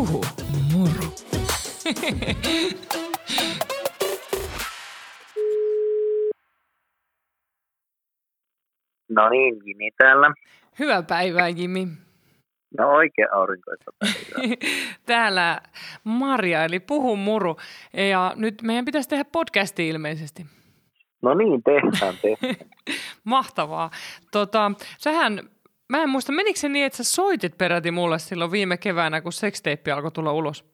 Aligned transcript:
Puhu 0.00 0.20
moro. 0.72 1.04
No 9.08 9.28
niin, 9.28 9.54
Jimi 9.64 9.90
täällä. 9.98 10.34
Hyvää 10.78 11.02
päivää, 11.02 11.48
Jimi. 11.48 11.88
No 12.78 12.90
oikein 12.90 13.32
aurinkoista 13.32 13.90
päivää. 13.98 14.56
Täällä 15.06 15.60
Maria, 16.04 16.64
eli 16.64 16.80
Puhu 16.80 17.16
muru. 17.16 17.56
Ja 18.10 18.32
nyt 18.36 18.62
meidän 18.62 18.84
pitäisi 18.84 19.08
tehdä 19.08 19.24
podcasti 19.24 19.88
ilmeisesti. 19.88 20.46
No 21.22 21.34
niin, 21.34 21.62
tehdään, 21.62 22.14
tehdään. 22.22 22.56
Mahtavaa. 23.24 23.90
Tota, 24.32 24.72
sähän, 24.98 25.40
mä 25.90 26.02
en 26.02 26.08
muista, 26.08 26.32
menikö 26.32 26.58
se 26.58 26.68
niin, 26.68 26.86
että 26.86 26.96
sä 26.96 27.04
soitit 27.04 27.58
peräti 27.58 27.90
mulle 27.90 28.18
silloin 28.18 28.50
viime 28.50 28.76
keväänä, 28.76 29.20
kun 29.20 29.32
sexteippi 29.32 29.90
alkoi 29.90 30.10
tulla 30.12 30.32
ulos? 30.32 30.64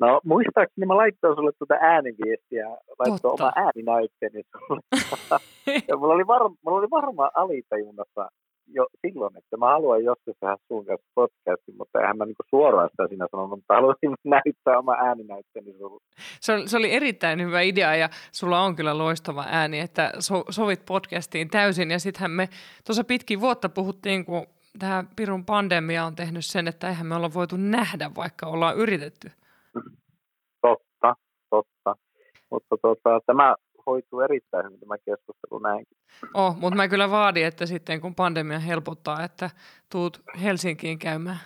No 0.00 0.20
muistaakseni 0.24 0.86
mä 0.86 0.96
laittoin 0.96 1.36
sulle 1.36 1.52
tuota 1.58 1.74
ääniviestiä, 1.80 2.68
laittoin 2.98 3.34
oma 3.34 3.52
ääninäytteeni 3.56 4.42
sulle. 4.42 4.80
ja 5.88 5.96
mulla 5.96 6.14
oli, 6.14 6.26
var, 6.26 6.42
mulla 6.62 6.78
oli 6.78 6.90
varmaan 6.90 7.30
alitajunnassa 7.34 8.28
jo 8.68 8.86
silloin, 9.06 9.36
että 9.36 9.56
mä 9.56 9.66
haluan 9.66 10.04
joskus 10.04 10.36
tehdä 10.40 10.56
sun 10.68 10.86
kanssa 10.86 11.06
podcastin, 11.14 11.76
mutta 11.78 12.00
eihän 12.00 12.16
mä 12.16 12.24
niinku 12.24 12.42
suoraan 12.50 12.88
sitä 12.90 13.08
siinä 13.08 13.26
sanonut, 13.30 13.58
mutta 13.58 13.74
haluaisin 13.74 14.14
näyttää 14.34 14.78
oma 14.78 14.92
ääninäytteeni 14.92 15.72
sulle. 15.78 16.04
Se 16.40 16.52
oli, 16.52 16.68
se 16.68 16.76
oli 16.76 16.92
erittäin 16.92 17.42
hyvä 17.42 17.60
idea 17.60 17.96
ja 17.96 18.08
sulla 18.32 18.60
on 18.60 18.76
kyllä 18.76 18.98
loistava 18.98 19.44
ääni, 19.48 19.80
että 19.80 20.12
so, 20.18 20.44
sovit 20.50 20.86
podcastiin 20.86 21.50
täysin. 21.50 21.90
Ja 21.90 21.98
sittenhän 21.98 22.30
me 22.30 22.48
tuossa 22.86 23.04
pitkin 23.04 23.40
vuotta 23.40 23.68
puhuttiin, 23.68 24.24
kun 24.24 24.46
tämä 24.78 25.04
Pirun 25.16 25.44
pandemia 25.44 26.04
on 26.04 26.16
tehnyt 26.16 26.44
sen, 26.44 26.68
että 26.68 26.88
eihän 26.88 27.06
me 27.06 27.14
olla 27.14 27.34
voitu 27.34 27.56
nähdä, 27.58 28.10
vaikka 28.16 28.46
ollaan 28.46 28.76
yritetty. 28.76 29.30
Totta, 30.60 31.14
totta. 31.50 31.96
Mutta 32.50 32.76
tota, 32.82 33.20
tämä 33.26 33.54
hoituu 33.88 34.20
erittäin 34.20 34.66
hyvin 34.66 34.80
tämä 34.80 34.98
keskustelu 34.98 35.58
näinkin. 35.58 35.98
Oh, 36.34 36.56
mutta 36.60 36.76
mä 36.76 36.88
kyllä 36.88 37.10
vaadin, 37.10 37.46
että 37.46 37.66
sitten 37.66 38.00
kun 38.00 38.14
pandemia 38.14 38.58
helpottaa, 38.58 39.24
että 39.24 39.50
tuut 39.92 40.22
Helsinkiin 40.42 40.98
käymään. 40.98 41.38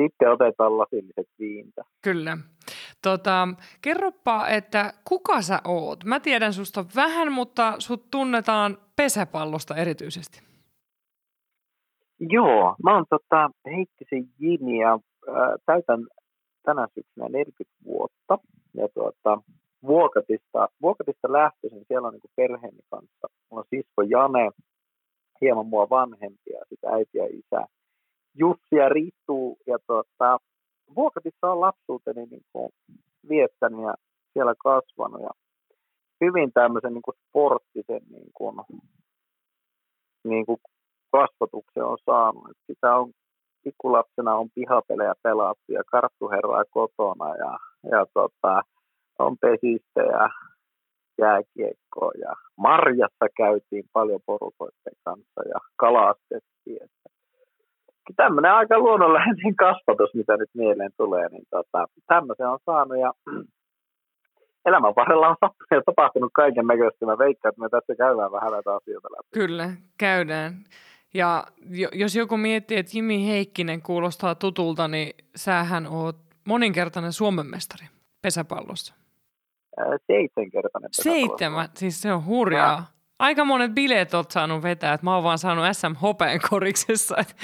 Sitten 0.00 0.30
otetaan 0.30 0.78
lasilliset 0.78 1.28
viintä. 1.38 1.82
Kyllä. 2.02 2.38
Tota, 3.02 3.48
kerropa, 3.82 4.48
että 4.48 4.92
kuka 5.08 5.42
sä 5.42 5.60
oot? 5.64 6.04
Mä 6.04 6.20
tiedän 6.20 6.52
susta 6.52 6.84
vähän, 6.96 7.32
mutta 7.32 7.74
sut 7.78 8.10
tunnetaan 8.10 8.78
pesäpallosta 8.96 9.76
erityisesti. 9.76 10.42
Joo, 12.20 12.76
mä 12.84 12.94
oon 12.94 13.04
tota, 13.10 13.50
Heikkisen 13.76 14.28
Jimi 14.38 14.78
ja 14.78 14.92
äh, 15.28 15.34
täytän 15.66 16.06
tänä 16.62 16.88
syksynä 16.94 17.28
40 17.28 17.64
vuotta. 17.84 18.38
Ja 18.74 18.88
tuota, 18.94 19.42
Vuokatista, 19.86 20.68
Vuokatista 20.82 21.32
lähtöisin, 21.32 21.84
siellä 21.88 22.08
on 22.08 22.14
niin 22.14 22.36
perheeni 22.36 22.80
kanssa. 22.90 23.28
Mulla 23.50 23.60
on 23.60 23.68
sisko 23.70 24.02
Jane, 24.02 24.50
hieman 25.40 25.66
mua 25.66 25.90
vanhempia, 25.90 26.60
sitten 26.68 26.94
äiti 26.94 27.18
ja 27.18 27.26
isä. 27.26 27.66
Jussi 28.34 28.76
ja 28.76 28.88
Ritu. 28.88 29.58
Ja 29.66 29.78
tuota, 29.86 30.38
Vuokatissa 30.96 31.52
on 31.52 31.60
lapsuuteni 31.60 32.26
niin 32.26 32.44
kuin 32.52 32.70
viettänyt 33.28 33.80
ja 33.82 33.94
siellä 34.32 34.54
kasvanut. 34.58 35.22
Ja 35.22 35.30
hyvin 36.20 36.52
tämmöisen 36.52 36.94
niin 36.94 37.02
kuin 37.02 37.16
sporttisen 37.28 38.02
niin 38.10 38.30
kuin, 38.34 38.56
niin 40.24 40.46
kuin 40.46 40.58
kasvatuksen 41.12 41.84
on 41.84 41.98
saanut. 42.04 42.50
Et 42.50 42.56
sitä 42.66 42.96
on 42.96 43.12
pikkulapsena 43.64 44.34
on 44.34 44.48
pihapelejä 44.54 45.14
pelattu 45.22 45.72
ja 45.72 45.82
karttuherraa 45.90 46.64
kotona 46.70 47.36
ja, 47.36 47.58
ja 47.90 48.06
tota, 48.14 48.62
on 49.18 49.38
pesistä 49.38 50.00
ja 50.00 50.30
jääkiekkoa 51.18 52.12
ja 52.20 52.32
marjassa 52.56 53.26
käytiin 53.36 53.84
paljon 53.92 54.20
porukoiden 54.26 54.96
kanssa 55.04 55.42
ja 55.48 55.60
kalastettiin. 55.76 56.88
Tämmöinen 58.16 58.52
aika 58.52 58.78
luonnonläheinen 58.78 59.56
kasvatus, 59.56 60.14
mitä 60.14 60.36
nyt 60.36 60.50
mieleen 60.54 60.90
tulee, 60.96 61.28
niin 61.28 61.44
tota, 61.50 61.86
tämmöisen 62.06 62.48
on 62.48 62.58
saanut 62.64 62.98
ja 62.98 63.12
elämän 64.68 64.94
varrella 64.96 65.28
on 65.28 65.36
tapahtunut 65.86 66.30
kaiken 66.34 66.66
näköistä. 66.66 67.06
Mä 67.06 67.18
veikkaan, 67.18 67.50
että 67.50 67.62
me 67.62 67.68
tässä 67.68 67.94
käydään 67.94 68.32
vähän 68.32 68.52
näitä 68.52 68.74
asioita 68.74 69.08
läpi. 69.12 69.28
Kyllä, 69.34 69.70
käydään. 69.98 70.52
Ja 71.14 71.44
jo- 71.70 71.88
jos 71.92 72.16
joku 72.16 72.36
miettii, 72.36 72.78
että 72.78 72.92
Jimi 72.94 73.28
Heikkinen 73.28 73.82
kuulostaa 73.82 74.34
tutulta, 74.34 74.88
niin 74.88 75.14
sähän 75.36 75.86
oot 75.86 76.16
moninkertainen 76.44 77.12
Suomen 77.12 77.46
mestari 77.46 77.86
pesäpallossa. 78.22 79.01
Seitsemänkertainen. 80.06 80.88
Seitsemän, 80.92 81.68
siis 81.74 82.02
se 82.02 82.12
on 82.12 82.26
hurjaa. 82.26 82.84
Aika 83.18 83.44
monet 83.44 83.72
bileet 83.74 84.14
oot 84.14 84.30
saanut 84.30 84.62
vetää, 84.62 84.94
että 84.94 85.04
mä 85.06 85.14
oon 85.14 85.24
vaan 85.24 85.38
saanut 85.38 85.64
SM 85.72 85.94
Hopeen 85.94 86.40
koriksessa. 86.50 87.16
Et, 87.18 87.36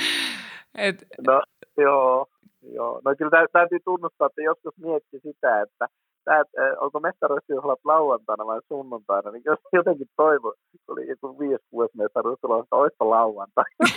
et, 0.74 1.04
No 1.26 1.42
joo, 1.76 2.26
joo. 2.72 3.00
No 3.04 3.14
kyllä 3.18 3.30
tä- 3.30 3.46
täytyy 3.52 3.78
tunnustaa, 3.84 4.26
että 4.26 4.42
joskus 4.42 4.76
mietti 4.76 5.20
sitä, 5.22 5.62
että 5.62 5.88
tää, 6.24 6.42
onko 6.80 7.00
mestaruusjuhlat 7.00 7.78
lauantaina 7.84 8.46
vai 8.46 8.60
sunnuntaina, 8.68 9.30
niin 9.30 9.42
jos 9.44 9.58
jotenkin 9.72 10.08
toivon, 10.16 10.52
kun 10.70 10.80
oli 10.88 11.08
joku 11.08 11.38
viisi 11.38 11.64
kuusi 11.70 11.96
mestaruusjuhlat, 11.96 12.62
että 12.62 12.76
oispa 12.76 13.10
lauantai. 13.10 13.64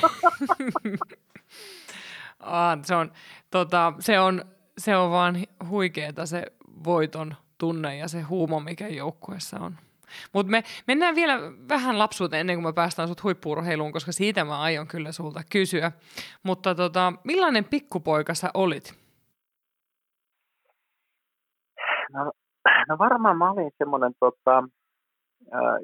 Aa, 2.40 2.78
se, 2.84 2.96
on, 2.96 3.12
tota, 3.52 3.94
se, 4.00 4.20
on, 4.20 4.41
se 4.78 4.96
on 4.96 5.12
vaan 5.12 5.36
huikeeta 5.70 6.25
se 6.25 6.44
voiton 6.84 7.36
tunne 7.62 7.98
ja 7.98 8.08
se 8.08 8.22
huumo, 8.22 8.60
mikä 8.60 8.88
joukkueessa 8.88 9.60
on. 9.60 9.74
Mutta 10.34 10.52
me 10.52 10.64
mennään 10.88 11.16
vielä 11.16 11.34
vähän 11.70 12.00
lapsuuteen 12.00 12.40
ennen 12.40 12.56
kuin 12.56 12.66
me 12.66 12.74
päästään 12.74 13.08
sut 13.08 13.24
huippuurheiluun, 13.24 13.92
koska 13.92 14.12
siitä 14.12 14.46
mä 14.46 14.62
aion 14.62 14.88
kyllä 14.88 15.12
sulta 15.12 15.42
kysyä. 15.52 15.92
Mutta 16.44 16.76
tota, 16.76 17.14
millainen 17.24 17.66
pikkupoika 17.66 18.34
sä 18.34 18.50
olit? 18.54 18.94
No, 22.14 22.32
no 22.90 22.98
varmaan 22.98 23.38
mä 23.38 23.52
olin 23.52 23.72
semmoinen, 23.78 24.14
tota, 24.20 24.64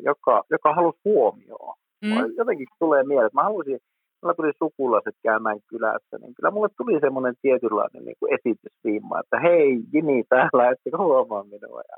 joka, 0.04 0.44
joka 0.50 0.76
halusi 0.76 1.00
huomioon. 1.06 1.78
Mm. 2.02 2.12
Jotenkin 2.38 2.68
tulee 2.80 3.04
mieleen, 3.04 3.28
että 3.28 3.38
mä 3.38 3.44
halusin, 3.44 3.80
mulla 4.22 4.36
tuli 4.36 4.52
sukulaiset 4.58 5.16
käymään 5.24 5.60
kylässä, 5.68 6.18
niin 6.22 6.36
kyllä 6.36 6.52
mulle 6.52 6.70
tuli 6.78 7.00
semmoinen 7.00 7.36
tietynlainen 7.42 8.06
niin 8.06 8.16
kuin 8.20 8.34
esitysviima, 8.34 9.20
että 9.20 9.40
hei, 9.40 9.80
Jimi 9.94 10.24
täällä, 10.30 10.70
ettekö 10.72 10.98
huomaa 10.98 11.44
minua. 11.44 11.82
Ja, 11.92 11.98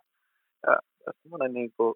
ja, 0.67 0.77
ja 1.05 1.13
semmoinen 1.21 1.53
niin 1.53 1.71
kuin, 1.77 1.95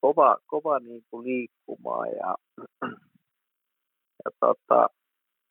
kova, 0.00 0.36
kova 0.46 0.78
niin 0.78 1.02
kuin 1.10 1.26
liikkumaan 1.26 2.08
ja, 2.08 2.34
ja 4.24 4.30
tota, 4.40 4.88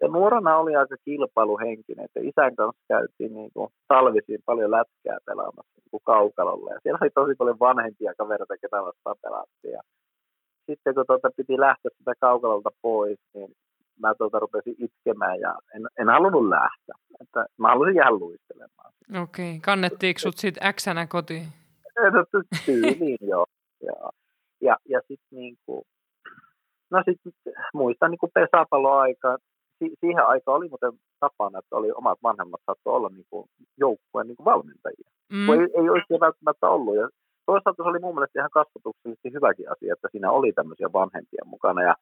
ja 0.01 0.07
nuorena 0.07 0.57
oli 0.57 0.75
aika 0.75 0.95
kilpailuhenkinen, 1.05 2.05
että 2.05 2.19
isän 2.19 2.55
kanssa 2.55 2.83
käytiin 2.87 3.33
niin 3.33 3.51
kuin 3.53 3.69
talvisin 3.87 4.39
paljon 4.45 4.71
lätkää 4.71 5.17
pelaamassa 5.25 5.73
niin 5.75 5.91
kuin 5.91 6.03
kaukalolla. 6.05 6.73
Ja 6.73 6.79
siellä 6.83 6.99
oli 7.01 7.09
tosi 7.09 7.35
paljon 7.37 7.59
vanhempia 7.59 8.13
kavereita, 8.17 8.57
ketä 8.61 8.77
vastaan 8.83 9.15
pelattiin. 9.21 9.79
Sitten 10.69 10.95
kun 10.95 11.05
tuota 11.07 11.29
piti 11.37 11.59
lähteä 11.59 11.91
sitä 11.97 12.13
kaukalolta 12.19 12.69
pois, 12.81 13.19
niin 13.33 13.51
mä 13.99 14.13
tuota 14.15 14.39
rupesin 14.39 14.75
itkemään 14.77 15.39
ja 15.39 15.55
en, 15.75 15.87
en 15.99 16.09
halunnut 16.09 16.49
lähteä. 16.49 16.95
Että 17.21 17.45
mä 17.57 17.67
halusin 17.67 17.95
jäädä 17.95 18.11
luistelemaan. 18.11 18.91
Okei, 19.23 19.49
okay. 19.49 19.59
kannettiinko 19.61 20.19
sut 20.19 20.37
sit 20.37 20.63
äksänä 20.63 21.07
kotiin? 21.07 21.47
No, 21.95 22.41
tyyliin 22.65 23.17
joo. 23.21 23.45
joo. 23.81 24.11
Ja, 24.61 24.77
ja 24.89 24.99
sitten 24.99 25.39
niin 25.39 25.55
kuin, 25.65 25.81
no 26.91 27.03
sitten 27.05 27.53
muistan 27.73 28.11
niin 28.11 28.19
kuin 28.19 28.31
si- 29.79 29.95
siihen 29.99 30.25
aikaan 30.25 30.57
oli 30.57 30.69
muuten 30.69 30.91
tapana, 31.19 31.59
että 31.59 31.75
oli 31.75 31.91
omat 31.91 32.19
vanhemmat 32.23 32.61
saattoi 32.65 32.95
olla 32.95 33.09
niin 33.09 33.25
kuin 33.29 33.45
joukkueen 33.77 34.27
niin 34.27 34.37
kuin 34.37 34.45
valmentajia. 34.45 35.09
Mm. 35.33 35.45
Kun 35.45 35.55
ei, 35.55 35.61
ei 35.61 35.89
oikein 35.89 36.19
välttämättä 36.19 36.67
ollut. 36.67 36.95
Ja 36.95 37.09
toisaalta 37.45 37.83
se 37.83 37.89
oli 37.89 37.99
mun 37.99 38.15
mielestä 38.15 38.39
ihan 38.39 38.57
kasvatuksellisesti 38.59 39.33
hyväkin 39.33 39.71
asia, 39.71 39.93
että 39.93 40.07
siinä 40.11 40.31
oli 40.31 40.51
tämmöisiä 40.53 40.93
vanhempia 40.93 41.43
mukana. 41.45 41.81
Ja 41.81 41.95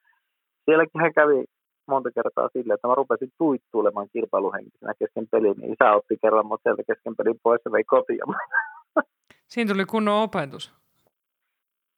sielläkin 0.66 1.02
hän 1.02 1.14
kävi 1.14 1.46
monta 1.88 2.12
kertaa 2.12 2.50
silleen, 2.54 2.76
että 2.76 2.88
mä 2.88 2.96
rupesin 2.96 3.32
tuittuilemaan 3.38 4.10
kilpailuhenkisenä 4.14 4.94
kesken 5.00 5.28
pelin, 5.32 5.56
niin 5.58 5.74
isä 5.74 5.92
otti 5.92 6.18
kerran 6.22 6.46
mut 6.46 6.62
sieltä 6.64 6.84
kesken 6.88 7.16
pelin 7.16 7.40
pois 7.44 7.62
ja 7.66 7.72
vei 7.72 7.84
kotiin. 7.84 8.20
Siinä 9.52 9.74
tuli 9.74 9.86
kunnon 9.86 10.24
opetus. 10.24 10.74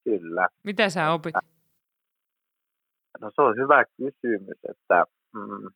Kyllä. 0.04 0.48
Mitä 0.64 0.90
sä 0.90 1.12
opit? 1.12 1.36
No 3.22 3.32
se 3.36 3.42
on 3.42 3.56
hyvä 3.58 3.84
kysymys, 3.86 4.58
että 4.70 5.06
mm, 5.34 5.70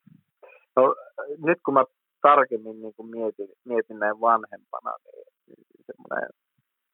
no, 0.76 0.94
nyt 1.38 1.58
kun 1.64 1.74
mä 1.74 1.84
tarkemmin 2.22 2.82
niin 2.82 2.94
kun 2.94 3.10
mietin, 3.10 3.48
mietin 3.64 3.98
näin 3.98 4.20
vanhempana, 4.20 4.92
niin 5.06 5.26
semmoinen 5.86 6.28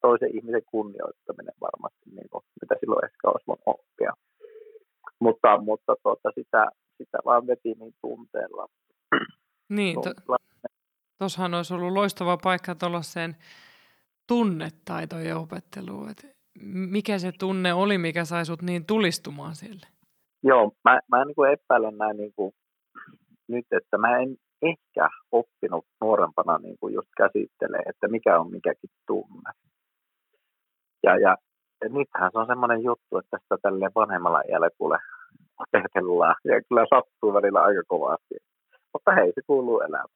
toisen 0.01 0.35
ihmisen 0.37 0.65
kunnioittaminen 0.65 1.53
varmasti, 1.61 2.09
niin 2.15 2.29
kuin, 2.31 2.43
mitä 2.61 2.75
silloin 2.79 3.05
ehkä 3.05 3.27
olisi 3.27 3.47
voinut 3.47 3.63
oppia. 3.65 4.13
Mutta, 5.19 5.61
mutta 5.61 5.95
tuota, 6.03 6.29
sitä, 6.35 6.65
sitä 6.97 7.17
vaan 7.25 7.47
veti 7.47 7.73
niin 7.79 7.93
tunteella. 8.01 8.67
Niin, 9.69 10.01
to. 10.01 10.37
Tuossahan 11.17 11.53
olisi 11.53 11.73
ollut 11.73 11.93
loistava 11.93 12.37
paikka 12.37 12.75
tuollaiseen 12.75 13.35
tunnetaitojen 14.27 15.37
opetteluun. 15.37 16.09
Että 16.09 16.27
mikä 16.65 17.19
se 17.19 17.31
tunne 17.39 17.73
oli, 17.73 17.97
mikä 17.97 18.25
sai 18.25 18.45
sut 18.45 18.61
niin 18.61 18.85
tulistumaan 18.85 19.55
sille? 19.55 19.87
Joo, 20.43 20.71
mä, 20.83 20.99
mä 21.07 21.25
niin 21.25 21.35
kuin 21.35 21.51
epäilen 21.51 21.97
näin 21.97 22.17
niin 22.17 22.33
kuin 22.35 22.51
nyt, 23.47 23.65
että 23.71 23.97
mä 23.97 24.17
en 24.17 24.37
ehkä 24.61 25.09
oppinut 25.31 25.85
nuorempana 26.01 26.57
niin 26.57 26.77
kuin 26.79 26.93
just 26.93 27.09
käsittelee, 27.17 27.81
että 27.85 28.07
mikä 28.07 28.39
on 28.39 28.51
mikäkin 28.51 28.89
tunne. 29.07 29.51
Ja, 31.03 31.17
ja 31.17 31.37
nythän 31.89 32.31
se 32.31 32.39
on 32.39 32.47
semmoinen 32.47 32.83
juttu, 32.83 33.17
että 33.17 33.37
tästä 33.37 33.57
tälle 33.61 33.91
vanhemmalla 33.95 34.41
iällä 34.49 34.69
kuule 34.77 34.97
opetellaan. 35.59 36.35
Ja 36.43 36.61
kyllä 36.61 36.85
sattuu 36.89 37.33
välillä 37.33 37.61
aika 37.61 37.81
kovasti. 37.87 38.35
Mutta 38.93 39.11
hei, 39.11 39.31
se 39.35 39.41
kuuluu 39.47 39.79
elämään. 39.79 40.07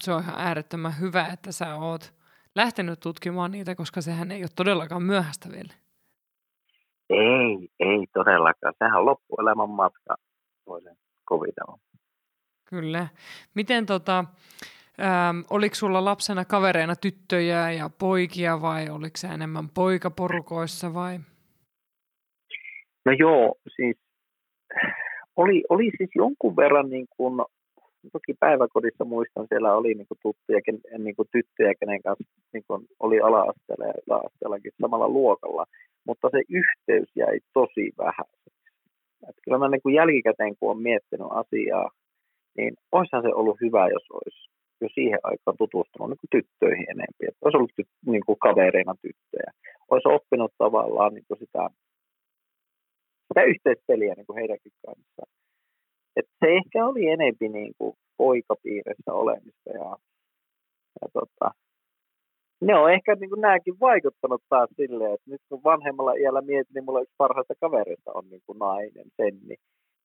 Se 0.00 0.12
on 0.12 0.22
ihan 0.22 0.34
äärettömän 0.38 1.00
hyvä, 1.00 1.26
että 1.32 1.52
sä 1.52 1.74
oot 1.74 2.14
lähtenyt 2.54 3.00
tutkimaan 3.00 3.50
niitä, 3.50 3.74
koska 3.74 4.00
sehän 4.00 4.30
ei 4.30 4.42
ole 4.42 4.50
todellakaan 4.56 5.02
myöhäistä 5.02 5.48
vielä. 5.52 5.72
Ei, 7.10 7.68
ei 7.80 8.06
todellakaan. 8.12 8.74
Sehän 8.78 8.98
on 8.98 9.06
loppuelämän 9.06 9.70
matka, 9.70 10.16
voisin 10.66 10.98
kovitella. 11.24 11.78
Kyllä. 12.64 13.08
Miten 13.54 13.86
tota, 13.86 14.24
ähm, 15.00 15.40
oliko 15.50 15.74
sulla 15.74 16.04
lapsena 16.04 16.44
kavereina 16.44 16.96
tyttöjä 16.96 17.70
ja 17.70 17.90
poikia 18.00 18.62
vai 18.62 18.90
oliko 18.90 19.16
se 19.16 19.26
enemmän 19.26 19.68
poikaporukoissa 19.74 20.94
vai? 20.94 21.18
No 23.04 23.12
joo, 23.18 23.54
siis 23.76 23.96
oli, 25.36 25.64
oli 25.68 25.90
siis 25.98 26.10
jonkun 26.14 26.56
verran 26.56 26.90
niin 26.90 27.06
kuin 27.16 27.34
toki 28.12 28.34
päiväkodissa 28.40 29.04
muistan, 29.04 29.46
siellä 29.48 29.74
oli 29.74 29.94
niin 29.94 30.06
kuin 30.08 30.18
tuttuja, 30.22 30.60
niin 30.98 31.16
kuin 31.16 31.28
tyttöjä, 31.32 31.74
kenen 31.80 32.02
kanssa 32.02 32.24
niin 32.52 32.64
kuin 32.66 32.86
oli 33.00 33.20
ala-asteella 33.20 33.86
ja 33.86 33.94
yläasteellakin 34.06 34.72
samalla 34.80 35.08
luokalla, 35.08 35.64
mutta 36.06 36.28
se 36.30 36.40
yhteys 36.48 37.08
jäi 37.16 37.38
tosi 37.52 37.92
vähän. 37.98 38.26
Että 39.28 39.42
kyllä 39.44 39.58
mä 39.58 39.68
niin 39.68 39.82
kuin 39.82 39.94
jälkikäteen, 39.94 40.56
kun 40.56 40.70
olen 40.70 40.82
miettinyt 40.82 41.26
asiaa, 41.30 41.90
niin 42.56 42.74
olisihan 42.92 43.22
se 43.22 43.28
ollut 43.34 43.60
hyvä, 43.60 43.88
jos 43.88 44.06
olisi 44.10 44.48
jo 44.80 44.88
siihen 44.94 45.20
aikaan 45.22 45.56
tutustunut 45.56 46.08
niin 46.10 46.22
kuin 46.22 46.34
tyttöihin 46.36 46.90
enemmän. 46.90 47.28
Että 47.28 47.44
olisi 47.44 47.56
ollut 47.56 47.76
tyt, 47.76 47.88
niin 48.06 48.24
kuin 48.26 48.38
kavereina 48.38 48.94
tyttöjä. 49.02 49.50
Olisi 49.90 50.08
oppinut 50.08 50.52
tavallaan 50.58 51.14
niin 51.14 51.24
kuin 51.28 51.38
sitä, 51.38 51.62
sitä 53.28 53.42
yhteispeliä 53.52 54.14
niin 54.14 54.26
kuin 54.26 54.38
heidänkin 54.38 54.72
kanssaan. 54.86 55.32
Et 56.16 56.26
se 56.40 56.46
ehkä 56.58 56.86
oli 56.86 57.08
enempi 57.08 57.48
niin 57.48 57.72
kuin 57.78 57.94
poikapiirissä 58.16 59.12
olemista 59.12 59.70
ja, 59.70 59.96
ja 61.00 61.08
tota, 61.12 61.50
ne 62.60 62.74
on 62.78 62.92
ehkä 62.92 63.14
niin 63.14 63.30
kuin 63.30 63.40
nämäkin 63.40 63.80
vaikuttanut 63.80 64.42
taas 64.48 64.70
silleen, 64.76 65.14
että 65.14 65.30
nyt 65.30 65.42
kun 65.48 65.64
vanhemmalla 65.64 66.12
iällä 66.12 66.40
mietin, 66.40 66.74
niin 66.74 66.84
mulla 66.84 67.00
yksi 67.00 67.14
parhaista 67.18 67.54
kavereista 67.60 68.10
on 68.14 68.28
niin 68.30 68.42
kuin 68.46 68.58
nainen, 68.58 69.06
Senni, 69.16 69.56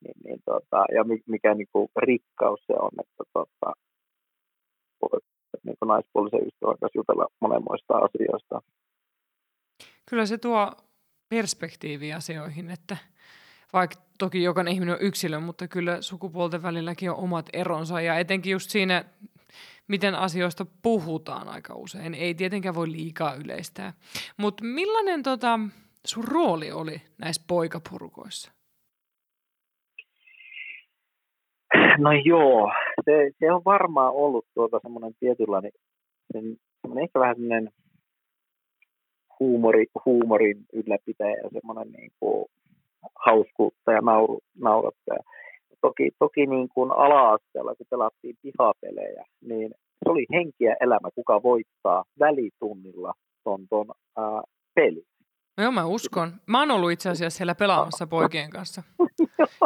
niin, 0.03 0.17
niin 0.23 0.39
tota, 0.45 0.85
ja 0.95 1.03
mikä 1.27 1.53
niin 1.53 1.67
kuin 1.71 1.87
rikkaus 1.97 2.59
se 2.67 2.73
on, 2.73 2.91
että 2.99 3.23
tota, 3.33 3.73
niin 5.63 5.75
kuin 5.79 5.87
naispuolisen 5.87 6.47
ystävän 6.47 6.77
kanssa 6.81 6.99
jutella 6.99 7.27
monenmoista 7.39 7.93
asioista. 7.97 8.61
Kyllä 10.09 10.25
se 10.25 10.37
tuo 10.37 10.71
perspektiivi 11.29 12.13
asioihin, 12.13 12.69
että 12.69 12.97
vaikka 13.73 13.95
toki 14.19 14.43
jokainen 14.43 14.73
ihminen 14.73 14.95
on 14.95 15.01
yksilö, 15.01 15.39
mutta 15.39 15.67
kyllä 15.67 16.01
sukupuolten 16.01 16.63
välilläkin 16.63 17.11
on 17.11 17.17
omat 17.17 17.49
eronsa 17.53 18.01
ja 18.01 18.17
etenkin 18.17 18.51
just 18.51 18.69
siinä, 18.69 19.05
miten 19.87 20.15
asioista 20.15 20.65
puhutaan 20.81 21.47
aika 21.47 21.75
usein. 21.75 22.13
Ei 22.13 22.33
tietenkään 22.33 22.75
voi 22.75 22.91
liikaa 22.91 23.33
yleistää. 23.33 23.93
Mutta 24.37 24.63
millainen 24.63 25.23
tota, 25.23 25.59
sun 26.05 26.23
rooli 26.23 26.71
oli 26.71 27.01
näissä 27.17 27.43
poikapurukoissa? 27.47 28.51
No 31.97 32.11
joo, 32.25 32.71
se, 33.05 33.31
se 33.39 33.51
on 33.51 33.61
varmaan 33.65 34.13
ollut 34.13 34.45
tuota 34.53 34.79
semmoinen 34.81 35.13
tietynlainen, 35.19 35.71
sen, 36.33 36.57
semmoinen 36.81 37.03
ehkä 37.03 37.19
vähän 37.19 37.35
semmoinen 37.35 37.69
huumori, 39.39 39.85
huumorin 40.05 40.65
ylläpitäjä 40.73 41.37
ja 41.43 41.49
semmoinen 41.53 41.91
niin 41.91 42.11
kuin 42.19 42.45
hauskuutta 43.25 43.91
ja 43.91 44.01
nauru, 44.01 44.39
naurattaja. 44.55 45.23
Toki, 45.81 46.11
toki 46.19 46.45
niin 46.45 46.69
kuin 46.69 46.91
ala-asteella, 46.91 47.75
kun 47.75 47.87
pelattiin 47.89 48.35
pihapelejä, 48.41 49.25
niin 49.41 49.71
se 49.71 50.09
oli 50.09 50.25
henkiä 50.33 50.75
elämä, 50.79 51.09
kuka 51.15 51.43
voittaa 51.43 52.03
välitunnilla 52.19 53.13
ton, 53.43 53.67
ton 53.69 53.85
ää, 54.17 54.41
peli. 54.75 55.03
No 55.57 55.63
joo, 55.63 55.71
mä 55.71 55.85
uskon. 55.85 56.31
Mä 56.47 56.59
oon 56.59 56.71
ollut 56.71 56.91
itse 56.91 57.09
asiassa 57.09 57.37
siellä 57.37 57.55
pelaamassa 57.55 58.07
poikien 58.15 58.49
kanssa. 58.49 58.83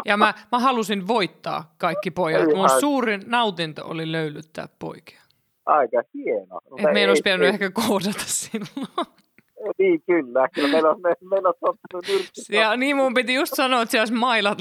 Ja 0.06 0.18
mä, 0.18 0.34
mä 0.52 0.60
halusin 0.60 1.08
voittaa 1.08 1.74
kaikki 1.78 2.12
pojat. 2.12 2.48
Mun 2.56 2.70
suurin 2.80 3.24
nautinto 3.26 3.82
oli 3.86 4.12
löylyttää 4.12 4.68
poikia. 4.80 5.22
Aika 5.66 6.02
hieno. 6.14 6.60
Et 6.78 6.94
meidän 6.94 7.10
olisi 7.10 7.24
pitänyt 7.24 7.48
ehkä 7.48 7.72
koodata 7.72 8.24
silloin. 8.26 9.08
Niin, 9.78 10.02
kyllä. 10.06 10.48
Kyllä 10.54 10.68
meillä 10.68 10.90
on, 10.90 11.02
me, 11.02 11.14
meillä 11.30 11.50
on 11.50 11.54
tottunut 11.60 12.06
Ja 12.50 12.78
niin 12.78 12.96
mun 12.96 13.14
piti 13.14 13.34
just 13.34 13.54
sanoa, 13.56 13.82
että 13.82 13.92
siellä 13.92 14.18
mailat, 14.20 14.60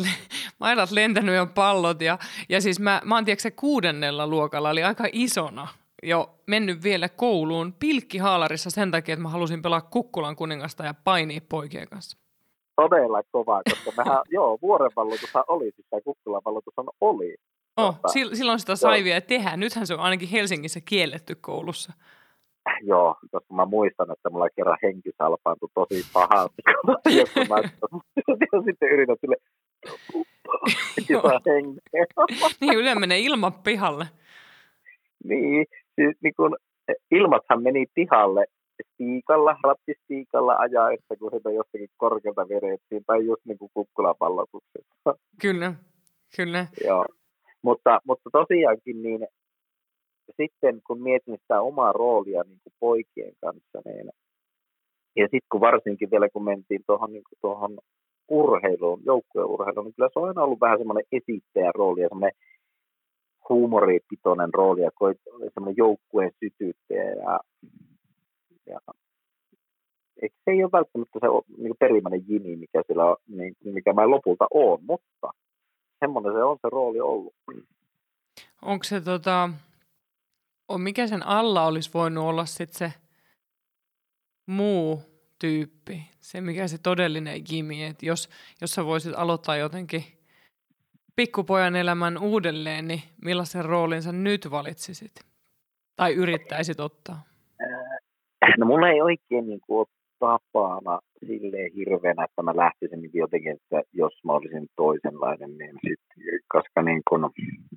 mailat 0.60 0.90
lentänyt 0.90 1.34
jo 1.34 1.46
pallot. 1.46 2.00
Ja, 2.00 2.18
ja 2.48 2.60
siis 2.60 2.80
mä, 2.80 3.00
mä 3.04 3.14
oon 3.14 3.24
tiedätkö, 3.24 3.50
kuudennella 3.56 4.26
luokalla, 4.26 4.70
oli 4.70 4.82
aika 4.82 5.04
isona 5.12 5.68
jo 6.02 6.34
mennyt 6.46 6.82
vielä 6.82 7.08
kouluun 7.08 7.72
pilkkihaalarissa 7.72 8.70
sen 8.70 8.90
takia, 8.90 9.12
että 9.12 9.22
mä 9.22 9.28
halusin 9.28 9.62
pelaa 9.62 9.80
Kukkulan 9.80 10.36
kuningasta 10.36 10.84
ja 10.84 10.94
painia 11.04 11.40
poikien 11.48 11.88
kanssa. 11.88 12.18
Todella 12.76 13.22
kovaa, 13.30 13.62
koska 13.70 14.04
mehän, 14.04 14.22
joo, 14.36 14.58
vuorenvallotushan 14.62 15.44
oli, 15.48 15.70
siis 15.74 15.86
tämä 15.90 16.00
Kukkulan 16.00 16.42
vallotushan 16.44 16.86
oli. 17.00 17.34
Oh, 17.76 17.98
silloin 18.32 18.58
sitä 18.58 18.76
sai 18.76 19.04
vielä 19.04 19.20
tehdä. 19.20 19.56
Nythän 19.56 19.86
se 19.86 19.94
on 19.94 20.00
ainakin 20.00 20.28
Helsingissä 20.28 20.80
kielletty 20.84 21.34
koulussa 21.34 21.92
joo, 22.82 23.16
koska 23.30 23.54
mä 23.54 23.66
muistan, 23.66 24.12
että 24.12 24.30
mulla 24.30 24.48
kerran 24.56 24.78
henki 24.82 25.10
salpaantui 25.18 25.68
tosi 25.74 26.06
pahasti, 26.12 26.62
kun 27.34 27.46
mä 27.48 27.56
sitten 28.64 28.90
yritän 28.90 29.16
sille 29.20 29.36
niin, 32.60 32.74
yleensä 32.74 33.00
menee 33.00 33.18
ilman 33.18 33.52
pihalle. 33.52 34.06
niin, 35.24 35.66
siis 35.94 36.16
niin 36.22 36.34
kun, 36.36 36.56
ilmathan 37.10 37.62
meni 37.62 37.86
pihalle 37.94 38.46
stiikalla, 38.92 39.56
rattistiikalla 39.64 40.56
ajaessa, 40.58 41.16
kun 41.18 41.30
sitä 41.34 41.50
jostakin 41.50 41.88
korkealta 41.96 42.48
vedettiin, 42.48 43.04
tai 43.06 43.26
just 43.26 43.42
niin 43.44 43.58
kuin 43.58 43.70
kukkulapallotuksessa. 43.74 45.14
Kyllä, 45.42 45.74
kyllä. 46.36 46.66
Joo. 46.84 47.06
Mutta, 47.62 48.00
mutta 48.06 48.30
tosiaankin 48.32 49.02
niin 49.02 49.26
sitten 50.36 50.82
kun 50.86 51.02
mietin 51.02 51.38
sitä 51.40 51.60
omaa 51.60 51.92
roolia 51.92 52.42
niin 52.42 52.60
kuin 52.62 52.74
poikien 52.80 53.32
kanssa, 53.40 53.78
niin, 53.84 54.10
ja 55.16 55.22
sitten 55.22 55.48
kun 55.52 55.60
varsinkin 55.60 56.10
vielä 56.10 56.28
kun 56.28 56.44
mentiin 56.44 56.82
tuohon 56.86 57.12
niin 57.12 57.22
tuohon 57.40 57.78
urheiluun, 58.28 59.00
joukkueurheiluun, 59.04 59.84
niin 59.84 59.94
kyllä 59.94 60.08
se 60.12 60.18
on 60.18 60.28
aina 60.28 60.42
ollut 60.42 60.60
vähän 60.60 60.78
semmoinen 60.78 61.04
esittäjän 61.12 61.74
rooli 61.74 62.00
ja 62.00 62.08
semmoinen 62.08 62.38
huumoripitoinen 63.48 64.54
rooli 64.54 64.80
ja 64.80 64.90
semmoinen 65.54 65.76
joukkueen 65.76 66.32
sytyttäjä 66.44 67.04
ja, 67.04 67.40
ja 68.66 68.80
se 70.18 70.50
ei 70.50 70.64
ole 70.64 70.72
välttämättä 70.72 71.18
se 71.20 71.26
niin 71.58 71.74
perimmäinen 71.78 72.24
jini, 72.28 72.56
mikä, 72.56 72.82
siellä 72.86 73.04
on, 73.04 73.16
niin, 73.28 73.56
mikä 73.64 73.92
mä 73.92 74.10
lopulta 74.10 74.46
oon, 74.54 74.84
mutta 74.84 75.30
semmoinen 75.98 76.32
se 76.32 76.42
on 76.42 76.58
se 76.62 76.68
rooli 76.72 77.00
ollut. 77.00 77.34
Onko 78.62 78.84
se 78.84 79.00
tota, 79.00 79.50
on, 80.68 80.80
mikä 80.80 81.06
sen 81.06 81.26
alla 81.26 81.66
olisi 81.66 81.90
voinut 81.94 82.24
olla 82.24 82.46
sitten 82.46 82.78
se 82.78 82.98
muu 84.46 85.02
tyyppi, 85.38 86.10
se 86.20 86.40
mikä 86.40 86.68
se 86.68 86.78
todellinen 86.78 87.42
Jimmy, 87.50 87.82
että 87.82 88.06
jos, 88.06 88.28
jos 88.60 88.70
sä 88.70 88.84
voisit 88.84 89.14
aloittaa 89.16 89.56
jotenkin 89.56 90.04
pikkupojan 91.16 91.76
elämän 91.76 92.18
uudelleen, 92.18 92.88
niin 92.88 93.02
millaisen 93.24 93.64
roolin 93.64 94.02
sä 94.02 94.12
nyt 94.12 94.50
valitsisit? 94.50 95.12
Tai 95.96 96.14
yrittäisit 96.14 96.80
ottaa? 96.80 97.35
No 98.58 98.66
mulla 98.66 98.90
ei 98.90 99.00
oikein 99.00 99.46
niin 99.46 99.60
kuin, 99.66 99.86
tapana 100.18 101.00
silleen 101.26 101.72
hirveänä, 101.72 102.24
että 102.24 102.42
mä 102.42 102.56
lähtisin 102.56 103.02
niin 103.02 103.10
jotenkin, 103.14 103.52
että 103.52 103.82
jos 103.92 104.12
mä 104.24 104.32
olisin 104.32 104.66
toisenlainen, 104.76 105.58
niin 105.58 105.78
sit, 105.88 106.00
koska 106.48 106.82
niin 106.82 107.02
kun, 107.08 107.30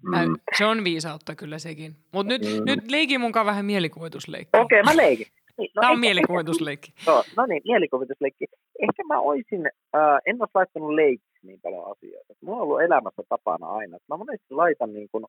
mm. 0.03 0.35
Se 0.57 0.65
on 0.65 0.83
viisautta 0.83 1.35
kyllä 1.35 1.59
sekin. 1.59 1.91
Mutta 2.13 2.33
nyt, 2.33 2.41
mm. 2.41 2.65
nyt 2.65 2.91
leiki 2.91 3.17
munkaan 3.17 3.45
vähän 3.45 3.65
mielikuvitusleikki. 3.65 4.57
Okei, 4.57 4.81
okay, 4.81 4.93
mä 4.93 5.01
leikin. 5.01 5.27
Niin, 5.57 5.71
no 5.75 5.81
Tämä 5.81 5.93
on 5.93 5.99
mielikuvitusleikki. 5.99 6.93
no, 7.07 7.23
no 7.37 7.45
niin, 7.45 7.61
mielikuvitusleikki. 7.65 8.45
Ehkä 8.79 9.03
mä 9.03 9.19
olisin, 9.19 9.65
äh, 9.95 10.19
en 10.25 10.37
ole 10.39 10.49
laittanut 10.53 10.93
leikkiä 10.93 11.39
niin 11.43 11.59
paljon 11.61 11.91
asioita. 11.91 12.33
Mulla 12.41 12.57
on 12.57 12.63
ollut 12.63 12.81
elämässä 12.81 13.23
tapana 13.29 13.67
aina. 13.67 13.97
Mä 14.09 14.17
monesti 14.17 14.53
laitan 14.53 14.93
niin 14.93 15.07
kun, 15.11 15.25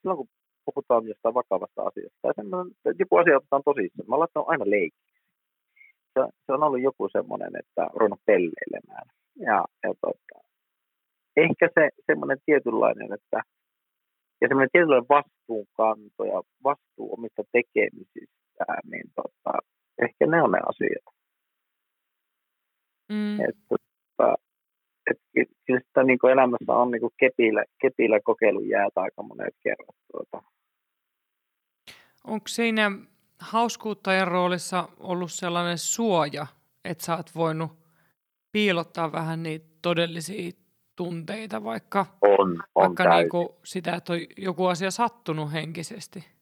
silloin 0.00 0.16
kun 0.16 0.28
puhutaan 0.64 1.08
jostain 1.08 1.34
vakavasta 1.34 1.82
asiasta. 1.82 2.18
Tai 2.22 2.34
semmoinen, 2.34 2.74
joku 2.98 3.16
asia 3.16 3.36
otetaan 3.36 3.62
tosissaan. 3.64 4.08
Mä 4.08 4.18
laittanut 4.18 4.48
aina 4.48 4.64
leikki. 4.74 5.00
Se, 6.12 6.20
se, 6.46 6.52
on 6.52 6.62
ollut 6.62 6.82
joku 6.82 7.08
semmoinen, 7.08 7.52
että 7.62 7.82
ruvennut 7.94 8.26
pelleilemään. 8.26 9.06
Ja, 9.36 9.64
ja 9.82 9.94
tota, 10.00 10.38
ehkä 11.36 11.68
se 11.74 11.90
semmoinen 12.06 12.38
tietynlainen, 12.46 13.12
että 13.12 13.42
ja 14.40 14.48
semmoinen 14.48 14.68
tietynlainen 14.72 15.08
vastuunkanto 15.08 16.24
ja 16.24 16.42
vastuu 16.64 17.12
omista 17.14 17.42
tekemisistä, 17.52 18.64
niin 18.90 19.08
tota, 19.14 19.52
ehkä 20.02 20.26
ne 20.26 20.42
on 20.42 20.52
ne 20.52 20.60
asiat. 20.72 21.14
Mm. 23.08 23.38
Et, 25.10 25.18
et, 25.36 25.48
kyllä 25.66 25.80
sitä 25.80 26.02
niin 26.02 26.18
kuin 26.18 26.32
elämässä 26.32 26.72
on 26.72 26.90
niin 26.90 27.00
kuin 27.00 27.12
kepillä, 27.16 27.64
kepillä 27.80 28.20
kokeilu 28.20 28.60
jäätä 28.60 29.00
aika 29.00 29.22
monet 29.22 29.54
kerrat. 29.62 29.96
Tuota. 30.12 30.42
Onko 32.24 32.48
siinä 32.48 32.90
hauskuuttajan 33.40 34.28
roolissa 34.28 34.88
ollut 35.00 35.32
sellainen 35.32 35.78
suoja, 35.78 36.46
että 36.84 37.04
sä 37.04 37.16
oot 37.16 37.30
voinut 37.34 37.70
piilottaa 38.52 39.12
vähän 39.12 39.42
niitä 39.42 39.66
todellisia 39.82 40.50
tunteita, 40.96 41.64
vaikka, 41.64 42.06
on, 42.22 42.50
on 42.50 42.58
vaikka 42.74 43.16
niinku 43.16 43.56
sitä, 43.64 43.94
että 43.94 44.12
on 44.12 44.18
joku 44.36 44.66
asia 44.66 44.90
sattunut 44.90 45.52
henkisesti? 45.52 46.20
Siis 46.20 46.32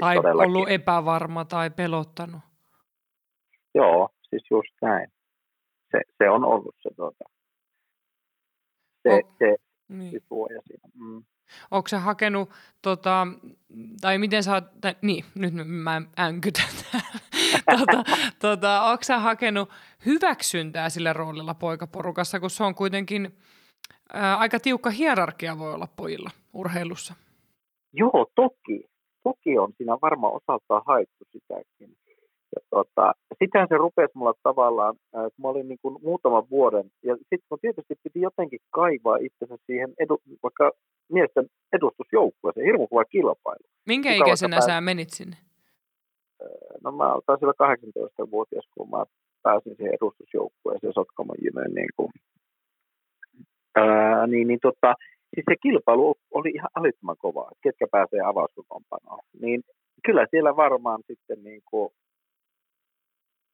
tai 0.00 0.16
todellakin. 0.16 0.56
ollut 0.56 0.70
epävarma 0.70 1.44
tai 1.44 1.70
pelottanut? 1.70 2.40
Joo, 3.74 4.08
siis 4.28 4.42
just 4.50 4.74
näin. 4.82 5.12
Se, 5.90 6.00
se 6.18 6.30
on 6.30 6.44
ollut 6.44 6.74
se, 6.82 6.90
tuota, 6.96 7.24
se, 9.02 9.14
o, 9.14 9.34
se, 9.38 9.56
niin. 9.88 10.20
suoja 10.28 10.60
siinä. 10.66 10.88
Mm. 10.94 11.22
Onko 11.70 11.88
se 11.88 11.96
hakenut, 11.96 12.50
tota, 12.82 13.26
tai 14.00 14.18
miten 14.18 14.42
sä 14.42 14.54
oot, 14.54 14.64
tai, 14.80 14.94
niin, 15.02 15.24
nyt 15.34 15.54
mä 15.66 16.02
änkytän 16.18 16.68
tota, 17.78 18.04
tota, 18.38 18.82
onko 18.82 19.02
sä 19.02 19.18
hakenut 19.18 19.68
hyväksyntää 20.06 20.88
sillä 20.88 21.12
roolilla 21.12 21.54
poikaporukassa, 21.54 22.40
kun 22.40 22.50
se 22.50 22.64
on 22.64 22.74
kuitenkin 22.74 23.36
ää, 24.12 24.36
aika 24.36 24.60
tiukka 24.60 24.90
hierarkia 24.90 25.58
voi 25.58 25.74
olla 25.74 25.88
pojilla 25.96 26.30
urheilussa? 26.52 27.14
Joo, 27.92 28.26
toki. 28.34 28.84
Toki 29.22 29.58
on 29.58 29.72
siinä 29.76 29.98
varmaan 30.02 30.32
osaltaan 30.32 30.82
haettu 30.86 31.24
sitäkin. 31.32 31.96
Ja 32.56 32.60
tota, 32.70 33.12
sitähän 33.38 33.68
se 33.68 33.76
rupesi 33.76 34.12
mulla 34.14 34.34
tavallaan, 34.42 34.96
että 35.26 35.42
mä 35.42 35.48
olin 35.48 35.68
niin 35.68 35.78
kuin 35.82 35.96
muutaman 36.02 36.50
vuoden, 36.50 36.90
ja 37.02 37.16
sitten 37.16 37.48
mun 37.50 37.58
tietysti 37.60 37.94
piti 38.02 38.20
jotenkin 38.20 38.60
kaivaa 38.70 39.16
itsensä 39.16 39.56
siihen, 39.66 39.94
edu, 39.98 40.18
vaikka 40.42 40.72
miesten 41.12 41.46
edustusjoukkueeseen, 41.72 42.66
hirmu 42.66 42.86
kova 42.86 43.04
kilpailu. 43.04 43.68
Minkä 43.86 44.12
Kuka 44.12 44.24
ikäisenä 44.24 44.60
sä 44.60 44.80
menit 44.80 45.10
sinne? 45.10 45.36
No 46.84 46.92
mä 46.92 47.04
taisin 47.26 47.48
olla 47.48 47.74
18-vuotias, 47.76 48.68
kun 48.74 48.90
mä 48.90 49.04
pääsin 49.42 49.76
siihen 49.76 49.94
edustusjoukkueeseen 49.94 50.92
Sotkamon 50.92 51.36
Jymeen 51.44 51.74
niin 51.74 51.92
kuin, 51.96 52.10
ää, 53.76 54.26
niin, 54.26 54.48
niin 54.48 54.60
tota, 54.62 54.94
siis 55.34 55.44
se 55.48 55.56
kilpailu 55.62 56.14
oli 56.30 56.50
ihan 56.50 56.70
älyttömän 56.78 57.16
kovaa, 57.18 57.52
ketkä 57.62 57.86
pääsee 57.90 58.20
avauskokoonpanoon. 58.20 59.24
Niin 59.40 59.62
kyllä 60.04 60.26
siellä 60.30 60.56
varmaan 60.56 61.02
sitten 61.06 61.44
niin 61.44 61.62
kuin, 61.70 61.90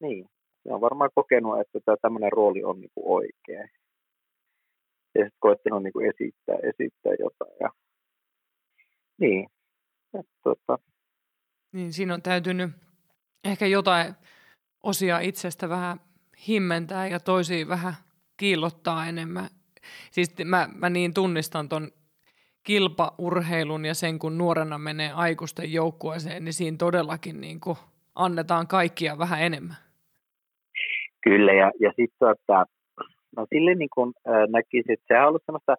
niin, 0.04 0.26
se 0.62 0.72
on 0.72 0.80
varmaan 0.80 1.10
kokenut, 1.14 1.60
että 1.60 1.78
tämä 1.84 1.96
tämmöinen 2.02 2.32
rooli 2.32 2.64
on 2.64 2.80
niin 2.80 2.90
kuin 2.94 3.06
oikea. 3.06 3.68
Ja 5.14 5.24
sitten 5.24 5.38
koettanut 5.38 5.82
niin 5.82 5.92
kuin 5.92 6.06
esittää, 6.06 6.56
esittää 6.56 7.12
jotain. 7.18 7.56
Ja, 7.60 7.70
niin, 9.20 9.48
että, 10.18 10.32
tota, 10.42 10.78
niin 11.72 11.92
siinä 11.92 12.14
on 12.14 12.22
täytynyt 12.22 12.70
ehkä 13.44 13.66
jotain 13.66 14.14
osia 14.82 15.18
itsestä 15.18 15.68
vähän 15.68 16.00
himmentää 16.48 17.06
ja 17.06 17.20
toisia 17.20 17.68
vähän 17.68 17.94
kiillottaa 18.36 19.06
enemmän. 19.06 19.48
Siis 20.10 20.34
mä, 20.44 20.68
mä 20.74 20.90
niin 20.90 21.14
tunnistan 21.14 21.68
ton 21.68 21.92
kilpaurheilun 22.62 23.84
ja 23.84 23.94
sen, 23.94 24.18
kun 24.18 24.38
nuorena 24.38 24.78
menee 24.78 25.12
aikuisten 25.12 25.72
joukkueeseen, 25.72 26.44
niin 26.44 26.52
siinä 26.52 26.76
todellakin 26.76 27.40
niin 27.40 27.60
kuin 27.60 27.78
annetaan 28.14 28.66
kaikkia 28.66 29.18
vähän 29.18 29.42
enemmän. 29.42 29.83
Kyllä, 31.24 31.52
ja, 31.52 31.72
ja 31.80 31.92
sitten 31.96 32.30
että 32.30 32.64
no 33.36 33.46
sille 33.54 33.74
niin 33.74 33.88
kuin, 33.94 34.12
äh, 34.28 34.48
näkisin, 34.48 34.92
että 34.92 35.04
sehän 35.08 35.22
on 35.22 35.28
ollut 35.28 35.42
sellaista 35.46 35.76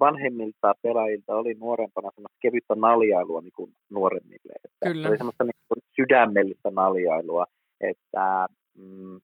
vanhemmilta 0.00 0.74
pelaajilta 0.82 1.36
oli 1.36 1.54
nuorempana 1.54 2.10
semmoista 2.14 2.38
kevyttä 2.42 2.74
naljailua 2.74 3.40
niin 3.40 3.56
kuin 3.56 3.72
nuoremmille. 3.90 4.52
Että 4.64 4.88
Kyllä. 4.88 5.02
Se 5.02 5.08
oli 5.08 5.16
semmoista 5.16 5.44
niin 5.44 5.62
kuin 5.68 5.82
sydämellistä 5.96 6.70
naljailua, 6.70 7.44
että 7.80 8.46
mm, 8.78 9.20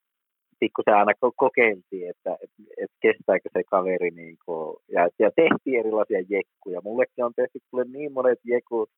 pikkusen 0.61 0.95
aina 0.95 1.12
kokeiltiin, 1.37 2.11
että 2.11 2.37
et, 2.43 2.50
et 2.83 2.91
kestääkö 3.02 3.49
se 3.52 3.62
kaveri. 3.71 4.11
Niin 4.11 4.37
kuin, 4.47 4.76
ja, 4.93 5.09
ja 5.19 5.31
tehtiin 5.37 5.81
erilaisia 5.81 6.21
jekkuja. 6.29 6.81
Mullekin 6.85 7.25
on 7.25 7.33
tehty 7.37 7.59
kyllä 7.71 7.85
niin 7.85 8.12
monet 8.12 8.38
jekut. 8.45 8.91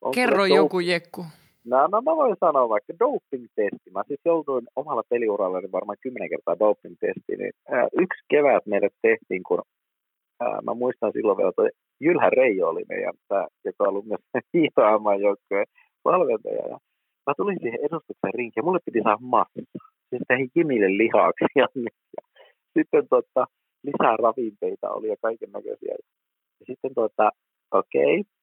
On 0.00 0.12
Kerro 0.14 0.44
joku 0.44 0.80
jekku. 0.80 1.24
No, 1.70 1.86
no 1.92 2.00
mä 2.02 2.16
voin 2.16 2.36
sanoa 2.40 2.68
vaikka 2.68 2.92
doping-testi. 2.98 3.90
Mä 3.90 4.02
siis 4.08 4.20
jouduin 4.24 4.66
omalla 4.76 5.02
peliurallani 5.08 5.72
varmaan 5.72 6.02
kymmenen 6.02 6.30
kertaa 6.30 6.58
doping-testiin. 6.58 7.38
Niin, 7.38 7.52
yksi 8.04 8.20
kevät 8.28 8.66
meille 8.66 8.88
tehtiin, 9.02 9.42
kun 9.42 9.62
ää, 10.40 10.60
mä 10.62 10.74
muistan 10.74 11.12
silloin 11.12 11.38
vielä, 11.38 11.48
että 11.48 11.62
Jylhä 12.00 12.30
Reijo 12.30 12.68
oli 12.68 12.84
meidän, 12.88 13.14
tää, 13.28 13.46
joka 13.64 13.84
on 13.84 13.88
ollut 13.88 14.06
myös 14.06 14.20
hiihtoamaan 14.54 15.20
joukkojen 15.20 15.66
valmentaja. 16.04 16.68
Ja 16.68 16.78
mä 17.26 17.32
tulin 17.36 17.58
siihen 17.62 17.80
edustuksen 17.80 18.34
rinkiin 18.34 18.64
mulle 18.64 18.78
piti 18.84 19.00
saada 19.02 19.18
massa. 19.20 19.60
Siis 20.08 20.22
tähän 20.28 20.48
Jimille 20.54 20.90
lihaksi. 21.02 21.44
Ja 21.60 21.66
sitten 22.74 23.08
tota, 23.08 23.46
lisää 23.82 24.16
ravinteita 24.16 24.90
oli 24.90 25.08
ja 25.08 25.16
kaiken 25.22 25.50
näköisiä. 25.52 25.94
Ja 26.60 26.64
sitten 26.66 26.94
tota, 26.94 27.30
okei, 27.70 28.20
okay. 28.20 28.37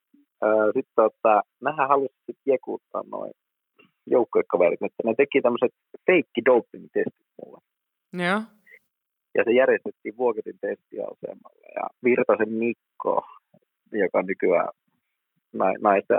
Sitten 0.73 0.95
tota, 0.95 1.41
mähän 1.61 1.87
halusin 1.87 2.17
sitten 2.25 2.51
jekuttaa 2.53 3.03
noin 3.11 3.31
joukkuekaverit, 4.07 4.83
että 4.83 5.03
ne 5.03 5.13
teki 5.17 5.41
tämmöiset 5.41 5.71
fake 6.05 6.41
doping 6.45 6.87
testit 6.93 7.27
mulle. 7.37 7.59
Joo 8.13 8.41
ja 9.35 9.43
se 9.43 9.51
järjestettiin 9.51 10.17
Vuoketin 10.17 10.59
testiasemalla. 10.61 11.67
Ja 11.75 11.89
Virtasen 12.03 12.51
Mikko, 12.51 13.25
joka 13.91 14.21
nykyään 14.21 14.69
naisten 15.81 16.17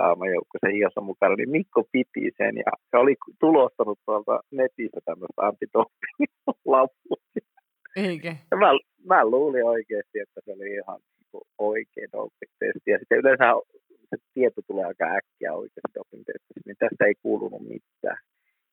se 0.60 0.72
hiossa 0.72 1.00
mukana, 1.00 1.34
niin 1.34 1.50
Mikko 1.50 1.84
piti 1.92 2.30
sen 2.36 2.56
ja 2.56 2.72
se 2.90 2.96
oli 2.96 3.14
tulostanut 3.40 3.98
tuolta 4.06 4.40
netistä 4.50 5.00
tämmöistä 5.04 5.42
antidoping-lappua. 5.42 7.20
Eikä. 8.06 8.36
Ja 8.50 8.56
mä, 8.56 8.66
mä, 9.04 9.24
luulin 9.24 9.64
oikeasti, 9.64 10.18
että 10.18 10.40
se 10.44 10.52
oli 10.52 10.74
ihan 10.74 11.00
niinku 11.18 11.46
oikein 11.58 12.08
doping-testi. 12.12 12.90
Ja 12.90 12.98
sitten 12.98 13.18
yleensä 13.18 13.44
se 14.10 14.16
tieto 14.34 14.60
tulee 14.66 14.84
aika 14.84 15.06
äkkiä 15.18 15.52
oikeasti 15.60 15.94
doping-testissä, 15.98 16.66
niin 16.66 16.80
tästä 16.82 17.04
ei 17.06 17.14
kuulunut 17.22 17.62
mitään. 17.74 18.20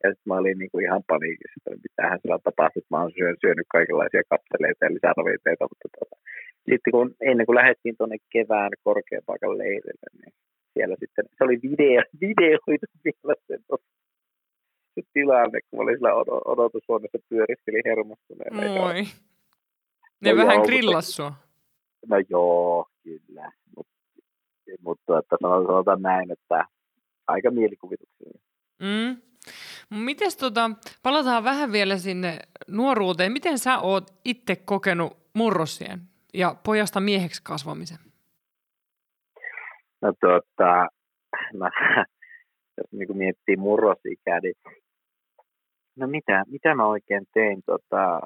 Ja 0.04 0.08
sitten 0.10 0.30
mä 0.30 0.42
olin 0.42 0.58
niinku 0.60 0.80
ihan 0.88 1.04
paniikissa, 1.12 1.58
että 1.58 1.86
mitähän 1.88 2.20
sillä 2.22 2.40
tapahtuu, 2.40 2.80
että 2.80 2.94
mä 2.94 3.02
oon 3.02 3.16
syönyt, 3.18 3.42
syönyt 3.46 3.68
kaikenlaisia 3.78 4.24
kapseleita 4.34 4.86
ja 4.86 4.94
lisäravinteita, 4.96 5.70
mutta 5.72 5.88
tota, 5.96 6.16
sitten 6.70 6.92
kun, 6.96 7.08
ennen 7.30 7.46
kuin 7.46 7.60
lähdettiin 7.62 7.96
tuonne 7.98 8.18
kevään 8.34 8.74
korkean 8.88 9.28
paikan 9.30 9.58
leirille, 9.62 10.08
niin 10.20 10.34
siellä 10.74 10.96
sitten, 11.00 11.26
se 11.38 11.44
oli 11.46 11.58
video, 11.68 12.02
videoitu 12.26 12.88
vielä 13.06 13.36
sen 13.48 13.62
se 14.96 15.02
tilanne, 15.14 15.60
kun 15.62 15.80
mä 15.80 15.84
olin 15.84 15.98
sillä 15.98 16.14
odotushuoneessa 16.46 17.18
pyöriskelin 17.30 17.82
hermostuneena. 17.86 18.80
Moi. 18.80 19.04
Ne 20.22 20.32
no 20.32 20.38
vähän 20.38 20.62
grillas 20.62 21.16
sua. 21.16 21.34
No 22.08 22.18
joo, 22.30 22.86
kyllä. 23.04 23.52
Mutta 24.82 25.14
mut, 25.14 25.24
että 25.24 25.38
sanotaan 25.42 26.02
näin, 26.02 26.32
että 26.32 26.66
aika 27.28 27.52
mielikuvituksellinen. 27.52 28.42
Mm. 28.80 29.22
Mites 29.90 30.38
tota, 30.38 30.72
palataan 31.04 31.44
vähän 31.44 31.72
vielä 31.72 31.98
sinne 31.98 32.40
nuoruuteen. 32.68 33.32
Miten 33.32 33.60
sä 33.60 33.80
oot 33.80 34.14
itse 34.26 34.56
kokenut 34.56 35.18
murrosien 35.34 36.02
ja 36.34 36.56
pojasta 36.64 37.00
mieheksi 37.00 37.42
kasvamisen? 37.44 37.98
No 40.02 40.14
tota, 40.22 40.88
mä, 41.58 41.70
jos 42.78 42.92
niin 42.92 43.18
miettii 43.18 43.56
murrosikää, 43.56 44.40
niin 44.40 44.56
no 45.96 46.08
mitä, 46.08 46.44
mitä 46.48 46.76
mä 46.76 46.86
oikein 46.86 47.28
tein? 47.34 47.64
Tota, 47.66 48.20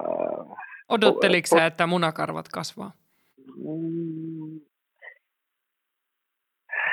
Odotteliko 0.88 1.46
sä, 1.46 1.66
että 1.66 1.86
munakarvat 1.86 2.48
kasvaa? 2.48 2.92
Mm, 3.56 4.47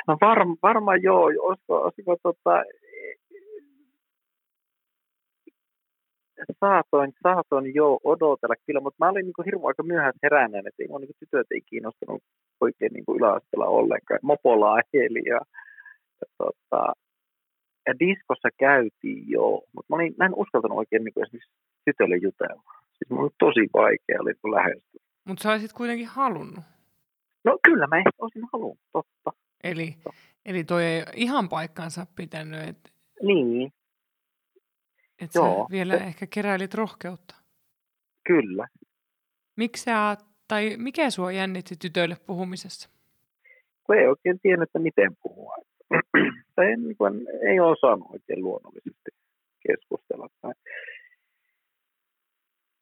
no 0.06 0.16
varmaan 0.20 0.58
varma 0.62 0.96
joo. 0.96 1.24
Olisiko, 1.24 1.82
olisiko 1.82 2.16
tota, 2.22 2.62
saatoin, 6.60 7.12
saatoin 7.22 7.74
jo 7.74 7.98
odotella 8.04 8.54
kyllä, 8.66 8.80
mutta 8.80 9.04
mä 9.04 9.10
olin 9.10 9.24
niin 9.24 9.44
hirveän 9.44 9.66
aika 9.66 9.82
myöhässä 9.82 10.18
heränneen, 10.22 10.66
että 10.66 10.82
ei 10.82 10.88
mun 10.88 11.00
niin 11.00 11.20
tytöt 11.20 11.46
ei 11.50 11.60
kiinnostanut 11.60 12.22
oikein 12.60 12.92
niin 12.92 13.16
yläasteella 13.16 13.66
ollenkaan. 13.66 14.20
Mopolla 14.22 14.72
ajeli 14.72 15.22
ja 15.28 15.40
Ja, 16.20 16.26
tota, 16.38 16.82
ja 17.86 17.94
diskossa 17.98 18.48
käytiin 18.58 19.24
joo, 19.30 19.64
mutta 19.72 19.86
mä, 19.88 19.96
olin, 19.96 20.14
mä 20.18 20.24
en 20.24 20.34
uskaltanut 20.34 20.78
oikein 20.78 21.04
niin 21.04 21.14
kuin 21.14 21.24
esimerkiksi 21.24 21.52
tytölle 21.84 22.16
jutella. 22.16 22.62
Siis 22.96 23.10
mulla 23.10 23.22
oli 23.22 23.30
tosi 23.38 23.64
vaikea 23.74 24.20
oli 24.20 24.34
kun 24.34 24.50
lähestyä. 24.50 25.02
Mutta 25.24 25.42
sä 25.42 25.50
olisit 25.52 25.72
kuitenkin 25.72 26.06
halunnut. 26.06 26.64
No 27.44 27.58
kyllä 27.66 27.86
mä 27.86 27.96
ehkä 27.98 28.10
olisin 28.18 28.48
halunnut, 28.52 28.78
totta. 28.92 29.30
Eli, 29.70 29.94
eli 30.44 30.64
toi 30.64 30.84
ei 30.84 31.02
ihan 31.14 31.48
paikkaansa 31.48 32.06
pitänyt, 32.16 32.68
että 32.68 32.90
Niin, 33.22 33.72
et 35.18 35.32
sä 35.32 35.38
Joo, 35.38 35.66
vielä 35.70 35.98
se- 35.98 36.04
ehkä 36.04 36.26
keräilit 36.26 36.74
rohkeutta. 36.74 37.34
kyllä. 38.26 38.68
Miksi 39.56 39.82
sä, 39.82 40.16
tai 40.48 40.76
mikä 40.76 41.10
sua 41.10 41.32
jännitti 41.32 41.76
tytöille 41.76 42.16
puhumisessa? 42.26 42.88
Kun 43.84 43.96
ei 43.98 44.06
oikein 44.06 44.40
tiennyt, 44.40 44.68
että 44.68 44.78
miten 44.78 45.16
puhua. 45.22 45.56
tai 46.56 46.72
en, 46.72 46.82
niin 46.82 46.96
kuin, 46.96 47.26
ei 47.50 47.60
ole 47.60 47.72
osannut 47.72 48.08
oikein 48.10 48.42
luonnollisesti 48.44 49.10
keskustella. 49.68 50.28
Tai 50.40 50.52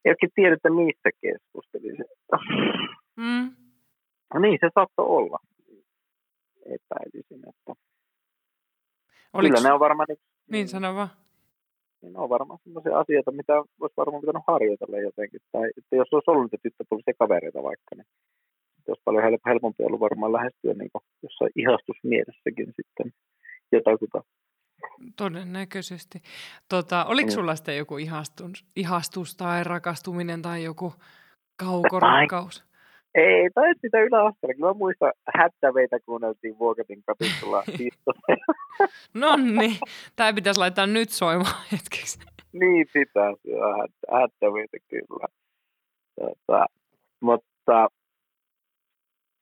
ei 0.05 0.11
oikein 0.11 0.31
tiedä, 0.35 0.55
että 0.55 0.69
mistä 0.69 1.09
keskustelisi. 1.21 2.03
Mm. 3.15 3.55
No 4.33 4.39
niin, 4.39 4.57
se 4.61 4.69
saattoi 4.75 5.05
olla. 5.05 5.39
Epäilisin, 6.65 7.49
että 7.49 7.73
Oliks, 9.33 9.55
kyllä 9.55 9.67
ne 9.69 9.73
on 9.73 9.79
varmaan, 9.79 10.07
Niin 10.51 10.67
sano 10.67 10.95
vaan. 10.95 11.09
niin 12.01 12.13
ne 12.13 12.19
on 12.19 12.29
varmaan 12.29 12.59
sellaisia 12.63 12.99
asioita, 12.99 13.31
mitä 13.31 13.53
olisi 13.53 13.93
varmaan 13.97 14.21
pitänyt 14.21 14.43
harjoitella 14.47 14.97
jotenkin. 14.99 15.39
Tai 15.51 15.69
että 15.77 15.95
jos 15.95 16.07
olisi 16.13 16.31
ollut 16.31 16.43
niitä 16.43 16.57
tyttöpuolisia 16.63 17.13
kavereita 17.19 17.63
vaikka, 17.63 17.95
niin 17.95 18.05
olisi 18.87 19.01
paljon 19.05 19.23
hel- 19.23 19.39
helpompi 19.45 19.83
ollut 19.83 19.99
varmaan 19.99 20.33
lähestyä 20.33 20.73
niin 20.73 20.89
kuin 20.91 21.01
jossain 21.23 21.51
ihastusmielessäkin 21.55 22.65
sitten 22.75 23.13
jotakuta. 23.71 24.23
Todennäköisesti. 25.17 26.21
Tota, 26.69 27.05
oliko 27.05 27.27
Mm. 27.27 27.31
sulla 27.31 27.55
sitten 27.55 27.77
joku 27.77 27.97
ihastus, 27.97 28.65
ihastus 28.75 29.35
tai 29.35 29.63
rakastuminen 29.63 30.41
tai 30.41 30.63
joku 30.63 30.93
kaukorakkaus? 31.59 32.63
Ei, 33.15 33.49
tai 33.55 33.73
sitä 33.81 33.99
yläasteella. 34.01 34.53
Kyllä 34.53 34.67
mä 34.67 34.73
muistan 34.73 35.13
hättäveitä 35.37 35.99
kuunneltiin 36.05 36.59
Vuokatin 36.59 37.03
katistulla 37.05 37.63
pistossa. 37.77 38.21
No 39.13 39.35
niin, 39.35 39.77
tämä 40.15 40.33
pitäisi 40.33 40.59
laittaa 40.59 40.87
nyt 40.87 41.09
soimaan 41.09 41.63
hetkeksi. 41.71 42.19
niin 42.53 42.87
pitää 42.93 43.29
hättä, 43.81 44.19
hättäveitä 44.19 44.77
kyllä. 44.89 45.27
Tota, 46.19 46.65
mutta, 47.21 47.87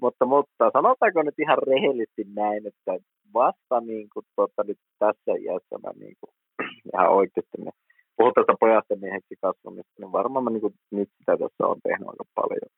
mutta, 0.02 0.26
mutta 0.26 0.72
sanotaanko 0.74 1.24
nyt 1.24 1.40
ihan 1.40 1.58
rehellisesti 1.68 2.24
näin, 2.36 2.68
että 2.68 3.06
vasta 3.34 3.80
niin 3.80 4.08
kuin, 4.14 4.26
tota, 4.36 4.64
nyt 4.64 4.78
tässä 5.00 5.32
iässä 5.40 5.78
mä 5.84 5.92
niin 6.00 6.16
kuin, 6.20 6.34
ihan 6.94 7.10
oikeasti 7.10 7.58
niin, 7.58 7.74
puhutaan 8.18 8.46
tästä 8.46 8.60
pojasta 8.60 8.96
mieheksi 8.96 9.36
kasvamista, 9.42 9.94
niin 10.00 10.12
varmaan 10.12 10.44
mä 10.44 10.50
niin 10.50 10.62
kuin, 10.62 10.76
nyt 10.92 11.10
sitä 11.18 11.38
tässä 11.38 11.68
on 11.68 11.80
tehnyt 11.84 12.08
aika 12.10 12.26
paljon. 12.36 12.70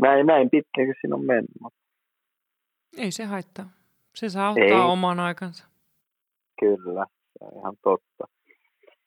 Näin, 0.00 0.26
näin 0.26 0.50
pitkäänkin 0.50 0.94
siinä 1.00 1.14
on 1.14 1.24
mennyt. 1.24 1.74
Ei 2.98 3.10
se 3.10 3.24
haittaa. 3.24 3.70
Se 4.14 4.28
saa 4.28 4.50
ottaa 4.50 4.64
Ei. 4.64 4.72
oman 4.72 5.20
aikansa. 5.20 5.66
Kyllä, 6.60 7.06
se 7.38 7.44
on 7.44 7.58
ihan 7.58 7.76
totta. 7.82 8.24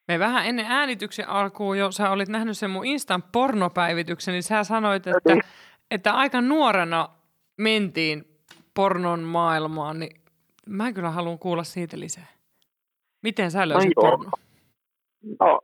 Me 0.08 0.18
vähän 0.18 0.46
ennen 0.46 0.66
äänityksen 0.68 1.28
alkuun 1.28 1.78
jo, 1.78 1.92
sä 1.92 2.10
olit 2.10 2.28
nähnyt 2.28 2.58
sen 2.58 2.70
mun 2.70 2.86
Instan 2.86 3.22
pornopäivityksen, 3.32 4.32
niin 4.32 4.42
sä 4.42 4.64
sanoit, 4.64 5.06
että, 5.06 5.48
että 5.90 6.12
aika 6.12 6.40
nuorena 6.40 7.08
mentiin 7.56 8.24
pornon 8.74 9.20
maailmaan, 9.20 9.98
niin 9.98 10.20
mä 10.66 10.92
kyllä 10.92 11.10
haluan 11.10 11.38
kuulla 11.38 11.64
siitä 11.64 12.00
lisää. 12.00 12.26
Miten 13.22 13.50
sä 13.50 13.68
löysit 13.68 13.92
joo. 13.96 14.10
porno? 14.10 14.30
No, 15.40 15.60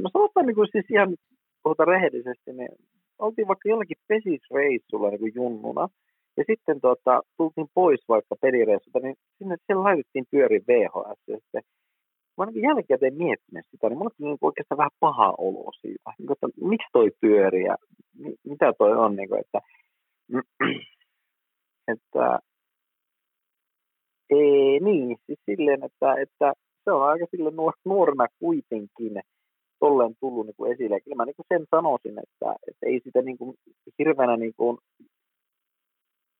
no 0.00 0.10
sanotaan 0.12 0.46
niin 0.46 0.54
kuin 0.54 0.68
siis 0.72 0.90
ihan 0.90 1.16
puhutaan 1.62 1.88
rehellisesti, 1.88 2.52
niin 2.52 2.68
oltiin 3.18 3.48
vaikka 3.48 3.68
jollakin 3.68 3.96
pesisreissulla 4.08 5.10
niin 5.10 5.20
kuin 5.20 5.32
junnuna, 5.34 5.88
ja 6.36 6.44
sitten 6.46 6.80
tota, 6.80 7.22
tultiin 7.36 7.66
pois 7.74 8.00
vaikka 8.08 8.36
pelireissulta, 8.40 8.98
niin 8.98 9.16
sinne 9.38 9.56
siellä 9.66 9.82
laitettiin 9.82 10.24
pyörin 10.30 10.64
VHS, 10.68 11.20
ja 11.28 11.36
sitten 11.36 11.62
mä 12.38 12.46
niin 12.46 12.62
jälkikäteen 12.62 13.14
miettinyt 13.14 13.66
sitä, 13.70 13.88
niin 13.88 13.98
mulla 13.98 14.10
tuli 14.16 14.28
niin 14.28 14.38
oikeastaan 14.40 14.78
vähän 14.78 14.98
paha 15.00 15.34
olo 15.38 15.72
siitä, 15.80 16.10
niin 16.18 16.32
että 16.32 16.46
miksi 16.60 16.88
toi 16.92 17.10
pyöri 17.20 17.62
ja 17.64 17.76
mi- 18.18 18.36
mitä 18.44 18.72
toi 18.78 18.92
on, 18.96 19.16
niin 19.16 19.28
kuin, 19.28 19.40
että, 19.40 19.60
että 21.94 22.38
ei, 24.30 24.80
niin, 24.80 25.16
siis 25.26 25.38
silleen, 25.46 25.84
että, 25.84 26.14
että 26.14 26.52
se 26.84 26.90
on 26.90 27.02
aika 27.08 27.26
sille 27.30 27.50
nuor, 27.50 27.72
nuorena 27.84 28.26
kuitenkin 28.38 29.22
tolleen 29.80 30.14
tullut 30.20 30.46
niin 30.46 30.56
kuin 30.56 30.72
esille. 30.72 30.96
Ja 30.96 31.00
kyllä 31.00 31.16
mä 31.16 31.24
niin 31.24 31.36
kuin 31.36 31.46
sen 31.48 31.66
sanoisin, 31.70 32.16
että, 32.18 32.56
että 32.68 32.86
ei 32.86 33.00
sitä 33.04 33.22
niin 33.22 33.38
kuin 33.38 33.56
hirveänä, 33.98 34.36
niin 34.36 34.54
kuin, 34.56 34.78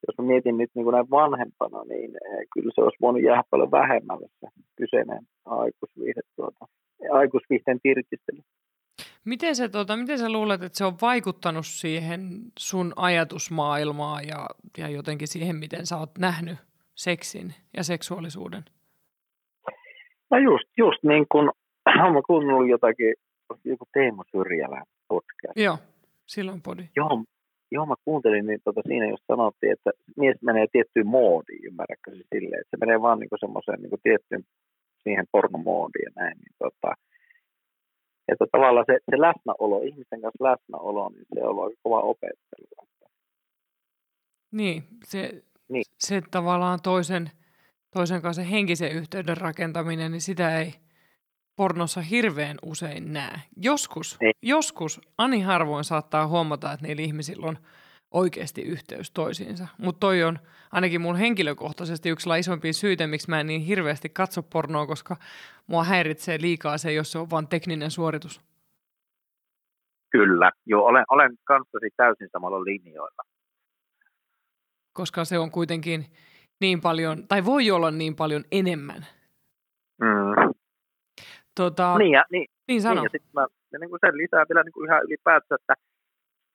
jos 0.06 0.18
mä 0.18 0.24
mietin 0.24 0.58
nyt 0.58 0.70
niin 0.74 0.84
kuin 0.84 0.94
näin 0.94 1.10
vanhempana, 1.10 1.84
niin 1.84 2.10
eh, 2.10 2.46
kyllä 2.54 2.72
se 2.74 2.80
olisi 2.80 2.98
voinut 3.00 3.22
jäädä 3.22 3.42
paljon 3.50 3.70
vähemmälle 3.70 4.28
se 4.40 4.46
kyseinen 4.76 5.22
aikuisviihde, 5.44 6.20
tuota, 6.36 6.66
aikuisviihteen 7.12 7.80
tirkistely. 7.82 8.40
Miten, 9.24 9.56
se, 9.56 9.68
tuota, 9.68 9.96
miten 9.96 10.18
sä 10.18 10.32
luulet, 10.32 10.62
että 10.62 10.78
se 10.78 10.84
on 10.84 10.96
vaikuttanut 11.02 11.66
siihen 11.66 12.20
sun 12.58 12.92
ajatusmaailmaan 12.96 14.28
ja, 14.28 14.46
ja 14.78 14.88
jotenkin 14.88 15.28
siihen, 15.28 15.56
miten 15.56 15.86
sä 15.86 15.96
oot 15.96 16.18
nähnyt 16.18 16.56
seksin 16.94 17.54
ja 17.76 17.82
seksuaalisuuden? 17.82 18.62
No 20.30 20.38
just, 20.38 20.68
just 20.76 21.02
niin 21.02 21.26
kuin, 21.32 21.50
mä 22.14 22.22
kuunnellut 22.26 22.68
jotakin, 22.68 23.14
joku 23.64 23.84
Teemu 23.92 24.22
Syrjälä 24.30 24.82
podcast. 25.08 25.56
Joo, 25.56 25.78
silloin 26.26 26.62
podi. 26.62 26.88
Joo, 26.96 27.24
joo, 27.70 27.86
mä 27.86 27.94
kuuntelin, 28.04 28.46
niin 28.46 28.60
tota, 28.64 28.80
siinä 28.86 29.06
just 29.08 29.24
sanottiin, 29.26 29.72
että 29.72 29.90
mies 30.16 30.36
menee 30.42 30.66
tiettyyn 30.72 31.06
moodiin, 31.06 31.64
ymmärrätkö 31.64 32.10
se 32.10 32.22
silleen, 32.34 32.60
että 32.60 32.70
se 32.76 32.80
menee 32.86 33.00
vaan 33.02 33.18
niin 33.18 33.28
semmoiseen 33.40 33.82
niin 33.82 34.00
tiettyyn 34.02 34.44
siihen 35.02 35.26
pornomoodiin 35.32 36.02
ja 36.06 36.22
näin. 36.22 36.36
Niin, 36.38 36.54
tota, 36.58 36.92
että 38.32 38.44
tavallaan 38.52 38.84
se, 38.86 38.98
se 39.10 39.20
läsnäolo, 39.20 39.82
ihmisten 39.82 40.20
kanssa 40.22 40.44
läsnäolo, 40.44 41.08
niin 41.08 41.26
se 41.34 41.42
on 41.42 41.48
ollut 41.48 41.64
aika 41.64 41.80
kova 41.82 42.00
opettelu. 42.00 42.88
Niin, 44.52 44.82
se, 45.04 45.42
Niin. 45.68 45.84
se 45.98 46.22
tavallaan 46.30 46.78
toisen, 46.82 47.30
toisen 47.92 48.22
kanssa 48.22 48.42
henkisen 48.42 48.92
yhteyden 48.92 49.36
rakentaminen, 49.36 50.12
niin 50.12 50.20
sitä 50.20 50.58
ei 50.58 50.74
pornossa 51.58 52.00
hirveän 52.00 52.56
usein 52.62 53.12
näe. 53.12 53.40
Joskus, 53.56 54.16
Ei. 54.20 54.32
joskus, 54.42 55.00
ani 55.18 55.40
harvoin 55.40 55.84
saattaa 55.84 56.26
huomata, 56.26 56.72
että 56.72 56.86
niillä 56.86 57.02
ihmisillä 57.02 57.46
on 57.46 57.58
oikeasti 58.10 58.62
yhteys 58.62 59.10
toisiinsa. 59.10 59.68
Mutta 59.78 60.00
toi 60.00 60.22
on 60.22 60.38
ainakin 60.72 61.00
mun 61.00 61.16
henkilökohtaisesti 61.16 62.08
yksi 62.08 62.30
isompia 62.38 62.72
syitä, 62.72 63.06
miksi 63.06 63.30
mä 63.30 63.40
en 63.40 63.46
niin 63.46 63.60
hirveästi 63.60 64.08
katso 64.08 64.42
pornoa, 64.42 64.86
koska 64.86 65.16
mua 65.66 65.84
häiritsee 65.84 66.38
liikaa 66.40 66.78
se, 66.78 66.92
jos 66.92 67.12
se 67.12 67.18
on 67.18 67.30
vain 67.30 67.48
tekninen 67.48 67.90
suoritus. 67.90 68.40
Kyllä, 70.10 70.50
joo, 70.66 70.84
olen, 70.84 71.04
olen 71.10 71.38
kanssasi 71.44 71.88
täysin 71.96 72.28
samalla 72.32 72.64
linjoilla. 72.64 73.22
Koska 74.92 75.24
se 75.24 75.38
on 75.38 75.50
kuitenkin 75.50 76.06
niin 76.60 76.80
paljon, 76.80 77.28
tai 77.28 77.44
voi 77.44 77.70
olla 77.70 77.90
niin 77.90 78.16
paljon 78.16 78.44
enemmän. 78.52 79.06
Mm. 80.00 80.47
Tota, 81.62 81.98
Niin, 81.98 82.12
ja, 82.12 82.24
niin, 82.32 82.46
niin 82.68 82.82
sano. 82.82 82.94
Niin, 82.94 83.04
ja 83.04 83.10
sitten 83.12 83.30
mä 83.34 83.46
ja 83.72 83.78
niin 83.78 83.90
kuin 83.90 84.00
sen 84.04 84.16
lisää 84.16 84.44
vielä 84.48 84.62
niin 84.62 84.72
kuin 84.72 84.86
ihan 84.88 85.04
ylipäätään, 85.06 85.58
että 85.60 85.74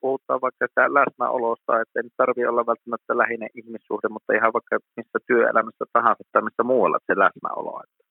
puhutaan 0.00 0.40
vaikka 0.40 0.66
sitä 0.66 0.94
läsnäolosta, 0.94 1.80
että 1.80 1.98
ei 1.98 2.02
nyt 2.02 2.12
tarvitse 2.16 2.48
olla 2.48 2.66
välttämättä 2.66 3.18
lähinnä 3.18 3.48
ihmissuhde, 3.54 4.08
mutta 4.08 4.32
ihan 4.32 4.52
vaikka 4.52 4.78
missä 4.96 5.18
työelämässä 5.26 5.84
tahansa 5.92 6.24
tai 6.32 6.42
missä 6.42 6.62
muualla 6.62 6.98
se 7.06 7.18
läsnäolo. 7.18 7.82
Että 7.84 8.04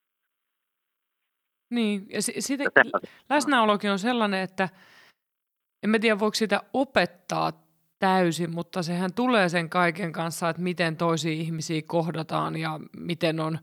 Niin, 1.70 2.06
ja 2.10 2.22
si- 2.22 2.40
siitä, 2.40 2.64
läsnäolokin 3.30 3.90
on 3.90 3.98
sellainen, 3.98 4.40
että 4.40 4.68
en 5.82 5.90
mä 5.90 5.98
tiedä 5.98 6.18
voiko 6.18 6.34
sitä 6.34 6.60
opettaa 6.72 7.52
täysin, 7.98 8.54
mutta 8.54 8.82
sehän 8.82 9.14
tulee 9.14 9.48
sen 9.48 9.70
kaiken 9.70 10.12
kanssa, 10.12 10.48
että 10.48 10.62
miten 10.62 10.96
toisia 10.96 11.32
ihmisiä 11.32 11.82
kohdataan 11.86 12.56
ja 12.56 12.80
miten 12.96 13.40
on 13.40 13.58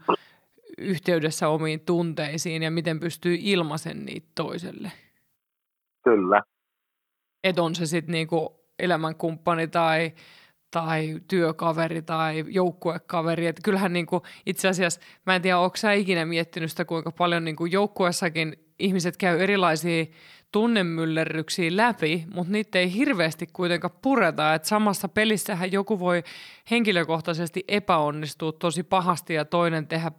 yhteydessä 0.78 1.48
omiin 1.48 1.80
tunteisiin 1.80 2.64
ja 2.64 2.72
miten 2.72 3.00
pystyy 3.00 3.38
ilmaisen 3.40 4.06
niitä 4.06 4.28
toiselle. 4.36 4.92
Kyllä, 6.04 6.42
Että 7.44 7.64
on 7.64 7.76
se 7.76 7.86
sitten 7.86 8.14
niinku 8.14 8.62
elämänkumppani 8.80 9.68
tai, 9.68 10.12
tai 10.72 11.20
työkaveri 11.28 12.02
tai 12.02 12.44
joukkuekaveri. 12.48 13.48
Et 13.48 13.60
kyllähän 13.64 13.94
niinku, 13.94 14.22
itse 14.46 14.68
asiassa, 14.68 15.02
mä 15.26 15.36
en 15.36 15.42
tiedä, 15.42 15.60
onko 15.60 15.78
sä 15.78 15.94
ikinä 15.94 16.26
miettinyt 16.26 16.70
sitä, 16.72 16.86
kuinka 16.86 17.12
paljon 17.12 17.46
niinku 17.46 17.66
joukkueessakin 17.66 18.56
ihmiset 18.80 19.18
käy 19.18 19.40
erilaisia 19.40 20.06
tunnemyllerryksiä 20.52 21.78
läpi, 21.78 22.26
mutta 22.34 22.52
niitä 22.52 22.80
ei 22.80 22.94
hirveästi 22.94 23.48
kuitenkaan 23.54 23.98
pureta. 24.02 24.54
Et 24.54 24.66
samassa 24.66 25.08
pelissähän 25.08 25.72
joku 25.72 26.00
voi 26.00 26.24
henkilökohtaisesti 26.72 27.64
epäonnistua 27.68 28.52
tosi 28.52 28.84
pahasti 28.84 29.34
ja 29.34 29.46
toinen 29.46 29.88
tehdä 29.88 30.12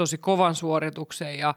tosi 0.00 0.18
kovan 0.18 0.54
suorituksen 0.54 1.38
ja, 1.38 1.54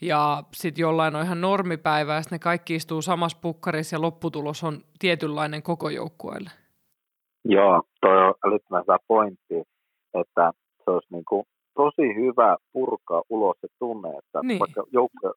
ja 0.00 0.42
sitten 0.52 0.82
jollain 0.82 1.16
on 1.16 1.24
ihan 1.24 1.40
normipäivä 1.40 2.14
ja 2.14 2.22
ne 2.30 2.38
kaikki 2.38 2.74
istuu 2.74 3.02
samassa 3.02 3.38
pukkarissa 3.42 3.96
ja 3.96 4.00
lopputulos 4.00 4.64
on 4.64 4.78
tietynlainen 4.98 5.62
koko 5.62 5.88
joukkueelle. 5.88 6.50
Joo, 7.44 7.82
toi 8.00 8.26
on 8.26 8.34
älyttömän 8.46 8.82
hyvä 8.82 8.98
pointti, 9.08 9.54
että 10.20 10.52
se 10.84 10.90
olisi 10.90 11.08
niin 11.10 11.24
kuin 11.28 11.44
tosi 11.74 12.06
hyvä 12.14 12.56
purkaa 12.72 13.22
ulos 13.28 13.56
se 13.60 13.68
tunne, 13.78 14.08
että 14.08 14.38
niin. 14.42 14.58
vaikka 14.58 14.84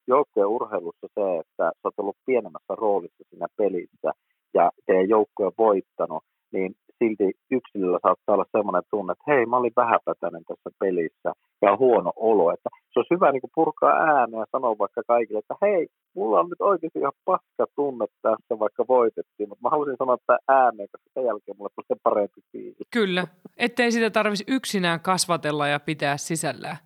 joukkojen 0.08 0.48
urheilussa 0.48 1.08
se, 1.16 1.40
että 1.40 1.64
sä 1.64 1.72
oot 1.84 2.00
ollut 2.00 2.18
pienemmässä 2.26 2.74
roolissa 2.78 3.24
siinä 3.30 3.48
pelissä 3.58 4.12
ja 4.54 4.72
teidän 4.86 5.10
joukkue 5.10 5.46
on 5.46 5.52
voittanut, 5.58 6.24
niin 6.52 6.76
silti 7.00 7.32
yksilöllä 7.52 8.00
saattaa 8.02 8.36
olla 8.36 8.46
sellainen 8.52 8.90
tunne, 8.92 9.12
että 9.12 9.32
hei, 9.32 9.46
mä 9.46 9.58
olin 9.58 9.80
vähäpätäinen 9.84 10.44
tässä 10.48 10.70
pelissä 10.80 11.30
ja 11.62 11.72
on 11.72 11.80
huono 11.80 12.12
olo. 12.16 12.52
Että 12.52 12.70
se 12.92 13.00
olisi 13.00 13.14
hyvä 13.16 13.32
niin 13.32 13.56
purkaa 13.56 13.94
ääneen 13.94 14.40
ja 14.40 14.46
sanoa 14.52 14.76
vaikka 14.80 15.02
kaikille, 15.08 15.40
että 15.40 15.56
hei, 15.62 15.88
mulla 16.16 16.40
on 16.40 16.50
nyt 16.50 16.62
oikeasti 16.62 17.00
ihan 17.00 17.20
paska 17.26 17.66
tunne 17.76 18.06
tässä, 18.22 18.60
vaikka 18.60 18.84
voitettiin, 18.88 19.50
mutta 19.50 19.64
mä 19.64 19.70
haluaisin 19.70 19.98
sanoa 19.98 20.16
että 20.16 20.38
ääneen, 20.48 20.90
koska 20.92 21.10
sen 21.14 21.26
jälkeen 21.26 21.58
mulle 21.58 21.72
tulee 21.76 22.00
parempi 22.04 22.42
fiilis. 22.52 22.88
Kyllä, 22.94 23.28
ettei 23.58 23.92
sitä 23.92 24.10
tarvitsisi 24.10 24.52
yksinään 24.56 25.00
kasvatella 25.00 25.68
ja 25.68 25.80
pitää 25.80 26.18
sisällään. 26.18 26.78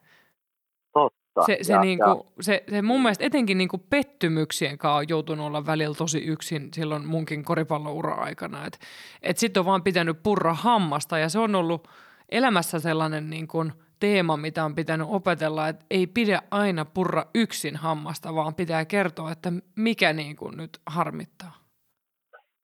Se, 1.46 1.58
se, 1.62 1.74
ja, 1.74 1.82
niinku, 1.82 2.10
ja... 2.10 2.44
se, 2.44 2.64
se 2.70 2.82
mun 2.82 3.02
mielestä 3.02 3.26
etenkin 3.26 3.58
niinku 3.58 3.78
pettymyksien 3.90 4.78
kanssa 4.78 4.98
on 4.98 5.10
joutunut 5.10 5.48
olla 5.48 5.66
välillä 5.66 5.96
tosi 5.96 6.20
yksin 6.20 6.70
silloin 6.74 7.08
munkin 7.08 7.46
koripalloura-aikana. 7.46 8.66
Että 8.66 8.78
et 9.22 9.38
sitten 9.38 9.62
on 9.62 9.66
vaan 9.66 9.84
pitänyt 9.84 10.24
purra 10.24 10.54
hammasta 10.54 11.18
ja 11.18 11.30
se 11.30 11.40
on 11.40 11.56
ollut 11.56 11.88
elämässä 12.32 12.80
sellainen 12.80 13.30
niin 13.30 13.48
kuin 13.48 13.74
teema, 14.00 14.38
mitä 14.38 14.66
on 14.66 14.76
pitänyt 14.76 15.08
opetella, 15.10 15.68
että 15.68 15.86
ei 15.92 16.08
pidä 16.08 16.42
aina 16.52 16.86
purra 16.86 17.24
yksin 17.36 17.76
hammasta, 17.76 18.36
vaan 18.36 18.56
pitää 18.56 18.86
kertoa, 18.86 19.32
että 19.32 19.52
mikä 19.76 20.14
niin 20.14 20.36
kuin 20.36 20.58
nyt 20.58 20.70
harmittaa. 20.86 21.56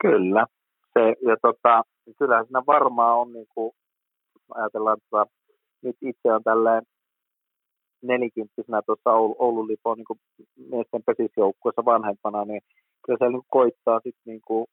Kyllä. 0.02 0.46
Se, 0.94 1.16
ja 1.28 1.38
tota, 1.42 1.84
kyllähän 2.18 2.46
siinä 2.46 2.64
varmaan 2.68 3.18
on, 3.18 3.34
niin 3.34 3.48
kuin, 3.56 3.72
ajatellaan, 4.56 4.98
että 4.98 5.34
nyt 5.84 5.96
itse 6.02 6.34
on 6.34 6.44
tälleen 6.44 6.84
nelikymppisenä 8.02 8.82
tuossa 8.82 9.12
Oulu, 9.14 9.36
Oulun 9.40 9.68
Lipon 9.68 9.98
niin 9.98 10.20
miesten 10.72 11.04
pesisjoukkueessa 11.06 11.86
vanhempana, 11.86 12.46
niin 12.46 12.62
kyllä 13.06 13.18
se 13.20 13.30
niin 13.30 13.44
koittaa 13.48 14.00
sit, 14.04 14.16
niin 14.26 14.42
kuin 14.48 14.66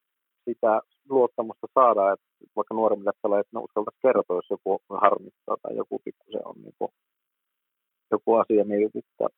sitä 0.44 0.80
luottamusta 1.08 1.66
saada, 1.74 2.12
että 2.12 2.26
vaikka 2.56 2.74
nuoremmille 2.74 3.12
pelaajille, 3.22 3.48
ne 3.52 3.60
uskaltaisi 3.60 3.98
kertoa, 4.02 4.36
jos 4.36 4.50
joku 4.50 4.82
harmittaa 4.90 5.56
tai 5.62 5.76
joku 5.76 6.00
pikkusen 6.04 6.46
on 6.48 6.54
niin 6.62 6.74
kuin, 6.78 6.90
joku 8.10 8.34
asia 8.34 8.64
mietittää. 8.64 9.28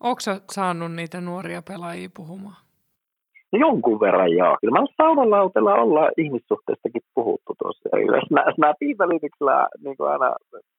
Onko 0.00 0.20
saanut 0.52 0.92
niitä 0.92 1.20
nuoria 1.20 1.62
pelaajia 1.62 2.08
puhumaan? 2.16 2.64
No 3.54 3.60
jonkun 3.60 4.00
verran 4.00 4.32
joo. 4.32 4.56
Kyllä 4.60 4.80
mä 4.80 4.86
saunalautella 4.96 5.74
ollaan 5.74 6.12
ihmissuhteistakin 6.18 7.02
puhuttu 7.14 7.54
tuossa. 7.58 7.88
Snapin-välityksellä 8.54 9.68
niin 9.84 9.96
kuin 9.96 10.10
aina 10.10 10.36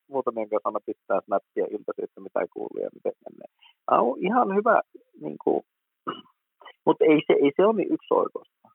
muutamien 0.09 0.49
kanssa 0.49 0.69
aina 0.69 0.79
pistää 0.85 1.21
snappia 1.25 1.65
iltaisin, 1.65 2.03
että 2.03 2.21
mitä 2.21 2.39
kuuluu 2.53 2.83
ja 2.83 2.89
miten 2.93 3.13
menee. 3.25 3.49
On 3.91 4.17
ihan 4.19 4.55
hyvä, 4.55 4.81
niin 5.21 5.37
kuin, 5.43 5.61
mutta 6.85 7.05
ei 7.05 7.21
se, 7.27 7.33
ei 7.33 7.51
se 7.55 7.65
ole 7.65 7.75
niin 7.75 7.93
yksi 7.93 8.13
oikeasta. 8.13 8.69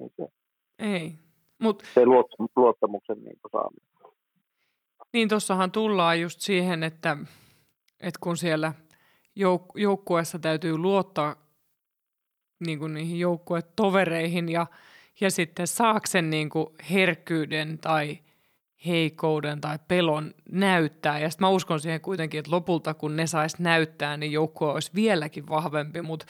Ei 0.00 0.08
se. 0.16 0.28
Ei. 0.78 1.12
Mut... 1.62 1.82
Se 1.94 2.06
luottamuksen 2.56 3.18
niin 3.24 3.38
saaminen. 3.52 3.88
Niin 5.12 5.28
tuossahan 5.28 5.70
tullaan 5.70 6.20
just 6.20 6.40
siihen, 6.40 6.82
että, 6.82 7.16
että 8.00 8.18
kun 8.20 8.36
siellä 8.36 8.72
jouk- 9.40 9.80
joukkueessa 9.80 10.38
täytyy 10.38 10.78
luottaa 10.78 11.43
niin 12.60 12.78
kuin 12.78 12.94
niihin 12.94 13.18
joukkuetovereihin 13.18 14.48
ja, 14.48 14.66
ja 15.20 15.30
sitten 15.30 15.66
saaksen 15.66 16.30
niin 16.30 16.50
kuin 16.50 16.66
herkkyyden 16.90 17.78
tai 17.78 18.18
heikouden 18.86 19.60
tai 19.60 19.78
pelon 19.88 20.34
näyttää. 20.50 21.18
Ja 21.18 21.30
sitten 21.30 21.46
mä 21.46 21.50
uskon 21.50 21.80
siihen 21.80 22.00
kuitenkin, 22.00 22.38
että 22.38 22.50
lopulta 22.50 22.94
kun 22.94 23.16
ne 23.16 23.26
sais 23.26 23.58
näyttää, 23.58 24.16
niin 24.16 24.32
joukkue 24.32 24.72
olisi 24.72 24.90
vieläkin 24.94 25.48
vahvempi, 25.48 26.02
mutta 26.02 26.26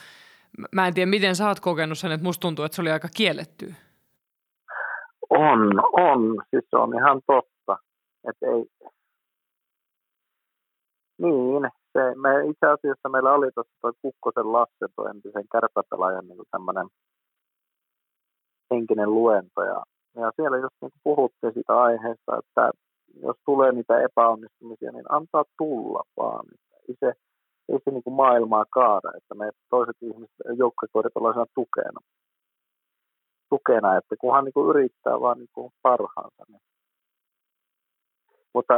mä 0.73 0.87
en 0.87 0.95
tiedä, 0.95 1.11
miten 1.11 1.37
sä 1.37 1.49
oot 1.49 1.61
kokenut 1.61 1.99
sen, 1.99 2.13
että 2.13 2.25
musta 2.25 2.41
tuntuu, 2.41 2.65
että 2.65 2.77
se 2.77 2.83
oli 2.83 2.91
aika 2.91 3.09
kielletty. 3.17 3.75
On, 5.31 5.81
on. 5.93 6.43
Siis 6.51 6.65
se 6.71 6.77
on 6.77 6.95
ihan 6.95 7.21
totta. 7.27 7.79
Että 8.29 8.47
ei... 8.47 8.65
Niin, 11.19 11.71
se, 11.95 12.15
me 12.15 12.31
itse 12.51 12.67
asiassa 12.67 13.09
meillä 13.09 13.33
oli 13.33 13.51
tuossa 13.55 13.73
tuo 13.81 13.93
Kukkosen 14.03 14.53
Lasse, 14.53 14.87
tuo 14.97 15.09
entisen 15.09 15.49
kärpäpelaajan 15.53 16.29
niin 16.29 16.51
tämmöinen 16.51 16.89
henkinen 18.71 19.15
luento. 19.15 19.63
Ja, 19.63 19.83
ja 20.17 20.33
siellä 20.37 20.59
just 20.59 20.77
niin 20.81 20.91
puhuttiin 21.05 21.53
siitä 21.55 21.75
aiheesta, 21.77 22.39
että 22.39 22.71
jos 23.23 23.37
tulee 23.45 23.73
niitä 23.73 24.01
epäonnistumisia, 24.01 24.93
niin 24.93 25.05
antaa 25.09 25.45
tulla 25.59 26.03
vaan. 26.17 26.45
Ei 26.89 26.95
se, 27.01 27.13
ei 27.69 27.79
se 27.85 27.91
niin 27.91 28.03
kuin 28.03 28.15
maailmaa 28.15 28.65
kaada, 28.71 29.11
että 29.17 29.35
me 29.35 29.51
toiset 29.71 29.97
ihmiset 30.03 30.37
joukkokoidat 30.59 31.13
ollaan 31.15 31.47
tukena. 31.55 32.01
tukena, 33.51 33.97
että 33.97 34.15
kunhan 34.21 34.45
niin 34.45 34.53
kuin 34.53 34.71
yrittää 34.71 35.21
vaan 35.21 35.39
niin 35.39 35.53
kuin 35.53 35.73
parhaansa. 35.83 36.45
Niin 36.49 36.61
mutta 38.55 38.75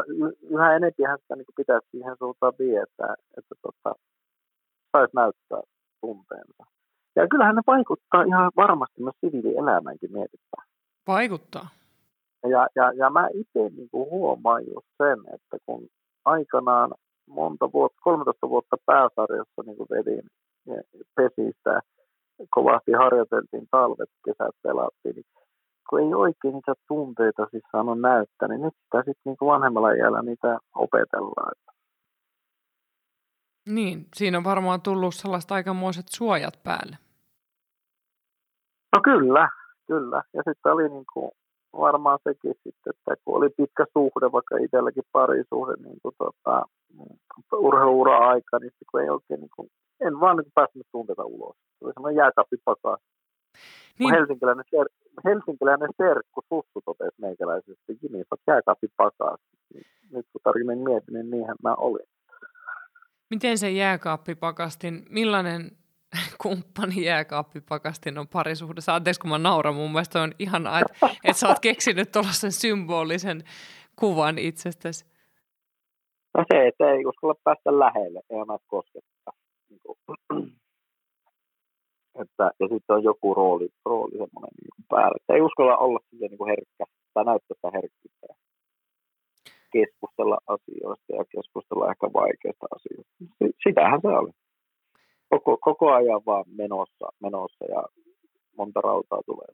yhä 0.50 0.76
enemmän 0.76 1.18
sitä 1.20 1.36
niin 1.36 1.46
pitää 1.56 1.80
siihen 1.90 2.16
suuntaan 2.18 2.52
viedä, 2.58 3.14
että 3.38 3.54
tota, 3.62 3.94
saisi 4.92 5.16
näyttää 5.16 5.60
tunteensa. 6.00 6.64
Ja 7.16 7.28
kyllähän 7.28 7.56
ne 7.56 7.62
vaikuttaa 7.66 8.22
ihan 8.22 8.52
varmasti 8.56 9.02
myös 9.02 9.16
siviilielämäänkin 9.20 10.12
mietitään. 10.12 10.66
Vaikuttaa. 11.06 11.68
Ja, 12.42 12.68
ja, 12.74 12.92
ja 12.92 13.10
mä 13.10 13.28
itse 13.34 13.76
niin 13.76 13.88
huomaan 13.92 14.62
just 14.66 14.86
sen, 14.98 15.34
että 15.34 15.56
kun 15.66 15.88
aikanaan 16.24 16.94
monta 17.28 17.72
vuotta, 17.72 17.98
13 18.02 18.48
vuotta 18.48 18.76
pääsarjassa 18.86 19.62
niin 19.66 19.86
vedin 19.90 20.22
pesistä, 21.14 21.80
kovasti 22.50 22.92
harjoiteltiin 22.92 23.66
talvet, 23.70 24.10
kesät 24.24 24.56
pelattiin, 24.62 25.14
niin 25.14 25.45
kun 25.90 26.00
ei 26.00 26.14
oikein 26.14 26.54
niitä 26.54 26.74
tunteita 26.88 27.46
siis 27.50 27.64
saanut 27.72 28.00
näyttää, 28.00 28.48
niin 28.48 28.62
nyt 28.62 28.74
sitä 28.84 28.98
sitten 28.98 29.22
niin 29.24 29.50
vanhemmalla 29.50 29.92
iällä 29.92 30.22
niitä 30.22 30.58
opetellaan. 30.74 31.52
Niin, 33.68 34.06
siinä 34.14 34.38
on 34.38 34.44
varmaan 34.44 34.80
tullut 34.80 35.14
sellaista 35.14 35.54
aikamoiset 35.54 36.06
suojat 36.08 36.60
päälle. 36.64 36.96
No 38.96 39.00
kyllä, 39.04 39.48
kyllä. 39.86 40.22
Ja 40.32 40.42
sitten 40.48 40.72
oli 40.72 40.88
niin 40.88 41.04
kuin 41.12 41.30
varmaan 41.78 42.18
sekin 42.24 42.54
sitten, 42.54 42.90
että 42.90 43.14
kun 43.24 43.36
oli 43.36 43.48
pitkä 43.56 43.84
suhde, 43.92 44.32
vaikka 44.32 44.56
itselläkin 44.56 45.02
parisuhde 45.12 45.74
niin 45.82 45.98
kuin 46.02 46.14
tota, 46.18 46.62
urheiluura 47.52 48.28
aika, 48.28 48.58
niin 48.58 48.72
kun 48.90 49.00
ei 49.00 49.10
oikein, 49.10 49.40
niin 49.40 49.50
kuin, 49.56 49.68
en 50.00 50.20
vaan 50.20 50.36
niin 50.36 50.52
päässyt 50.54 50.86
tunteita 50.92 51.24
ulos. 51.24 51.56
Se 51.56 51.84
oli 51.84 51.92
semmoinen 51.92 52.16
jääkaappipakas. 52.16 53.00
Niin. 53.98 54.14
Helsinkiläinen, 54.14 54.64
helsinkiläinen 55.24 55.90
serkku 55.96 56.40
Sussu 56.48 56.80
totesi 56.84 57.20
meikäläisesti, 57.20 57.98
Jimi, 58.02 58.18
sä 58.18 58.36
jääkaappi 58.46 58.86
pakas. 58.96 59.40
Nyt 60.12 60.26
kun 60.32 60.40
tarkemmin 60.44 60.78
mietin, 60.78 61.14
niin 61.14 61.30
niinhän 61.30 61.56
mä 61.62 61.74
olin. 61.74 62.06
Miten 63.30 63.58
se 63.58 63.70
jääkaappipakastin, 63.70 65.04
millainen 65.10 65.70
kumppani 66.42 67.04
jääkaappipakastin 67.04 68.18
on 68.18 68.28
parisuhdessa? 68.28 68.94
Anteeksi, 68.94 69.20
kun 69.20 69.30
mä 69.30 69.38
nauran, 69.38 69.74
mun 69.74 69.92
mielestä 69.92 70.22
on 70.22 70.32
ihanaa, 70.38 70.80
että, 70.80 71.06
että 71.24 71.40
sä 71.40 71.48
oot 71.48 71.60
keksinyt 71.60 72.12
tuollaisen 72.12 72.52
symbolisen 72.52 73.42
kuvan 73.96 74.38
itsestäsi. 74.38 75.06
No 76.36 76.44
se, 76.52 76.66
että 76.66 76.90
ei 76.92 77.06
uskalla 77.06 77.34
päästä 77.44 77.78
lähelle, 77.78 78.20
ei 78.30 78.36
ole 78.36 78.58
koskettaa. 78.66 79.32
Niin 79.70 79.80
että, 82.22 82.50
ja 82.60 82.68
sitten 82.68 82.96
on 82.96 83.02
joku 83.02 83.34
rooli, 83.34 83.68
rooli 83.84 84.10
semmoinen 84.10 84.54
niin 84.62 84.86
päällä. 84.88 85.16
Että 85.16 85.34
ei 85.34 85.40
uskalla 85.40 85.76
olla 85.76 86.00
silleen 86.10 86.30
niin 86.30 86.38
kuin 86.38 86.48
herkkä 86.48 86.84
tai 87.14 87.24
näyttää 87.24 87.54
sitä 87.54 87.70
herkkyyttä. 87.74 88.26
Keskustella 89.72 90.38
asioista 90.46 91.12
ja 91.18 91.24
keskustella 91.24 91.90
ehkä 91.90 92.06
vaikeista 92.12 92.66
asioista. 92.76 93.14
Sitähän 93.68 94.00
se 94.02 94.08
oli. 94.08 94.30
Koko, 95.28 95.58
koko 95.60 95.92
ajan 95.92 96.22
vaan 96.26 96.44
menossa, 96.48 97.06
menossa 97.20 97.64
ja 97.64 97.82
monta 98.58 98.80
rautaa 98.80 99.22
tulee. 99.26 99.48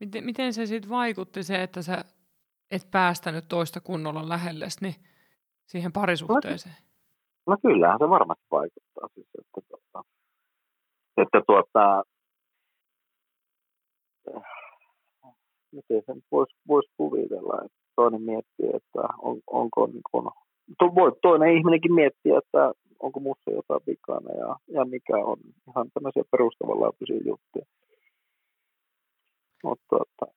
Miten, 0.00 0.24
miten 0.24 0.52
se 0.52 0.66
sitten 0.66 0.90
vaikutti 0.90 1.42
se, 1.42 1.62
että 1.62 1.82
sä 1.82 2.04
et 2.70 2.90
päästänyt 2.90 3.44
toista 3.48 3.80
kunnolla 3.80 4.28
lähelle 4.28 4.66
niin 4.80 4.94
siihen 5.66 5.92
parisuhteeseen? 5.92 6.74
No, 7.46 7.52
no 7.52 7.56
kyllähän 7.62 7.98
se 7.98 8.08
varmasti 8.08 8.44
vaikuttaa. 8.50 9.08
Siis, 9.14 9.26
että, 9.38 9.60
tota, 9.68 10.04
että 11.16 11.42
tuota, 11.46 12.02
miten 15.72 16.02
sen 16.06 16.22
voisi 16.32 16.54
vois 16.68 16.86
kuvitella, 16.96 17.64
että 17.64 17.78
toinen 17.96 18.22
miettii, 18.22 18.70
että 18.74 19.00
on, 19.18 19.40
onko 19.46 19.86
niin 19.86 20.02
kuin, 20.10 20.28
to, 20.78 20.94
voi 20.94 21.12
toinen 21.22 21.56
ihminenkin 21.56 21.94
miettiä, 21.94 22.38
että 22.38 22.72
onko 23.00 23.20
musta 23.20 23.50
jotain 23.50 23.80
vikana 23.86 24.32
ja, 24.32 24.56
ja 24.68 24.84
mikä 24.84 25.16
on 25.16 25.36
ihan 25.68 25.86
tämmöisiä 25.94 26.22
perustavanlaatuisia 26.30 27.16
juttuja. 27.16 27.64
Mutta 29.64 29.84
tuota, 29.90 30.32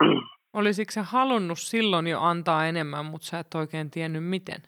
Olisiko 0.52 0.90
se 0.92 1.00
halunnut 1.00 1.58
silloin 1.58 2.06
jo 2.06 2.20
antaa 2.20 2.66
enemmän, 2.66 3.06
mutta 3.06 3.26
sä 3.26 3.38
et 3.38 3.54
oikein 3.54 3.90
tiennyt 3.90 4.24
miten? 4.24 4.62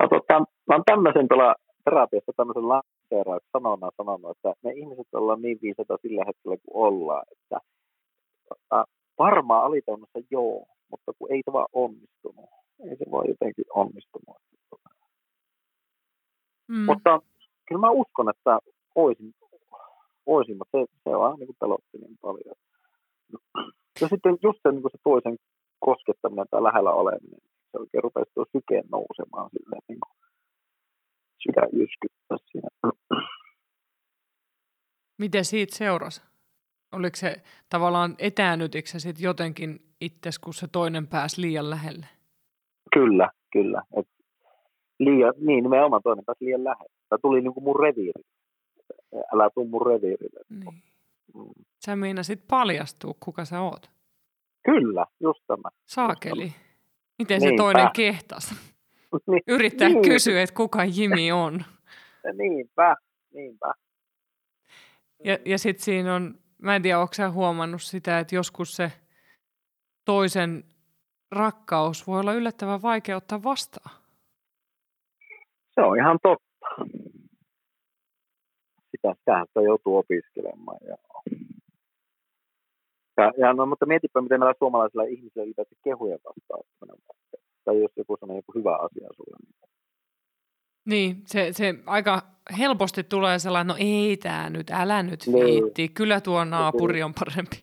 No 0.00 0.08
tota, 0.08 0.38
mä 0.38 0.74
oon 0.74 0.82
tämmöisen 0.86 1.28
tuolla 1.28 1.54
terapiassa 1.84 2.32
tämmöisen 2.36 2.68
lanseerauksen 3.10 3.50
sanona 3.52 3.90
sanonut, 3.96 4.30
että 4.30 4.54
me 4.62 4.72
ihmiset 4.72 5.06
ollaan 5.14 5.42
niin 5.42 5.58
viisaita 5.62 5.98
sillä 6.02 6.24
hetkellä 6.26 6.56
kuin 6.56 6.76
ollaan, 6.86 7.24
että 7.32 7.60
varmaan 9.18 9.64
alitajunnossa 9.64 10.18
joo, 10.30 10.66
mutta 10.90 11.12
kun 11.18 11.32
ei 11.32 11.42
se 11.44 11.52
vaan 11.52 11.68
onnistunut. 11.72 12.50
Ei 12.90 12.96
se 12.96 13.04
vaan 13.10 13.28
jotenkin 13.28 13.64
onnistunut. 13.74 14.36
Mm. 16.68 16.84
Mutta 16.84 17.20
kyllä 17.68 17.80
mä 17.80 17.90
uskon, 17.90 18.30
että 18.30 18.58
voisin, 18.96 19.34
voisin 20.26 20.58
mutta 20.58 20.78
se, 20.78 20.86
se 21.04 21.16
on 21.16 21.38
niin 21.38 21.46
kuin 21.46 21.56
pelotti 21.60 21.98
niin 21.98 22.18
paljon. 22.20 22.54
Ja 24.00 24.08
sitten 24.08 24.38
just 24.42 24.58
se, 24.62 24.72
niin 24.72 24.82
se 24.82 24.98
toisen 25.04 25.36
koskettaminen 25.78 26.46
tai 26.50 26.62
lähellä 26.62 26.92
oleminen, 26.92 27.40
se 27.70 27.78
oikein 27.78 28.02
rupesi 28.02 28.30
tuo 28.34 28.44
sykeen 28.52 28.84
nousemaan 28.90 29.50
silleen, 29.50 29.82
niin 29.88 29.98
kuin 30.00 30.27
sydän 31.42 31.68
jyskyttää 31.72 32.38
siinä. 32.50 32.68
Miten 35.18 35.44
siitä 35.44 35.76
seurasi? 35.76 36.22
Oliko 36.92 37.16
se 37.16 37.42
tavallaan 37.68 38.14
etäännytikö 38.18 38.88
se 38.88 38.98
sitten 38.98 39.24
jotenkin 39.24 39.80
itses, 40.00 40.38
kun 40.38 40.54
se 40.54 40.68
toinen 40.68 41.06
pääsi 41.06 41.40
liian 41.40 41.70
lähelle? 41.70 42.06
Kyllä, 42.94 43.28
kyllä. 43.52 43.82
Et 43.96 44.08
liian, 44.98 45.34
niin, 45.36 45.62
nimenomaan 45.62 46.02
toinen 46.02 46.24
pääsi 46.24 46.44
liian 46.44 46.64
lähelle. 46.64 46.92
Tämä 47.08 47.18
tuli 47.22 47.40
niin 47.40 47.54
kuin 47.54 47.64
mun 47.64 47.80
reviiri. 47.80 48.22
Älä 49.34 49.50
tuu 49.54 49.68
mun 49.68 49.86
reviirille. 49.86 50.40
Niin. 50.50 50.82
Mm. 51.34 51.64
Sä 51.84 51.96
meinasit 51.96 52.40
paljastua, 52.48 53.14
kuka 53.20 53.44
sä 53.44 53.60
oot. 53.60 53.90
Kyllä, 54.64 55.06
just 55.20 55.40
tämä. 55.46 55.68
Saakeli. 55.86 56.52
Miten 57.18 57.40
Niinpä. 57.40 57.52
se 57.52 57.56
toinen 57.56 57.88
kehtas? 57.96 58.54
Niin, 59.26 59.42
Yrittää 59.46 59.88
niin. 59.88 60.02
kysyä, 60.02 60.42
että 60.42 60.54
kuka 60.54 60.84
Jimi 60.84 61.32
on. 61.32 61.64
Niinpä, 62.32 62.96
niinpä. 63.34 63.72
Ja, 65.24 65.38
ja 65.44 65.58
sitten 65.58 65.84
siinä 65.84 66.14
on, 66.14 66.34
mä 66.58 66.76
en 66.76 66.82
tiedä, 66.82 66.98
onko 66.98 67.14
sä 67.14 67.30
huomannut 67.30 67.82
sitä, 67.82 68.18
että 68.18 68.34
joskus 68.34 68.76
se 68.76 68.92
toisen 70.04 70.64
rakkaus 71.30 72.06
voi 72.06 72.20
olla 72.20 72.32
yllättävän 72.32 72.82
vaikea 72.82 73.16
ottaa 73.16 73.42
vastaan. 73.42 73.96
Se 75.74 75.80
on 75.80 75.98
ihan 75.98 76.18
totta. 76.22 76.66
Sitä, 78.90 79.14
sitä 79.46 79.60
joutuu 79.62 79.96
opiskelemaan. 79.96 80.78
Ja 80.88 80.96
ja, 83.18 83.32
ja 83.36 83.52
no, 83.52 83.66
mutta 83.66 83.86
mietipä, 83.86 84.20
miten 84.20 84.40
näillä 84.40 84.54
suomalaisilla 84.58 85.04
ihmisillä 85.04 85.44
ylipäätään 85.44 85.80
kehuja 85.84 86.18
vastaan. 86.24 86.64
Tai 87.68 87.82
jos 87.82 87.92
joku 87.96 88.16
sanoo 88.20 88.36
joku 88.36 88.52
hyvä 88.54 88.76
asia 88.76 89.08
sulle. 89.16 89.36
Niin, 90.86 91.22
se, 91.26 91.48
se 91.52 91.74
aika 91.86 92.22
helposti 92.58 93.04
tulee 93.04 93.38
sellainen, 93.38 93.66
no 93.66 93.74
ei 93.78 94.16
tämä 94.16 94.50
nyt, 94.50 94.70
älä 94.70 95.02
nyt 95.02 95.26
niin. 95.26 95.46
viitti, 95.46 95.88
kyllä 95.88 96.20
tuo 96.20 96.44
naapuri 96.44 97.02
on 97.02 97.14
parempi. 97.14 97.56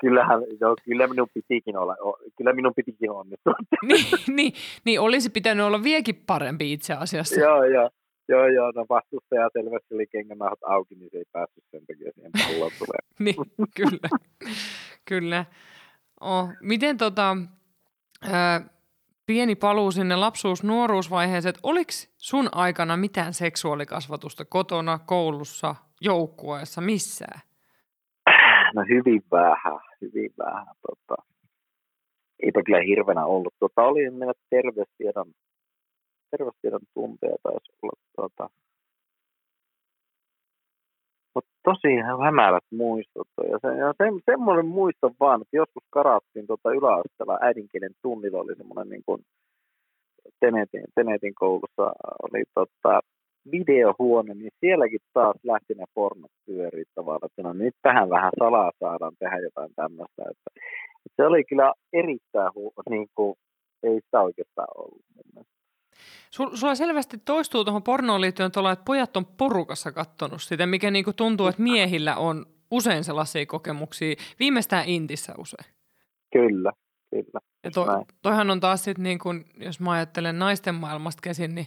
Kyllähän, 0.00 0.42
joo, 0.60 0.76
kyllä 0.84 1.06
minun 1.06 1.28
pitikin 1.34 1.76
olla, 1.76 1.96
kyllä 2.36 2.52
minun 2.52 2.72
pitikin 2.76 3.10
onnistua. 3.10 3.54
niin, 3.88 4.04
niin, 4.28 4.52
niin, 4.84 5.00
olisi 5.00 5.30
pitänyt 5.30 5.66
olla 5.66 5.82
vieläkin 5.82 6.22
parempi 6.26 6.72
itse 6.72 6.94
asiassa. 6.94 7.40
joo, 7.40 7.64
joo. 7.64 7.90
Joo, 8.28 8.46
joo, 8.46 8.72
no 8.74 8.86
vastustaja 8.88 9.50
selvästi 9.52 9.94
oli 9.94 10.06
kengänahot 10.06 10.58
auki, 10.62 10.94
niin 10.94 11.08
se 11.12 11.18
ei 11.18 11.24
päässyt 11.32 11.64
sen 11.70 11.80
takia 11.86 12.12
siihen 12.14 12.32
palloon 12.32 12.72
tulee. 12.78 12.98
niin, 13.24 13.70
kyllä, 13.76 14.08
kyllä. 15.04 15.44
Oh, 16.20 16.48
miten 16.60 16.96
tota, 16.96 17.36
ää, 18.32 18.75
pieni 19.26 19.54
paluu 19.54 19.90
sinne 19.90 20.16
lapsuus-nuoruusvaiheeseen, 20.16 21.50
että 21.50 21.60
oliko 21.62 21.90
sun 22.16 22.48
aikana 22.52 22.96
mitään 22.96 23.34
seksuaalikasvatusta 23.34 24.44
kotona, 24.44 24.98
koulussa, 24.98 25.74
joukkueessa, 26.00 26.80
missään? 26.80 27.40
No 28.74 28.82
hyvin 28.88 29.22
vähän, 29.30 29.80
hyvin 30.00 30.30
vähän. 30.38 30.66
Tota, 30.66 31.22
eipä 32.42 32.62
kyllä 32.66 32.80
hirveänä 32.86 33.24
ollut. 33.24 33.54
Tota, 33.58 33.82
oli 33.82 34.10
meillä 34.10 34.34
terveystiedon 34.50 35.26
terveystiedon 36.30 36.80
tunteja 36.94 37.36
taisi 37.42 37.72
olla. 37.82 38.00
Tuota. 38.16 38.50
Mutta 41.36 41.50
tosi 41.64 41.92
hämärät 42.24 42.64
muistot. 42.70 43.28
Ja, 43.50 43.58
se, 43.62 43.68
ja 43.78 43.94
se, 43.98 44.04
semmoinen 44.24 44.66
muisto 44.66 45.10
vaan, 45.20 45.42
että 45.42 45.56
joskus 45.56 45.84
karattiin 45.90 46.46
tuota 46.46 46.70
yläasteella 46.70 47.38
äidinkielen 47.40 47.94
tunnilla 48.02 48.40
oli 48.40 48.54
semmoinen 48.56 48.88
niin 48.88 49.02
kuin 49.06 49.20
Tenetin, 50.40 50.84
Tenetin 50.94 51.34
koulussa 51.34 51.92
oli 52.22 52.42
tota, 52.54 53.00
videohuone, 53.52 54.34
niin 54.34 54.50
sielläkin 54.60 55.00
taas 55.12 55.36
lähti 55.44 55.74
ne 55.74 55.84
pornot 55.94 56.30
pyörii 56.46 56.84
tavallaan, 56.94 57.30
että 57.30 57.42
no 57.42 57.52
nyt 57.52 57.74
tähän 57.82 58.10
vähän 58.10 58.32
salaa 58.38 58.70
saadaan 58.78 59.16
tehdä 59.18 59.38
jotain 59.38 59.70
tämmöistä. 59.76 60.22
Että, 60.30 60.50
että 61.06 61.16
se 61.16 61.26
oli 61.26 61.44
kyllä 61.44 61.72
erittäin, 61.92 62.54
hu, 62.54 62.72
niin 62.90 63.08
kuin, 63.14 63.34
ei 63.82 64.00
sitä 64.04 64.20
oikeastaan 64.20 64.68
ollut. 64.76 65.02
Sulla 66.30 66.74
selvästi 66.74 67.18
toistuu 67.18 67.64
tuohon 67.64 67.82
pornoon 67.82 68.20
liittyen 68.20 68.52
tuolla, 68.52 68.72
että 68.72 68.84
pojat 68.84 69.16
on 69.16 69.26
porukassa 69.26 69.92
kattonut 69.92 70.42
sitä, 70.42 70.66
mikä 70.66 70.90
niinku 70.90 71.12
tuntuu, 71.12 71.46
että 71.46 71.62
miehillä 71.62 72.16
on 72.16 72.46
usein 72.70 73.04
sellaisia 73.04 73.46
kokemuksia, 73.46 74.14
viimeistään 74.38 74.88
Intissä 74.88 75.34
usein. 75.38 75.74
Kyllä, 76.32 76.72
kyllä. 77.10 77.40
Ja 77.64 77.70
to, 77.70 77.86
toihan 78.22 78.50
on 78.50 78.60
taas 78.60 78.84
sitten, 78.84 79.02
niin 79.02 79.18
kun, 79.18 79.44
jos 79.56 79.80
mä 79.80 79.90
ajattelen 79.90 80.38
naisten 80.38 80.74
maailmasta 80.74 81.20
käsin, 81.22 81.54
niin 81.54 81.66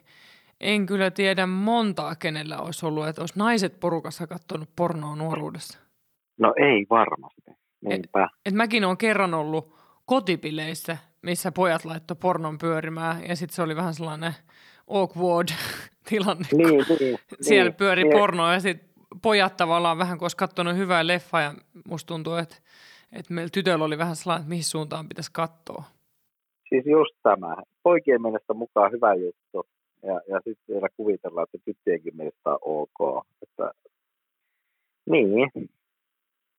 en 0.59 0.85
kyllä 0.85 1.11
tiedä 1.11 1.45
montaa, 1.45 2.15
kenellä 2.15 2.57
olisi 2.57 2.85
ollut, 2.85 3.07
että 3.07 3.21
olisi 3.21 3.33
naiset 3.37 3.79
porukassa 3.79 4.27
kattonut 4.27 4.69
pornoa 4.75 5.15
nuoruudessa. 5.15 5.79
No 6.39 6.53
ei 6.57 6.85
varmasti, 6.89 7.41
niinpä. 7.81 8.23
Et, 8.23 8.29
et 8.45 8.53
mäkin 8.53 8.85
olen 8.85 8.97
kerran 8.97 9.33
ollut 9.33 9.75
kotipileissä 10.05 10.97
missä 11.21 11.51
pojat 11.51 11.85
laittoi 11.85 12.17
pornon 12.21 12.57
pyörimään 12.57 13.23
ja 13.27 13.35
sitten 13.35 13.55
se 13.55 13.61
oli 13.61 13.75
vähän 13.75 13.93
sellainen 13.93 14.33
awkward 14.87 15.49
tilanne. 16.09 16.47
Niin, 16.51 16.85
niin, 16.99 17.19
siellä 17.41 17.69
niin, 17.69 17.77
pyöri 17.77 18.03
niin. 18.03 18.17
porno 18.17 18.53
ja 18.53 18.59
sitten 18.59 18.89
pojat 19.21 19.57
tavallaan 19.57 19.97
vähän, 19.97 20.17
kun 20.17 20.25
olisi 20.25 20.37
katsonut 20.37 20.77
hyvää 20.77 21.07
leffaa 21.07 21.41
ja 21.41 21.53
musta 21.89 22.07
tuntuu, 22.07 22.33
että, 22.33 22.55
että 23.11 23.33
meillä 23.33 23.49
tytöllä 23.53 23.85
oli 23.85 23.97
vähän 23.97 24.15
sellainen, 24.15 24.41
että 24.41 24.49
mihin 24.49 24.63
suuntaan 24.63 25.09
pitäisi 25.09 25.31
katsoa. 25.33 25.83
Siis 26.69 26.85
just 26.85 27.15
tämä. 27.23 27.55
Poikien 27.83 28.21
mielestä 28.21 28.53
mukaan 28.53 28.91
hyvä 28.91 29.13
juttu 29.13 29.67
ja, 30.03 30.21
ja 30.27 30.39
sitten 30.43 30.73
vielä 30.73 30.87
kuvitellaan, 30.97 31.47
että 31.53 31.65
tyttöjenkin 31.65 32.17
mielestä 32.17 32.49
on 32.49 32.59
ok. 32.61 33.25
Että, 33.41 33.71
niin. 35.09 35.51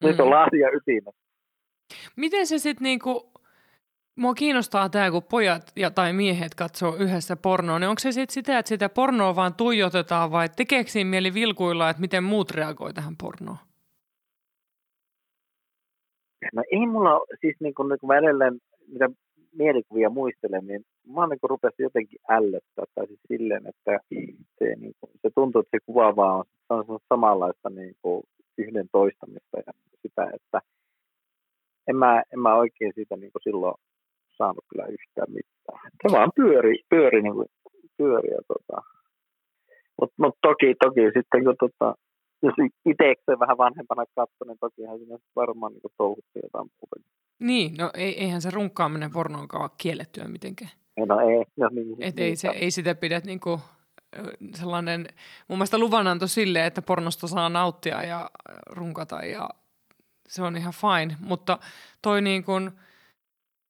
Nyt 0.02 0.16
mm. 0.18 0.24
ollaan 0.24 0.46
asia 0.46 0.68
ytimessä. 0.70 1.20
Miten 2.16 2.46
se 2.46 2.58
sitten 2.58 2.84
niinku, 2.84 3.30
Mua 4.20 4.34
kiinnostaa 4.34 4.88
tämä, 4.88 5.10
kun 5.10 5.22
pojat 5.30 5.62
ja, 5.76 5.90
tai 5.90 6.12
miehet 6.12 6.54
katsoo 6.54 6.94
yhdessä 6.96 7.36
pornoa, 7.36 7.78
niin 7.78 7.88
onko 7.88 7.98
se 7.98 8.12
sitten 8.12 8.34
sitä, 8.34 8.58
että 8.58 8.68
sitä 8.68 8.88
pornoa 8.88 9.36
vaan 9.36 9.54
tuijotetaan 9.54 10.30
vai 10.30 10.48
tekeekö 10.56 10.90
siinä 10.90 11.10
mieli 11.10 11.34
vilkuilla, 11.34 11.90
että 11.90 12.00
miten 12.00 12.24
muut 12.24 12.50
reagoi 12.50 12.92
tähän 12.92 13.16
pornoon? 13.22 13.56
No 16.52 16.62
ei 16.72 16.86
mulla, 16.86 17.20
siis 17.40 17.56
niin 17.60 17.74
kun, 17.74 17.88
niin 17.88 17.98
kun 17.98 18.06
mä 18.06 18.18
edelleen 18.18 18.60
mitä 18.88 19.10
mielikuvia 19.52 20.10
muistelen, 20.10 20.66
niin 20.66 20.84
mä 21.06 21.26
niin 21.26 21.38
rupesin 21.42 21.82
jotenkin 21.82 22.18
ällöttää, 22.30 22.84
tai 22.94 23.06
siis 23.06 23.20
silleen, 23.28 23.66
että 23.66 23.98
se, 24.58 24.64
niin 24.76 24.94
kuin, 25.00 25.10
se 25.22 25.30
tuntuu, 25.34 25.60
että 25.60 25.76
se 25.76 25.84
kuva 25.86 26.16
vaan 26.16 26.44
on, 26.68 26.84
se 26.86 26.92
on 26.92 26.98
samanlaista 27.08 27.70
niin 27.70 27.94
kuin 28.02 28.22
yhden 28.58 28.88
toistamista 28.92 29.56
ja 29.66 29.72
sitä, 30.02 30.30
että 30.34 30.60
en 31.88 31.96
mä, 31.96 32.22
en 32.32 32.40
mä 32.40 32.54
oikein 32.54 32.92
siitä 32.94 33.16
niin 33.16 33.32
kuin 33.32 33.42
silloin 33.42 33.74
saanut 34.40 34.64
kyllä 34.70 34.86
yhtään 34.96 35.30
mitään. 35.36 35.80
Se 36.02 36.06
vaan 36.16 36.32
pyöri, 36.36 36.76
pyöri 36.90 37.22
niin 37.22 37.34
kuin 37.34 37.50
pyöri. 37.98 38.28
tota. 38.52 38.76
Mutta 39.98 40.14
mut 40.22 40.36
toki, 40.48 40.68
toki 40.84 41.04
sitten 41.16 41.44
kun 41.44 41.56
tota, 41.64 41.88
jos 42.42 42.54
itsekseen 42.90 43.42
vähän 43.44 43.58
vanhempana 43.58 44.04
katsoi, 44.16 44.46
niin 44.46 44.58
tokihan 44.60 44.98
siinä 44.98 45.18
varmaan 45.36 45.72
niin 45.72 45.96
touhuttiin 45.98 46.42
jotain 46.46 46.68
muuta. 46.74 47.10
Niin, 47.40 47.74
no 47.78 47.90
ei, 47.94 48.12
eihän 48.22 48.42
se 48.42 48.50
runkkaaminen 48.50 49.10
pornoonkaan 49.12 49.70
kiellettyä 49.82 50.24
mitenkään. 50.24 50.70
No 51.08 51.20
ei, 51.20 51.44
no 51.56 51.68
niin. 51.72 51.96
Et 52.00 52.16
niin, 52.16 52.26
ei, 52.26 52.36
se, 52.36 52.48
ei 52.48 52.70
sitä 52.70 52.94
pidä 52.94 53.20
niin 53.24 53.40
kuin 53.40 53.60
sellainen 54.54 55.06
mun 55.48 55.58
mielestä 55.58 55.78
luvananto 55.78 56.26
sille, 56.26 56.66
että 56.66 56.82
pornosta 56.82 57.26
saa 57.26 57.48
nauttia 57.48 58.02
ja 58.02 58.30
runkata 58.66 59.16
ja 59.16 59.48
se 60.28 60.42
on 60.42 60.56
ihan 60.56 60.72
fine. 60.72 61.16
Mutta 61.20 61.58
toi 62.02 62.22
niin 62.22 62.44
kuin, 62.44 62.70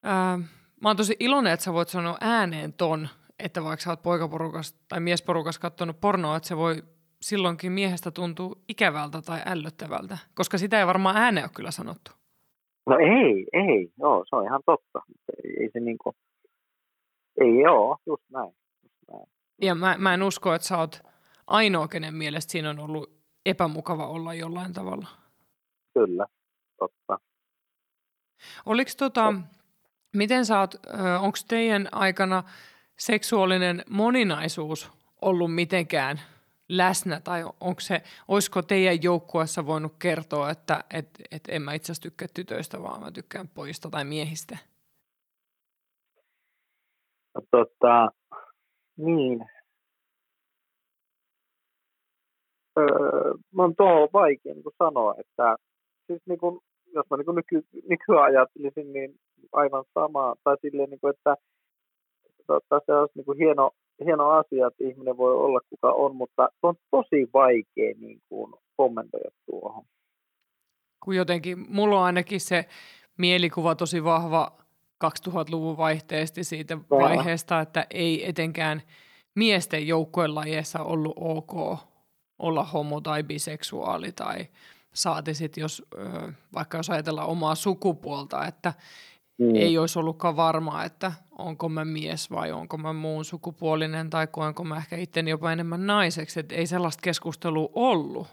ää, 0.03 0.39
mä 0.81 0.89
oon 0.89 0.97
tosi 0.97 1.15
iloinen, 1.19 1.53
että 1.53 1.63
sä 1.63 1.73
voit 1.73 1.89
sanoa 1.89 2.17
ääneen 2.21 2.73
ton, 2.73 3.07
että 3.39 3.63
vaikka 3.63 3.83
sä 3.83 3.89
oot 3.89 4.01
poikaporukas 4.01 4.73
tai 4.87 4.99
miesporukas 4.99 5.59
katsonut 5.59 6.01
pornoa, 6.01 6.37
että 6.37 6.47
se 6.47 6.57
voi 6.57 6.83
silloinkin 7.21 7.71
miehestä 7.71 8.11
tuntuu 8.11 8.63
ikävältä 8.67 9.21
tai 9.21 9.41
ällöttävältä, 9.45 10.17
koska 10.35 10.57
sitä 10.57 10.79
ei 10.79 10.87
varmaan 10.87 11.17
ääneen 11.17 11.45
ole 11.45 11.51
kyllä 11.55 11.71
sanottu. 11.71 12.11
No 12.87 12.97
ei, 12.97 13.47
ei, 13.53 13.91
joo, 13.99 14.25
se 14.29 14.35
on 14.35 14.45
ihan 14.45 14.61
totta. 14.65 15.01
Ei, 15.43 15.69
se 15.73 15.79
niinku, 15.79 16.15
ei 17.41 17.59
joo, 17.63 17.97
just 18.05 18.23
näin. 18.29 18.53
Just 18.83 18.95
näin. 19.11 19.27
Ja 19.61 19.75
mä, 19.75 19.95
mä 19.97 20.13
en 20.13 20.23
usko, 20.23 20.53
että 20.53 20.67
sä 20.67 20.77
oot 20.77 21.01
ainoa, 21.47 21.87
kenen 21.87 22.13
mielestä 22.15 22.51
siinä 22.51 22.69
on 22.69 22.79
ollut 22.79 23.13
epämukava 23.45 24.07
olla 24.07 24.33
jollain 24.33 24.73
tavalla. 24.73 25.07
Kyllä, 25.93 26.25
totta. 26.79 27.19
Oliko 28.65 28.91
tota, 28.97 29.33
miten 30.15 30.45
sä 30.45 30.59
oot, 30.59 30.75
onko 31.21 31.37
teidän 31.47 31.87
aikana 31.91 32.43
seksuaalinen 32.99 33.83
moninaisuus 33.89 34.91
ollut 35.21 35.55
mitenkään 35.55 36.19
läsnä 36.69 37.21
tai 37.23 37.43
onko 37.43 37.79
se, 37.79 38.01
olisiko 38.27 38.61
teidän 38.61 39.03
joukkueessa 39.03 39.65
voinut 39.65 39.93
kertoa, 39.99 40.49
että 40.49 40.83
et, 40.93 41.09
et 41.31 41.43
en 41.49 41.61
mä 41.61 41.73
itse 41.73 41.85
asiassa 41.85 42.01
tykkää 42.01 42.27
tytöistä, 42.33 42.81
vaan 42.81 43.01
mä 43.01 43.11
tykkään 43.11 43.47
pojista 43.47 43.89
tai 43.89 44.05
miehistä? 44.05 44.57
No, 47.35 47.41
tota, 47.51 48.09
niin. 48.97 49.45
Öö, 52.77 53.33
on 53.57 53.75
tuo 53.75 54.09
vaikea 54.13 54.53
niin 54.53 54.63
sanoa, 54.77 55.15
että 55.17 55.55
siis 56.07 56.21
niin 56.25 56.39
kuin, 56.39 56.59
jos 56.93 57.05
mä 57.09 57.17
niin 57.17 57.35
nyky, 57.35 57.67
nykyään 57.89 58.23
ajattelisin, 58.23 58.93
niin 58.93 59.19
aivan 59.51 59.83
sama, 59.93 60.35
tai 60.43 60.57
silleen, 60.61 60.89
niin 60.89 60.99
kuin, 60.99 61.13
että 61.13 61.35
tota, 62.47 62.81
se 62.85 62.93
olisi 62.93 63.13
niin 63.15 63.25
kuin 63.25 63.37
hieno, 63.37 63.71
hieno 64.05 64.29
asia, 64.29 64.67
että 64.67 64.83
ihminen 64.83 65.17
voi 65.17 65.35
olla 65.35 65.59
kuka 65.69 65.91
on, 65.91 66.15
mutta 66.15 66.49
se 66.61 66.67
on 66.67 66.75
tosi 66.91 67.29
vaikea 67.33 67.93
niin 67.99 68.21
kuin, 68.29 68.53
kommentoida 68.77 69.29
tuohon. 69.45 69.83
Kun 71.03 71.15
jotenkin, 71.15 71.65
mulla 71.69 71.99
on 71.99 72.05
ainakin 72.05 72.41
se 72.41 72.65
mielikuva 73.17 73.75
tosi 73.75 74.03
vahva 74.03 74.51
2000-luvun 75.05 75.77
vaihteesti 75.77 76.43
siitä 76.43 76.77
vaiheesta, 76.89 77.59
että 77.59 77.85
ei 77.89 78.29
etenkään 78.29 78.81
miesten 79.35 79.87
joukkojen 79.87 80.35
lajeissa 80.35 80.83
ollut 80.83 81.13
ok 81.15 81.79
olla 82.39 82.63
homo 82.63 83.01
tai 83.01 83.23
biseksuaali 83.23 84.11
tai 84.11 84.47
saati 84.93 85.33
sit, 85.33 85.57
jos, 85.57 85.83
vaikka 86.53 86.77
jos 86.77 86.89
ajatellaan 86.89 87.27
omaa 87.27 87.55
sukupuolta, 87.55 88.45
että 88.45 88.73
mm. 89.41 89.55
ei 89.55 89.77
olisi 89.77 89.99
ollutkaan 89.99 90.35
varmaa, 90.35 90.83
että 90.83 91.11
onko 91.37 91.69
mä 91.69 91.85
mies 91.85 92.31
vai 92.31 92.51
onko 92.51 92.77
mä 92.77 92.93
muun 92.93 93.25
sukupuolinen 93.25 94.09
tai 94.09 94.27
koenko 94.27 94.63
mä 94.63 94.77
ehkä 94.77 94.95
itteni 94.95 95.29
jopa 95.31 95.51
enemmän 95.51 95.87
naiseksi, 95.87 96.39
että 96.39 96.55
ei 96.55 96.67
sellaista 96.67 97.01
keskustelua 97.03 97.69
ollut. 97.75 98.27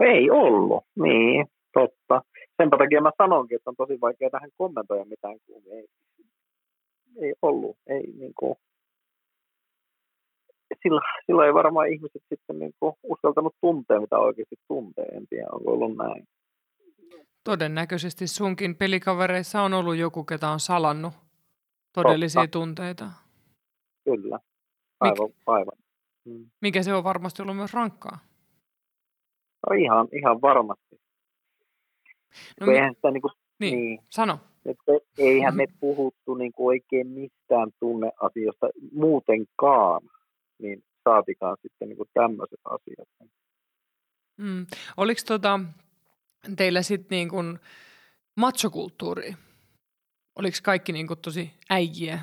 Ei 0.00 0.30
ollut, 0.30 0.84
niin, 1.02 1.46
totta. 1.72 2.22
Sen 2.56 2.70
takia 2.70 3.00
mä 3.00 3.10
sanonkin, 3.18 3.56
että 3.56 3.70
on 3.70 3.76
tosi 3.76 4.00
vaikea 4.00 4.30
tähän 4.30 4.50
kommentoida 4.56 5.04
mitään, 5.04 5.36
kun 5.46 5.62
ei, 5.72 5.86
ei 7.22 7.34
ollut, 7.42 7.76
ei 7.86 8.12
niin 8.18 8.32
kuin, 8.38 8.54
sillä, 10.82 11.00
sillä 11.26 11.46
ei 11.46 11.54
varmaan 11.54 11.92
ihmiset 11.92 12.22
sitten 12.28 12.58
niin 12.58 12.72
kuin 12.80 12.94
uskaltanut 13.02 13.54
tuntea, 13.60 14.00
mitä 14.00 14.18
oikeasti 14.18 14.56
tuntee. 14.68 15.04
En 15.04 15.26
tiedä, 15.30 15.46
onko 15.52 15.72
ollut 15.72 15.96
näin. 15.96 16.24
Todennäköisesti 17.44 18.26
sunkin 18.26 18.76
pelikavereissa 18.76 19.62
on 19.62 19.74
ollut 19.74 19.96
joku, 19.96 20.24
ketä 20.24 20.48
on 20.50 20.60
salannut 20.60 21.14
todellisia 21.92 22.42
Totta. 22.42 22.52
tunteita. 22.58 23.10
Kyllä, 24.04 24.38
aivan. 25.00 25.28
Mik, 25.28 25.36
aivan. 25.46 25.78
Hmm. 26.24 26.50
Mikä 26.60 26.82
se 26.82 26.94
on 26.94 27.04
varmasti 27.04 27.42
ollut 27.42 27.56
myös 27.56 27.72
rankkaa? 27.72 28.18
No 29.68 29.76
ihan, 29.76 30.08
ihan 30.12 30.42
varmasti. 30.42 31.00
No, 32.60 32.66
mi- 32.66 32.74
eihän 32.74 32.94
sitä 32.94 33.10
niin, 33.10 33.22
kuin, 33.22 33.32
niin, 33.58 33.78
niin 33.78 34.00
sano. 34.10 34.38
Että 34.64 34.92
eihän 35.18 35.56
me 35.56 35.66
puhuttu 35.80 36.34
niin 36.34 36.52
kuin 36.52 36.66
oikein 36.66 37.06
mistään 37.06 37.70
tunneasioista 37.80 38.68
muutenkaan, 38.92 40.00
niin 40.58 40.84
saatikaan 41.04 41.56
sitten 41.62 41.88
niin 41.88 41.96
kuin 41.96 42.08
tämmöiset 42.14 42.60
asiat. 42.64 43.08
Mm. 44.36 44.66
Oliko 44.96 45.20
tota, 45.26 45.60
teillä 46.56 46.82
sitten 46.82 47.16
niin 47.16 47.28
kuin 47.28 47.58
machokulttuuri? 48.36 49.32
Oliko 50.38 50.56
kaikki 50.62 50.92
niin 50.92 51.06
kuin 51.06 51.18
tosi 51.18 51.50
äijiä? 51.70 52.18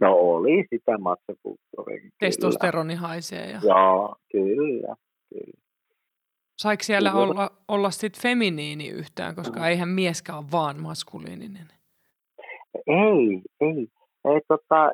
No 0.00 0.12
oli 0.14 0.66
sitä 0.70 0.98
machokulttuuria. 0.98 2.10
Testosteroni 2.20 2.94
haisee. 2.94 3.50
Ja... 3.50 3.60
Joo, 3.62 4.16
kyllä, 4.32 4.96
kyllä. 5.28 5.62
Saiko 6.58 6.82
siellä 6.82 7.10
kyllä. 7.10 7.22
olla, 7.22 7.50
olla 7.68 7.90
sitten 7.90 8.22
feminiini 8.22 8.88
yhtään, 8.88 9.34
koska 9.34 9.60
mm. 9.60 9.66
eihän 9.66 9.88
mieskään 9.88 10.38
ole 10.38 10.46
vaan 10.52 10.80
maskuliininen? 10.80 11.68
Ei, 12.86 13.42
ei. 13.60 13.88
ei 14.24 14.40
tota, 14.48 14.90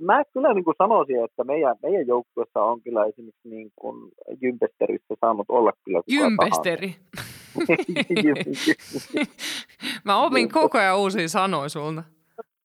mä 0.00 0.22
kyllä 0.32 0.54
niin 0.54 0.64
kuin 0.64 0.74
sanoisin, 0.78 1.24
että 1.24 1.44
meidän, 1.44 1.76
meidän 1.82 2.06
joukkueessa 2.06 2.62
on 2.62 2.82
kyllä 2.82 3.04
esimerkiksi 3.04 3.48
niin 3.48 3.70
kuin 3.76 4.12
Jympesterissä 4.42 5.14
saanut 5.20 5.46
olla 5.48 5.72
kyllä 5.84 6.02
Jympesteri? 6.06 6.96
mä 10.04 10.22
opin 10.22 10.48
koko 10.52 10.78
ajan 10.78 10.98
uusia 10.98 11.28
sanoja 11.28 11.68
sulta. 11.68 12.02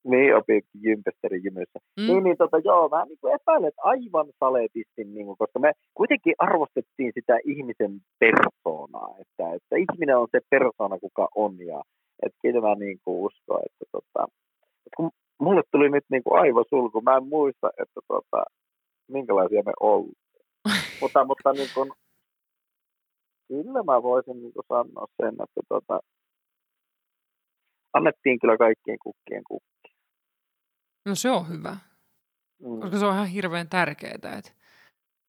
Niin, 0.03 0.35
opin 0.35 0.61
Jympesterin 0.81 1.43
jymyssä. 1.43 1.79
Mm. 1.99 2.07
Niin, 2.07 2.23
niin 2.23 2.37
tota, 2.37 2.57
joo, 2.57 2.89
mä 2.89 3.05
niin 3.05 3.17
kuin 3.21 3.33
epäilen, 3.33 3.67
että 3.67 3.81
aivan 3.83 4.27
saletisti, 4.39 5.03
niin 5.03 5.25
kuin, 5.25 5.37
koska 5.37 5.59
me 5.59 5.71
kuitenkin 5.93 6.33
arvostettiin 6.37 7.11
sitä 7.13 7.37
ihmisen 7.45 8.01
persoonaa, 8.19 9.15
että, 9.21 9.53
että 9.53 9.75
ihminen 9.75 10.17
on 10.17 10.27
se 10.31 10.39
persoona, 10.49 10.99
kuka 10.99 11.27
on, 11.35 11.57
ja 11.65 11.81
että 12.23 12.37
kyllä 12.41 12.61
mä 12.61 12.75
niin 12.75 12.99
kuin 13.05 13.25
uskon, 13.25 13.61
että, 13.65 13.85
tota, 13.91 14.27
että 14.85 14.95
kun 14.97 15.11
mulle 15.39 15.61
tuli 15.71 15.89
nyt 15.89 16.05
niin 16.09 16.23
kuin 16.23 16.41
aivosulku. 16.41 17.01
Mä 17.01 17.17
en 17.17 17.27
muista, 17.27 17.69
että 17.77 18.01
tota, 18.07 18.43
minkälaisia 19.07 19.63
me 19.65 19.73
ollaan. 19.79 20.15
mutta, 21.01 21.25
mutta 21.25 21.53
niin 21.53 21.69
kuin, 21.73 21.91
kyllä 23.47 23.83
mä 23.83 24.03
voisin 24.03 24.41
niin 24.41 24.53
kuin 24.53 24.65
sanoa 24.67 25.07
sen, 25.21 25.33
että 25.33 25.61
tota, 25.69 25.99
annettiin 27.93 28.39
kyllä 28.39 28.57
kaikkien 28.57 28.97
kukkien 29.03 29.43
kukkia. 29.47 29.95
No 31.05 31.15
se 31.15 31.31
on 31.31 31.49
hyvä. 31.49 31.77
Mm. 32.63 32.79
Koska 32.79 32.97
se 32.97 33.05
on 33.05 33.13
ihan 33.13 33.27
hirveän 33.27 33.69
tärkeää, 33.69 34.13
että 34.13 34.51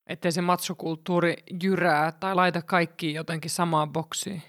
ettei 0.07 0.31
se 0.31 0.41
matsokulttuuri 0.41 1.35
jyrää 1.63 2.11
tai 2.11 2.35
laita 2.35 2.61
kaikki 2.61 3.13
jotenkin 3.13 3.51
samaan 3.51 3.93
boksiin. 3.93 4.41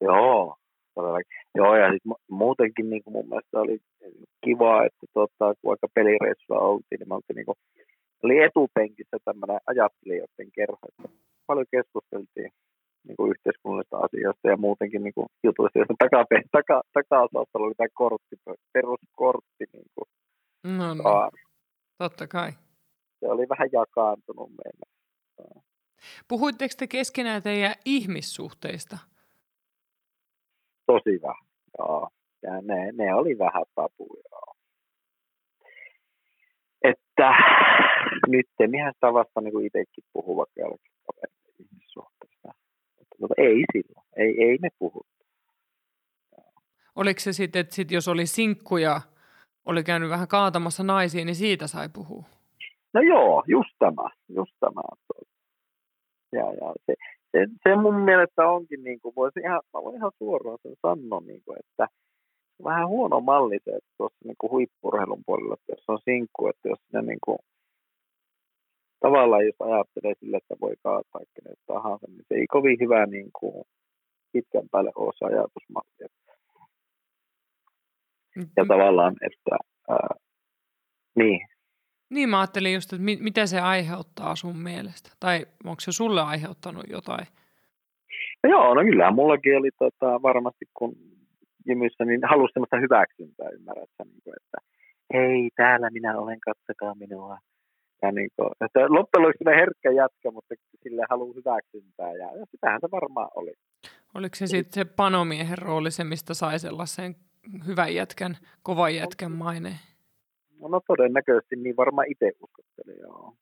Joo, 0.00 0.56
todellakin. 0.94 1.36
Joo, 1.54 1.76
ja 1.76 1.92
sitten 1.92 2.12
muutenkin 2.30 2.90
niin 2.90 3.04
kuin 3.04 3.12
mun 3.12 3.28
mielestä 3.28 3.60
oli 3.60 3.78
kiva, 4.44 4.84
että 4.86 5.06
tota, 5.14 5.54
kun 5.54 5.68
vaikka 5.70 5.88
pelireissulla 5.94 6.60
oltiin, 6.60 6.98
niin 6.98 7.08
me 7.08 7.14
oltiin 7.14 7.36
niin 7.36 7.46
kuin, 7.46 7.58
oli 8.22 8.42
etupenkissä 8.42 9.16
tämmöinen 9.24 9.60
ajattelijoiden 9.66 10.50
kerho, 10.54 10.78
että 10.88 11.08
paljon 11.46 11.66
keskusteltiin 11.70 12.50
niin 13.06 13.16
kuin 13.16 13.30
yhteiskunnallisista 13.30 13.98
asioista 13.98 14.48
ja 14.48 14.56
muutenkin 14.56 15.02
niin 15.02 15.14
kuin 15.14 15.26
jutuista, 15.44 15.78
joissa 15.78 15.94
taka, 15.98 16.24
taka, 16.52 16.82
taka 16.92 17.28
oli 17.54 17.74
tämä 17.74 17.88
kortti, 17.94 18.36
peruskortti. 18.72 19.64
Niin 19.72 19.90
kuin, 19.94 20.08
no, 20.78 20.94
no. 20.94 21.30
totta 21.98 22.26
kai. 22.26 22.50
Se 23.20 23.26
oli 23.28 23.48
vähän 23.48 23.68
jakaantunut 23.72 24.50
meillä. 24.50 24.86
Puhuitteko 26.28 26.74
te 26.78 26.86
keskenään 26.86 27.42
teidän 27.42 27.74
ihmissuhteista? 27.84 28.98
Tosi 30.86 31.22
vähän, 31.22 31.46
joo. 31.78 32.08
Ja 32.46 32.60
ne, 32.62 32.92
ne 32.92 33.14
oli 33.14 33.38
vähän 33.38 33.64
tabuja. 33.74 34.22
Että 36.82 37.34
nyt 38.28 38.46
mihän 38.66 38.94
sitä 38.94 39.12
vasta 39.12 39.40
niin 39.40 39.66
itsekin 39.66 40.04
puhuu 40.12 40.36
vaikka 40.36 40.60
jollekin. 40.60 40.92
Mutta, 43.20 43.34
ei 43.38 43.64
silloin, 43.72 44.06
ei, 44.16 44.44
ei 44.44 44.58
me 44.62 44.68
puhuttu. 44.78 45.24
Oliko 46.96 47.20
se 47.20 47.32
sitten, 47.32 47.60
että 47.60 47.74
sit 47.74 47.90
jos 47.90 48.08
oli 48.08 48.26
sinkkuja, 48.26 49.00
oli 49.64 49.84
käynyt 49.84 50.10
vähän 50.10 50.28
kaatamassa 50.28 50.82
naisia, 50.82 51.24
niin 51.24 51.34
siitä 51.34 51.66
sai 51.66 51.88
puhua? 51.88 52.24
No 52.94 53.00
joo, 53.00 53.44
just 53.48 53.70
tämä, 53.78 54.10
just 54.28 54.52
tämä. 54.60 54.80
Ja, 56.32 56.52
ja 56.52 56.74
se, 56.86 56.94
se, 57.32 57.46
se 57.62 57.76
mun 57.76 57.94
mielestä 57.94 58.48
onkin, 58.48 58.84
niin 58.84 59.00
kuin, 59.00 59.14
voisi 59.16 59.40
ihan, 59.40 59.60
mä 59.74 59.82
voin 59.82 59.96
ihan 59.96 60.12
suoraan 60.18 60.58
sen 60.62 60.76
sanoa, 60.82 61.20
niin 61.20 61.42
kuin, 61.44 61.58
että 61.58 61.88
vähän 62.64 62.88
huono 62.88 63.20
malli 63.20 63.58
se, 63.64 63.70
että 63.70 63.90
tuossa 63.96 64.18
niin 64.24 64.36
kuin 64.38 64.50
huippurheilun 64.50 65.22
puolella, 65.26 65.54
että 65.54 65.72
jos 65.72 65.84
on 65.88 65.98
sinkku, 66.04 66.48
että 66.48 66.68
jos 66.68 66.78
ne 66.92 67.02
niin 67.02 67.18
kuin, 67.24 67.38
tavallaan 69.00 69.46
jos 69.46 69.56
ajattelee 69.60 70.14
sille, 70.20 70.36
että 70.36 70.54
voi 70.60 70.74
kaataa 70.82 71.20
kenet 71.34 71.58
tahansa, 71.66 72.06
niin 72.08 72.24
se 72.28 72.34
ei 72.34 72.46
kovin 72.46 72.78
hyvä 72.80 73.06
niin 73.06 73.30
kuin, 73.40 73.64
pitkän 74.32 74.68
päälle 74.70 74.92
ole 74.94 75.12
se 75.16 75.24
ajatusmalli. 75.24 75.90
Ja 76.00 76.08
mm. 78.36 78.66
tavallaan, 78.68 79.16
että 79.22 79.56
ää, 79.88 80.08
niin. 81.16 81.40
Niin 82.10 82.28
mä 82.28 82.40
ajattelin 82.40 82.74
just, 82.74 82.92
että 82.92 83.04
mi- 83.04 83.18
mitä 83.20 83.46
se 83.46 83.60
aiheuttaa 83.60 84.36
sun 84.36 84.58
mielestä? 84.58 85.10
Tai 85.20 85.46
onko 85.64 85.80
se 85.80 85.92
sulle 85.92 86.22
aiheuttanut 86.22 86.84
jotain? 86.90 87.26
No 88.42 88.50
joo, 88.50 88.74
no 88.74 88.82
kyllä 88.82 89.10
mullakin 89.10 89.58
oli 89.58 89.70
tota, 89.78 90.22
varmasti 90.22 90.64
kun 90.74 90.96
jymyssä, 91.68 92.04
niin 92.04 92.20
halusi 92.30 92.52
semmoista 92.52 92.80
hyväksyntää, 92.80 93.48
ymmärrät 93.50 93.90
niin 94.04 94.22
kuin, 94.24 94.34
että 94.40 94.58
hei, 95.14 95.50
täällä 95.56 95.90
minä 95.90 96.18
olen, 96.18 96.40
katsokaa 96.40 96.94
minua. 96.94 97.38
Ja 98.02 98.12
niin 98.12 98.30
kuin, 98.36 98.50
että 98.64 98.80
loppujen 98.80 99.22
lopuksi 99.22 99.44
herkkä 99.60 99.90
jätkä, 99.90 100.30
mutta 100.30 100.54
sille 100.82 101.02
haluaa 101.10 101.34
hyväksyntää, 101.34 102.12
ja, 102.12 102.36
ja 102.38 102.46
sitähän 102.50 102.80
se 102.80 102.88
varmaan 102.90 103.28
oli. 103.34 103.52
Oliko 104.14 104.36
se 104.36 104.46
sitten 104.46 104.72
se 104.72 104.84
panomiehen 104.84 105.58
rooli 105.58 105.90
se, 105.90 106.04
mistä 106.04 106.34
sai 106.34 106.58
sellaisen 106.58 107.14
hyvän 107.66 107.94
jätkän, 107.94 108.36
kovan 108.62 108.94
jätkän 108.94 109.32
maineen? 109.32 109.78
No, 110.60 110.68
no 110.68 110.80
todennäköisesti 110.86 111.56
niin 111.56 111.76
varmaan 111.76 112.06
itse 112.10 112.32
uskottelin, 112.42 112.98
joo. 113.00 113.34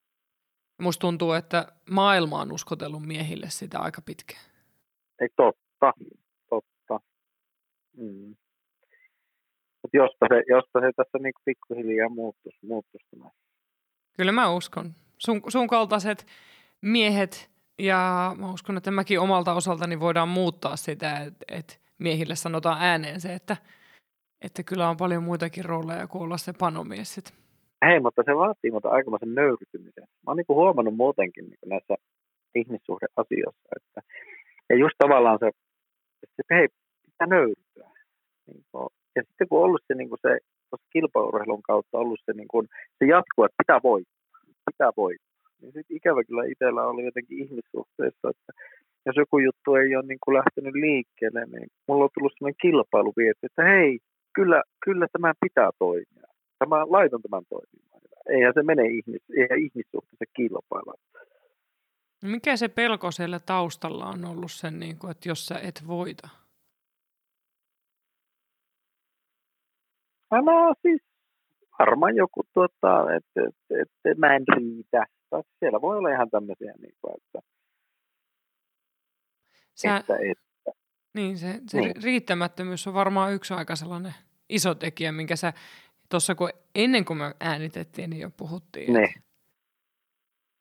Musta 0.82 1.00
tuntuu, 1.00 1.32
että 1.32 1.66
maailma 1.90 2.40
on 2.40 2.52
uskotellut 2.52 3.02
miehille 3.06 3.46
sitä 3.48 3.78
aika 3.78 4.02
pitkään. 4.02 4.44
Ei 5.20 5.28
totta. 5.36 5.92
Mm. 7.96 8.34
Mut 9.82 9.90
jospa, 9.92 10.26
se, 10.28 10.42
jospa 10.48 10.80
se 10.80 10.90
tässä 10.96 11.18
niin 11.18 11.32
pikkuhiljaa 11.44 12.08
muuttuisi, 12.08 12.58
muuttuisi 12.66 13.06
tämä. 13.10 13.30
Kyllä 14.16 14.32
mä 14.32 14.50
uskon. 14.50 14.94
Sun, 15.18 15.40
sun 15.48 15.66
kaltaiset 15.66 16.26
miehet 16.82 17.50
ja 17.78 18.32
mä 18.38 18.52
uskon, 18.52 18.76
että 18.76 18.90
mäkin 18.90 19.20
omalta 19.20 19.54
osaltani 19.54 20.00
voidaan 20.00 20.28
muuttaa 20.28 20.76
sitä, 20.76 21.18
että, 21.18 21.44
että 21.52 21.74
miehille 21.98 22.36
sanotaan 22.36 22.76
ääneen 22.80 23.20
se, 23.20 23.34
että, 23.34 23.56
että 24.44 24.62
kyllä 24.62 24.88
on 24.88 24.96
paljon 24.96 25.22
muitakin 25.22 25.64
rooleja 25.64 26.06
kuin 26.06 26.22
olla 26.22 26.36
se 26.36 26.52
panomies. 26.58 27.14
Sit. 27.14 27.34
Hei, 27.86 28.00
mutta 28.00 28.22
se 28.26 28.36
vaatii 28.36 28.70
mutta 28.70 28.88
aikamoisen 28.88 29.34
nöyrtymisen. 29.34 30.04
Mä 30.04 30.26
oon 30.26 30.36
niin 30.36 30.46
huomannut 30.48 30.96
muutenkin 30.96 31.44
niin 31.44 31.58
näissä 31.66 31.94
ihmissuhdeasioissa, 32.54 33.68
että 33.76 34.00
ja 34.68 34.76
just 34.76 34.94
tavallaan 34.98 35.38
se, 35.38 35.50
että 36.38 36.54
hei, 36.54 36.68
pitää 37.14 37.36
nöyrtyä. 37.36 37.90
Niin 38.46 38.64
kuin, 38.70 38.88
ja 39.16 39.22
sitten 39.22 39.48
kun 39.48 39.58
on 39.58 39.64
ollut 39.64 39.82
se, 39.86 39.94
niin 39.94 40.08
kuin 40.08 40.18
se 40.22 40.38
kilpaurheilun 40.92 41.62
kautta 41.62 41.98
ollut 41.98 42.20
se, 42.26 42.32
niin 42.32 42.48
kuin, 42.48 42.68
se 42.98 43.04
jatkuu, 43.06 43.44
että 43.44 43.62
pitää 43.62 43.80
voittaa, 43.82 44.40
pitää 44.70 44.92
voittaa. 44.96 45.50
Niin 45.60 45.72
sitten 45.72 45.96
ikävä 45.96 46.24
kyllä 46.24 46.44
itsellä 46.44 46.82
oli 46.86 47.04
jotenkin 47.04 47.38
ihmissuhteessa, 47.38 48.30
että 48.30 48.52
jos 49.06 49.16
joku 49.16 49.38
juttu 49.38 49.74
ei 49.74 49.96
ole 49.96 50.06
niin 50.06 50.18
kuin 50.24 50.36
lähtenyt 50.40 50.74
liikkeelle, 50.74 51.44
niin 51.46 51.68
mulla 51.88 52.04
on 52.04 52.10
tullut 52.14 52.32
sellainen 52.32 52.62
kilpailu 52.62 53.12
vietti, 53.16 53.46
että 53.46 53.62
hei, 53.64 53.98
kyllä, 54.34 54.62
kyllä 54.84 55.06
tämä 55.12 55.32
pitää 55.40 55.70
toimia. 55.78 56.26
Tämä 56.58 56.76
laiton 56.96 57.22
tämän 57.22 57.44
toimimaan. 57.48 58.00
Eihän 58.28 58.54
se 58.54 58.62
mene 58.62 58.82
ihmis, 58.82 59.22
eihän 59.36 59.58
ihmissuhteessa 59.58 60.26
kilpailla. 60.36 60.94
Mikä 62.22 62.56
se 62.56 62.68
pelko 62.68 63.10
siellä 63.10 63.40
taustalla 63.40 64.06
on 64.06 64.24
ollut 64.24 64.52
sen, 64.52 64.80
niin 64.80 64.98
kuin, 64.98 65.10
että 65.10 65.28
jos 65.28 65.46
sä 65.46 65.58
et 65.58 65.82
voita? 65.86 66.28
No 70.42 70.74
siis 70.82 71.02
varmaan 71.78 72.16
joku, 72.16 72.42
tuota, 72.54 73.14
että, 73.16 73.40
että, 73.40 73.82
että 74.04 74.20
mä 74.20 74.36
en 74.36 74.44
riitä. 74.56 75.06
Tai 75.30 75.42
siellä 75.58 75.80
voi 75.80 75.98
olla 75.98 76.10
ihan 76.10 76.30
tämmöisiä, 76.30 76.72
niin 76.80 76.94
kuin, 77.00 77.14
että, 77.16 77.48
Sä, 79.74 79.96
että, 79.96 80.14
että. 80.14 80.44
Niin, 81.14 81.38
se, 81.38 81.60
se 81.68 81.80
niin. 81.80 82.02
riittämättömyys 82.02 82.86
on 82.86 82.94
varmaan 82.94 83.32
yksi 83.32 83.54
aika 83.54 83.76
sellainen 83.76 84.14
iso 84.48 84.74
tekijä, 84.74 85.12
minkä 85.12 85.36
sä 85.36 85.52
tuossa 86.10 86.34
kun 86.34 86.50
ennen 86.74 87.04
kuin 87.04 87.16
me 87.18 87.34
äänitettiin, 87.40 88.10
niin 88.10 88.22
jo 88.22 88.30
puhuttiin. 88.30 88.92
Niin. 88.92 89.04
Että, 89.04 89.20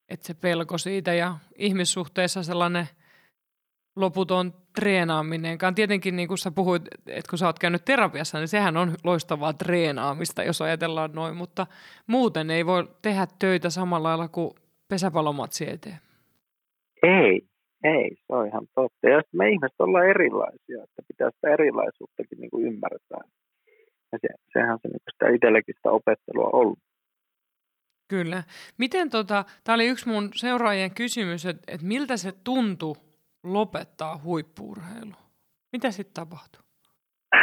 että 0.09 0.27
se 0.27 0.33
pelko 0.33 0.77
siitä 0.77 1.13
ja 1.13 1.37
ihmissuhteessa 1.57 2.43
sellainen 2.43 2.87
loputon 3.95 4.62
treenaaminenkaan. 4.75 5.75
Tietenkin 5.75 6.15
niin 6.15 6.27
kuin 6.27 6.37
sä 6.37 6.51
puhuit, 6.51 6.81
että 7.07 7.29
kun 7.29 7.39
sä 7.39 7.45
oot 7.45 7.59
käynyt 7.59 7.85
terapiassa, 7.85 8.37
niin 8.37 8.47
sehän 8.47 8.77
on 8.77 8.91
loistavaa 9.03 9.53
treenaamista, 9.53 10.43
jos 10.43 10.61
ajatellaan 10.61 11.11
noin, 11.13 11.35
mutta 11.35 11.67
muuten 12.07 12.51
ei 12.51 12.65
voi 12.65 12.87
tehdä 13.01 13.27
töitä 13.39 13.69
samalla 13.69 14.07
lailla 14.07 14.27
kuin 14.27 14.51
pesäpalomatsi 14.87 15.69
eteen. 15.69 15.97
Ei, 17.03 17.41
ei, 17.83 18.09
se 18.15 18.33
on 18.35 18.47
ihan 18.47 18.67
totta. 18.75 19.09
Ja 19.09 19.21
me 19.31 19.49
ihmiset 19.49 19.75
ollaan 19.79 20.09
erilaisia, 20.09 20.83
että 20.83 21.01
pitää 21.07 21.29
sitä 21.35 21.53
erilaisuuttakin 21.53 22.39
niin 22.39 22.49
kuin 22.49 22.65
ymmärtää. 22.65 23.21
Ja 24.11 24.19
se, 24.21 24.27
sehän 24.53 24.79
se 24.81 24.87
niin 24.87 25.01
sitä 25.13 25.35
itsellekin 25.35 25.75
sitä 25.77 25.91
opettelua 25.91 26.49
ollut. 26.53 26.79
Kyllä. 28.07 28.43
Miten 28.77 29.09
tota, 29.09 29.45
tämä 29.63 29.73
oli 29.75 29.87
yksi 29.87 30.09
mun 30.09 30.29
seuraajien 30.35 30.91
kysymys, 30.91 31.45
että, 31.45 31.63
että 31.73 31.85
miltä 31.85 32.17
se 32.17 32.31
tuntui 32.43 32.95
lopettaa 33.43 34.17
huippuurheilu? 34.23 35.13
Mitä 35.71 35.91
sitten 35.91 36.13
tapahtui? 36.13 36.61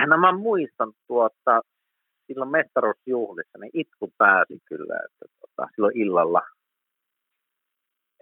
No 0.06 0.18
mä 0.18 0.32
muistan 0.32 0.92
tuota, 1.06 1.60
silloin 2.26 2.50
mestaruusjuhlissa, 2.50 3.58
niin 3.58 3.70
itku 3.74 4.12
pääsi 4.18 4.58
kyllä, 4.64 4.94
että 5.04 5.34
tuota, 5.38 5.70
silloin 5.74 5.96
illalla. 5.96 6.42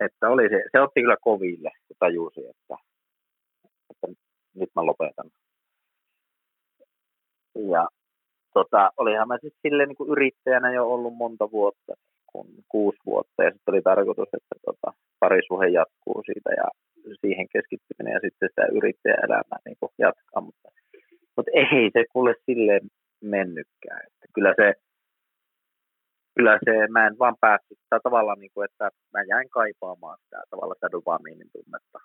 Että 0.01 0.29
oli 0.29 0.49
se, 0.49 0.65
se 0.73 0.81
otti 0.81 1.01
kyllä 1.01 1.17
koville, 1.21 1.71
kun 1.89 1.97
tajusi, 1.99 2.41
että, 2.47 2.77
että 3.91 4.07
nyt 4.55 4.71
mä 4.77 4.87
lopetan. 4.87 5.31
Ja 7.55 7.89
tota, 8.55 8.93
olihan 8.97 9.29
mä 9.29 9.35
sitten 9.35 9.61
silleen 9.63 9.89
niin 9.89 9.97
kuin 9.97 10.11
yrittäjänä 10.11 10.73
jo 10.73 10.87
ollut 10.87 11.15
monta 11.15 11.51
vuotta, 11.51 11.93
kun 12.27 12.47
kuusi 12.69 12.99
vuotta, 13.07 13.45
ja 13.45 13.51
sitten 13.51 13.75
oli 13.75 13.83
tarkoitus, 13.83 14.29
että 14.33 14.55
tota, 14.67 14.99
parisuhe 15.21 15.67
jatkuu 15.69 16.23
siitä 16.27 16.51
ja 16.51 16.69
siihen 17.21 17.49
keskittyminen 17.53 18.15
ja 18.15 18.21
sitten 18.21 18.49
sitä 18.49 18.67
yrittäjäelämää 18.79 19.61
niin 19.65 19.77
kuin 19.81 19.93
jatkaa, 19.99 20.41
mutta, 20.41 20.69
mutta 21.37 21.51
ei 21.55 21.91
se 21.93 22.05
kuule 22.13 22.35
silleen 22.47 22.85
mennytkään. 23.21 24.01
Että 24.07 24.27
kyllä 24.35 24.55
se, 24.57 24.75
kyllä 26.37 26.59
se, 26.65 26.73
mä 26.89 27.07
en 27.07 27.19
vaan 27.19 27.37
päässyt 27.41 27.79
sitä 27.85 28.01
tavalla, 28.03 28.35
niin 28.35 28.51
kuin, 28.55 28.65
että 28.65 28.91
mä 29.13 29.23
jäin 29.23 29.51
kaipaamaan 29.51 30.19
sitä 30.25 30.43
tavalla 30.51 30.75
sitä 30.75 30.89
dopamiinin 30.93 31.51
tunnetta. 31.53 31.99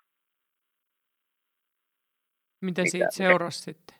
Mitä 2.62 2.82
siitä 2.86 3.10
seurasi 3.10 3.58
sitten? 3.58 3.96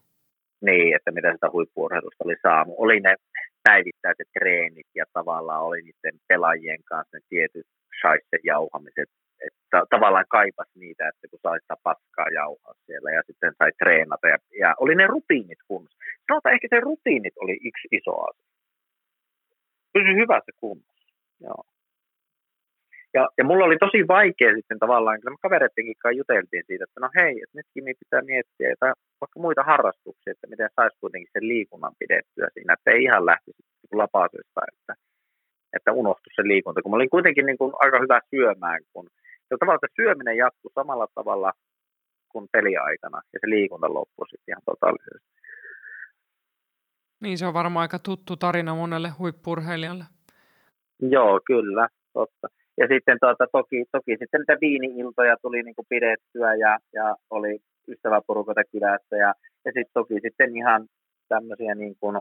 Niin, 0.60 0.96
että 0.96 1.10
mitä 1.10 1.32
sitä 1.32 1.50
huippuurheilusta 1.52 2.24
oli 2.24 2.36
saanut. 2.42 2.74
Oli 2.78 3.00
ne 3.00 3.16
päivittäiset 3.62 4.28
treenit 4.38 4.86
ja 4.94 5.04
tavallaan 5.12 5.62
oli 5.62 5.82
niiden 5.82 6.20
pelaajien 6.28 6.84
kanssa 6.84 7.16
ne 7.16 7.20
tietyt 7.28 7.66
shaisse 8.00 8.36
jauhamiset. 8.44 9.10
Että 9.46 9.82
tavallaan 9.90 10.24
kaipas 10.28 10.70
niitä, 10.74 11.08
että 11.08 11.28
kun 11.30 11.38
sai 11.42 11.60
sitä 11.60 11.76
paskaa 11.82 12.28
jauhaa 12.34 12.74
siellä 12.86 13.10
ja 13.10 13.22
sitten 13.26 13.52
sai 13.58 13.72
treenata. 13.78 14.28
Ja, 14.28 14.38
ja 14.60 14.74
oli 14.78 14.94
ne 14.94 15.06
rutiinit 15.06 15.58
kunnossa. 15.68 15.98
Sanotaan 16.28 16.54
ehkä 16.54 16.68
se 16.70 16.80
rutiinit 16.80 17.34
oli 17.36 17.52
yksi 17.52 17.88
iso 17.92 18.14
asia. 18.28 18.50
Pysy 19.92 20.14
hyvässä 20.14 20.52
kunnossa. 20.60 21.12
Joo. 21.40 21.64
Ja, 23.14 23.28
ja 23.38 23.44
mulla 23.44 23.64
oli 23.64 23.78
tosi 23.78 24.08
vaikea 24.08 24.54
sitten 24.54 24.78
tavallaan, 24.78 25.20
kun 25.20 25.32
me 25.32 25.36
kavereittenkin 25.42 25.96
kanssa 26.02 26.18
juteltiin 26.20 26.64
siitä, 26.66 26.84
että 26.84 27.00
no 27.00 27.08
hei, 27.16 27.34
että 27.42 27.58
nytkin 27.58 27.84
niin 27.84 28.00
pitää 28.02 28.22
miettiä 28.22 28.72
että 28.72 28.86
vaikka 29.20 29.40
muita 29.40 29.62
harrastuksia, 29.62 30.30
että 30.32 30.46
miten 30.46 30.70
saisi 30.76 30.96
kuitenkin 31.00 31.32
sen 31.32 31.48
liikunnan 31.48 31.94
pidettyä 31.98 32.48
siinä, 32.54 32.72
että 32.74 32.90
ei 32.90 33.02
ihan 33.02 33.26
lähtisi 33.26 33.62
lapasesta, 33.92 34.60
että, 34.72 34.94
että 35.76 35.92
unohtu 35.92 36.30
se 36.36 36.42
liikunta, 36.42 36.82
kun 36.82 36.90
mä 36.90 36.96
olin 36.96 37.16
kuitenkin 37.16 37.46
niin 37.46 37.58
kuin 37.58 37.72
aika 37.84 37.98
hyvä 38.04 38.20
syömään, 38.30 38.80
kun 38.92 39.06
ja 39.54 39.58
tavallaan 39.58 39.84
se 39.86 40.02
syöminen 40.02 40.36
jatkuu 40.36 40.70
samalla 40.74 41.06
tavalla 41.14 41.52
kuin 42.28 42.48
peliaikana, 42.52 43.20
ja 43.32 43.38
se 43.40 43.50
liikunta 43.50 43.94
loppui 43.94 44.28
sitten 44.28 44.52
ihan 44.52 44.62
totaalisesti. 44.66 45.28
Niin, 47.22 47.38
se 47.38 47.46
on 47.46 47.54
varmaan 47.54 47.82
aika 47.82 47.98
tuttu 47.98 48.36
tarina 48.36 48.74
monelle 48.74 49.08
huippurheilijalle. 49.18 50.04
Joo, 51.00 51.40
kyllä, 51.46 51.88
totta. 52.12 52.48
Ja 52.76 52.86
sitten 52.88 53.18
tuota, 53.20 53.46
toki, 53.52 53.84
toki 53.92 54.16
sitten 54.18 54.40
niitä 54.40 54.56
viini-iltoja 54.60 55.36
tuli 55.42 55.62
niin 55.62 55.74
kuin 55.74 55.86
pidettyä 55.88 56.54
ja, 56.54 56.78
ja 56.92 57.16
oli 57.30 57.58
ystäväporukata 57.88 58.64
kylässä 58.72 59.16
ja, 59.16 59.34
ja 59.64 59.72
sitten 59.74 59.94
toki 59.94 60.14
sitten 60.14 60.56
ihan 60.56 60.86
tämmöisiä 61.28 61.74
niin 61.74 61.96
kuin 62.00 62.20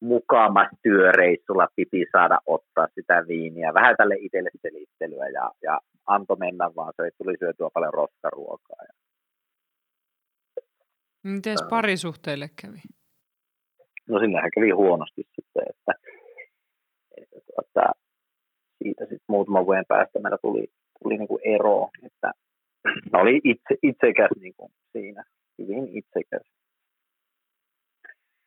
mukamas 0.00 0.68
työreissulla 0.82 1.68
piti 1.76 2.06
saada 2.12 2.38
ottaa 2.46 2.86
sitä 2.94 3.24
viiniä, 3.28 3.74
vähän 3.74 3.96
tälle 3.96 4.16
itselle 4.18 4.50
selittelyä 4.62 5.28
ja, 5.28 5.50
ja 5.62 5.80
anto 6.06 6.36
mennä 6.36 6.70
vaan, 6.76 6.92
se 6.96 7.10
tuli 7.18 7.36
syötyä 7.38 7.68
paljon 7.74 7.94
roskaruokaa. 7.94 8.76
Ja... 8.88 8.94
Miten 11.22 11.56
parisuhteille 11.70 12.50
kävi? 12.62 12.80
No 14.08 14.18
sinnehän 14.18 14.50
kävi 14.54 14.70
huonosti 14.70 15.22
sitten, 15.22 15.62
että, 15.70 15.92
että, 17.16 17.38
että 17.62 17.92
siitä 18.82 19.02
sitten 19.04 19.28
muutaman 19.28 19.66
vuoden 19.66 19.84
päästä 19.88 20.18
meillä 20.18 20.38
tuli, 20.42 20.66
tuli 21.02 21.18
niin 21.18 21.28
kuin 21.28 21.40
ero, 21.44 21.88
että 22.06 22.32
mä 23.12 23.20
olin 23.22 23.40
itse, 23.44 23.74
itsekäs 23.82 24.30
niin 24.40 24.54
kuin 24.56 24.72
siinä, 24.92 25.24
hyvin 25.58 25.88
itsekäs. 25.98 26.42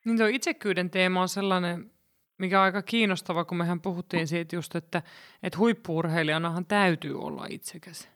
Niin 0.06 0.18
tuo 0.18 0.28
itsekyyden 0.28 0.90
teema 0.90 1.22
on 1.22 1.30
sellainen, 1.30 1.92
mikä 2.38 2.60
on 2.60 2.66
aika 2.66 2.82
kiinnostava, 2.82 3.46
kun 3.46 3.58
mehän 3.58 3.82
puhuttiin 3.82 4.28
siitä 4.28 4.56
just, 4.56 4.76
että, 4.76 5.02
että 5.44 5.60
huippuurheilijanahan 5.60 6.66
täytyy 6.66 7.20
olla 7.20 7.46
itsekäs. 7.50 8.12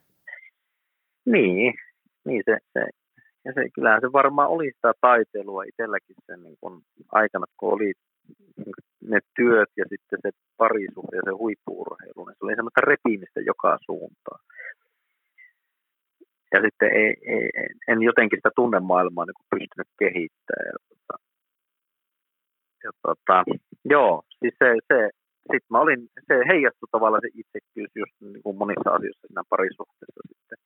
Niin, 1.25 1.73
niin 2.25 2.43
se, 2.45 2.57
se, 2.73 2.87
ja 3.45 3.53
se, 3.53 3.69
kyllähän 3.75 4.01
se 4.01 4.11
varmaan 4.11 4.49
oli 4.49 4.71
sitä 4.75 4.93
taiteilua 5.01 5.63
itselläkin 5.63 6.15
sen 6.25 6.43
niin 6.43 6.57
kun 6.61 6.81
aikana, 7.11 7.45
kun 7.57 7.73
oli 7.73 7.93
ne 9.01 9.19
työt 9.35 9.69
ja 9.77 9.85
sitten 9.89 10.19
se 10.21 10.29
parisuhde 10.57 11.15
ja 11.17 11.21
se 11.25 11.31
huippuurheilu, 11.31 12.25
niin 12.25 12.35
se 12.39 12.45
oli 12.45 12.55
semmoista 12.55 12.81
repimistä 12.81 13.39
joka 13.39 13.77
suuntaan. 13.85 14.41
Ja 16.53 16.61
sitten 16.61 16.89
ei, 16.91 17.15
ei, 17.21 17.49
en 17.87 18.01
jotenkin 18.01 18.37
sitä 18.37 18.49
tunnemaailmaa 18.55 19.25
niin 19.25 19.47
pystynyt 19.55 19.87
kehittämään. 19.99 21.26
Ja 22.87 22.91
tota, 23.07 23.37
joo, 23.95 24.13
siis 24.39 24.55
se, 24.61 24.67
se 24.89 24.99
sitten 25.51 25.71
mä 25.73 25.79
olin, 25.85 26.01
se 26.27 26.35
heijastui 26.51 26.89
tavallaan 26.91 27.23
se 27.25 27.29
itsekkyys 27.41 27.91
just 28.01 28.15
niin 28.21 28.43
kuin 28.43 28.57
monissa 28.57 28.89
asioissa 28.97 29.27
siinä 29.27 29.43
parisuhteessa 29.53 30.21
sitten 30.31 30.57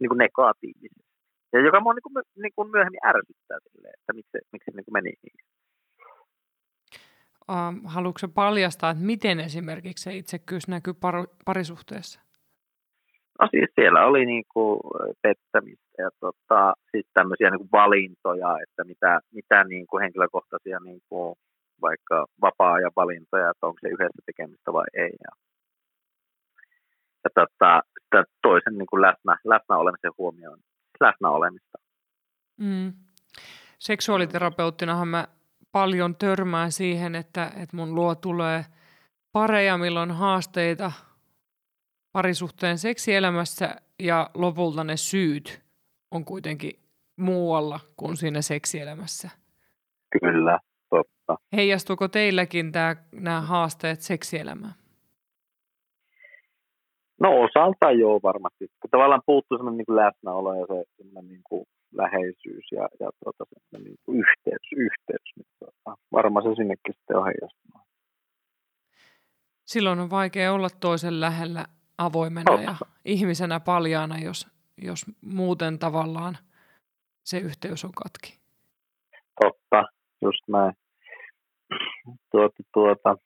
niin 0.00 0.10
kuin 0.10 0.22
negatiivisesti. 0.24 1.10
Ja 1.52 1.58
joka 1.66 1.80
mua 1.80 1.94
niin 1.94 2.06
kuin, 2.06 2.14
niin 2.42 2.54
kuin 2.56 2.70
myöhemmin 2.70 3.06
ärsyttää 3.12 3.58
silleen, 3.64 3.94
että 3.98 4.12
miksi, 4.12 4.38
miksi 4.52 4.70
niin 4.70 4.84
kuin 4.84 4.96
meni 4.98 5.12
niin. 5.24 5.40
Haluatko 7.84 8.28
paljastaa, 8.34 8.90
että 8.90 9.04
miten 9.04 9.40
esimerkiksi 9.40 10.04
se 10.04 10.16
itsekkyys 10.16 10.68
näkyy 10.68 10.94
par- 10.94 11.34
parisuhteessa? 11.44 12.20
No 13.40 13.48
siis 13.50 13.70
siellä 13.74 14.06
oli 14.06 14.26
niin 14.26 14.44
kuin 14.54 14.80
pettämistä 15.22 16.02
ja 16.02 16.10
tota, 16.20 16.74
sitten 16.82 17.14
tämmöisiä 17.14 17.50
niin 17.50 17.58
kuin 17.58 17.72
valintoja, 17.72 18.56
että 18.62 18.84
mitä, 18.84 19.20
mitä 19.34 19.64
niin 19.64 19.86
kuin 19.86 20.02
henkilökohtaisia 20.02 20.78
niin 20.84 21.00
kuin 21.08 21.34
vaikka 21.82 22.26
vapaa-ajan 22.40 22.92
valintoja, 22.96 23.50
että 23.50 23.66
onko 23.66 23.78
se 23.80 23.88
yhdessä 23.88 24.22
tekemistä 24.26 24.72
vai 24.72 24.86
ei. 24.94 25.12
Ja, 25.24 25.32
ja 27.24 27.30
tota, 27.34 27.82
toisen 28.42 28.78
niin 28.78 28.86
kuin 28.86 29.02
läsnä, 29.02 29.36
läsnä 29.44 29.76
olemisen 29.76 30.12
huomioon, 30.18 30.58
läsnä 31.00 31.28
olemista. 31.28 31.78
Mm. 32.60 32.92
Seksuaaliterapeuttinahan 33.78 35.08
mä 35.08 35.28
paljon 35.72 36.16
törmään 36.16 36.72
siihen, 36.72 37.14
että, 37.14 37.44
että 37.44 37.76
mun 37.76 37.94
luo 37.94 38.14
tulee 38.14 38.64
pareja, 39.32 39.78
milloin 39.78 40.10
haasteita 40.10 40.92
parisuhteen 42.12 42.78
seksielämässä 42.78 43.76
ja 43.98 44.30
lopulta 44.34 44.84
ne 44.84 44.96
syyt 44.96 45.62
on 46.10 46.24
kuitenkin 46.24 46.72
muualla 47.16 47.80
kuin 47.96 48.16
siinä 48.16 48.42
seksielämässä. 48.42 49.30
Kyllä, 50.20 50.58
totta. 51.30 51.56
Heijastuuko 51.56 52.08
teilläkin 52.08 52.72
tämä, 52.72 52.96
nämä 53.12 53.40
haasteet 53.40 54.00
seksielämään? 54.00 54.74
No 57.20 57.30
osalta 57.30 57.90
joo 57.92 58.20
varmasti. 58.22 58.66
Tavallaan 58.90 59.22
puuttuu 59.26 59.58
sellainen 59.58 59.78
niin 59.78 59.86
kuin 59.86 59.96
läsnäolo 59.96 60.54
ja 60.54 60.66
se 60.66 61.20
niin 61.22 61.40
kuin 61.44 61.64
läheisyys 61.92 62.72
ja, 62.72 62.88
ja 63.00 63.10
tuota, 63.24 63.44
niin 63.84 63.96
kuin 64.04 64.18
yhteys, 64.18 64.72
yhteys 64.76 65.32
niin 65.36 65.46
tuota, 65.58 65.98
varmaan 66.12 66.44
se 66.44 66.54
sinnekin 66.54 66.94
sitten 66.94 67.16
on 67.16 67.24
heijastunut. 67.24 67.86
Silloin 69.64 70.00
on 70.00 70.10
vaikea 70.10 70.52
olla 70.52 70.68
toisen 70.80 71.20
lähellä 71.20 71.64
avoimena 71.98 72.44
Totta. 72.56 72.62
ja 72.62 72.74
ihmisenä 73.04 73.60
paljaana, 73.60 74.18
jos, 74.18 74.46
jos 74.82 75.06
muuten 75.20 75.78
tavallaan 75.78 76.38
se 77.24 77.38
yhteys 77.38 77.84
on 77.84 77.92
katki. 77.92 78.40
Totta, 79.40 79.84
just 80.22 80.48
näin. 80.48 80.74
Tuota, 82.30 82.62
tuota. 82.74 83.16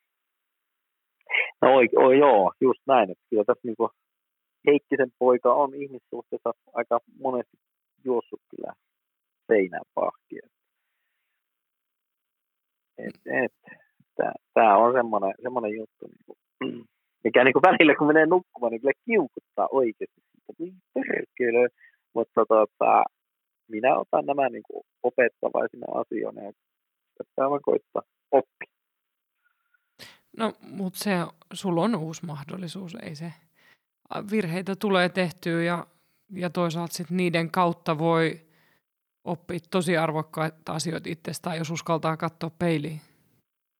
No 1.62 1.74
oi, 1.74 1.88
oi, 1.97 2.18
joo, 2.18 2.53
just 2.61 2.80
näin. 2.86 3.11
Että 3.11 3.24
kyllä 3.30 3.45
tässä 3.45 3.61
niin 3.64 3.90
Heikkisen 4.66 5.11
poika 5.18 5.55
on 5.55 5.74
ihmissuhteessa 5.74 6.53
aika 6.72 6.99
monesti 7.20 7.57
juossut 8.05 8.40
kyllä 8.51 8.72
seinään 9.47 9.84
pahki. 9.95 10.38
Et, 12.99 13.14
et, 13.26 13.53
Tämä 14.55 14.76
on 14.76 14.92
semmoinen, 14.92 15.34
semmoinen 15.42 15.74
juttu, 15.76 16.07
niin 16.07 16.24
kuin, 16.26 16.38
mikä 17.24 17.45
niin 17.45 17.53
kuin 17.53 17.62
välillä 17.62 17.95
kun 17.95 18.07
menee 18.07 18.26
nukkumaan, 18.26 18.70
niin 18.70 18.80
kyllä 18.80 19.01
kiukuttaa 19.07 19.68
oikeasti. 19.70 20.20
Perkele. 20.95 21.68
Mutta 22.14 22.47
tota, 22.49 23.05
minä 23.68 23.99
otan 23.99 24.26
nämä 24.26 24.49
niin 24.49 24.62
kuin 24.70 24.84
opettavaisina 25.03 25.86
asioina 25.95 26.42
ja 26.42 26.53
pitää 27.18 27.50
vaan 27.50 27.62
koittaa 27.62 28.02
oppia. 28.30 28.74
No, 30.36 30.52
mutta 30.60 30.98
se, 30.98 31.10
sulla 31.52 31.82
on 31.82 31.96
uusi 31.96 32.26
mahdollisuus, 32.26 32.96
ei 33.02 33.14
se. 33.14 33.32
Virheitä 34.30 34.76
tulee 34.76 35.08
tehtyä 35.08 35.62
ja, 35.62 35.86
ja 36.32 36.50
toisaalta 36.50 36.94
sit 36.94 37.10
niiden 37.10 37.50
kautta 37.50 37.98
voi 37.98 38.40
oppia 39.24 39.58
tosi 39.70 39.96
arvokkaita 39.96 40.72
asioita 40.72 41.08
itsestään, 41.10 41.58
jos 41.58 41.70
uskaltaa 41.70 42.16
katsoa 42.16 42.50
peiliin. 42.58 43.00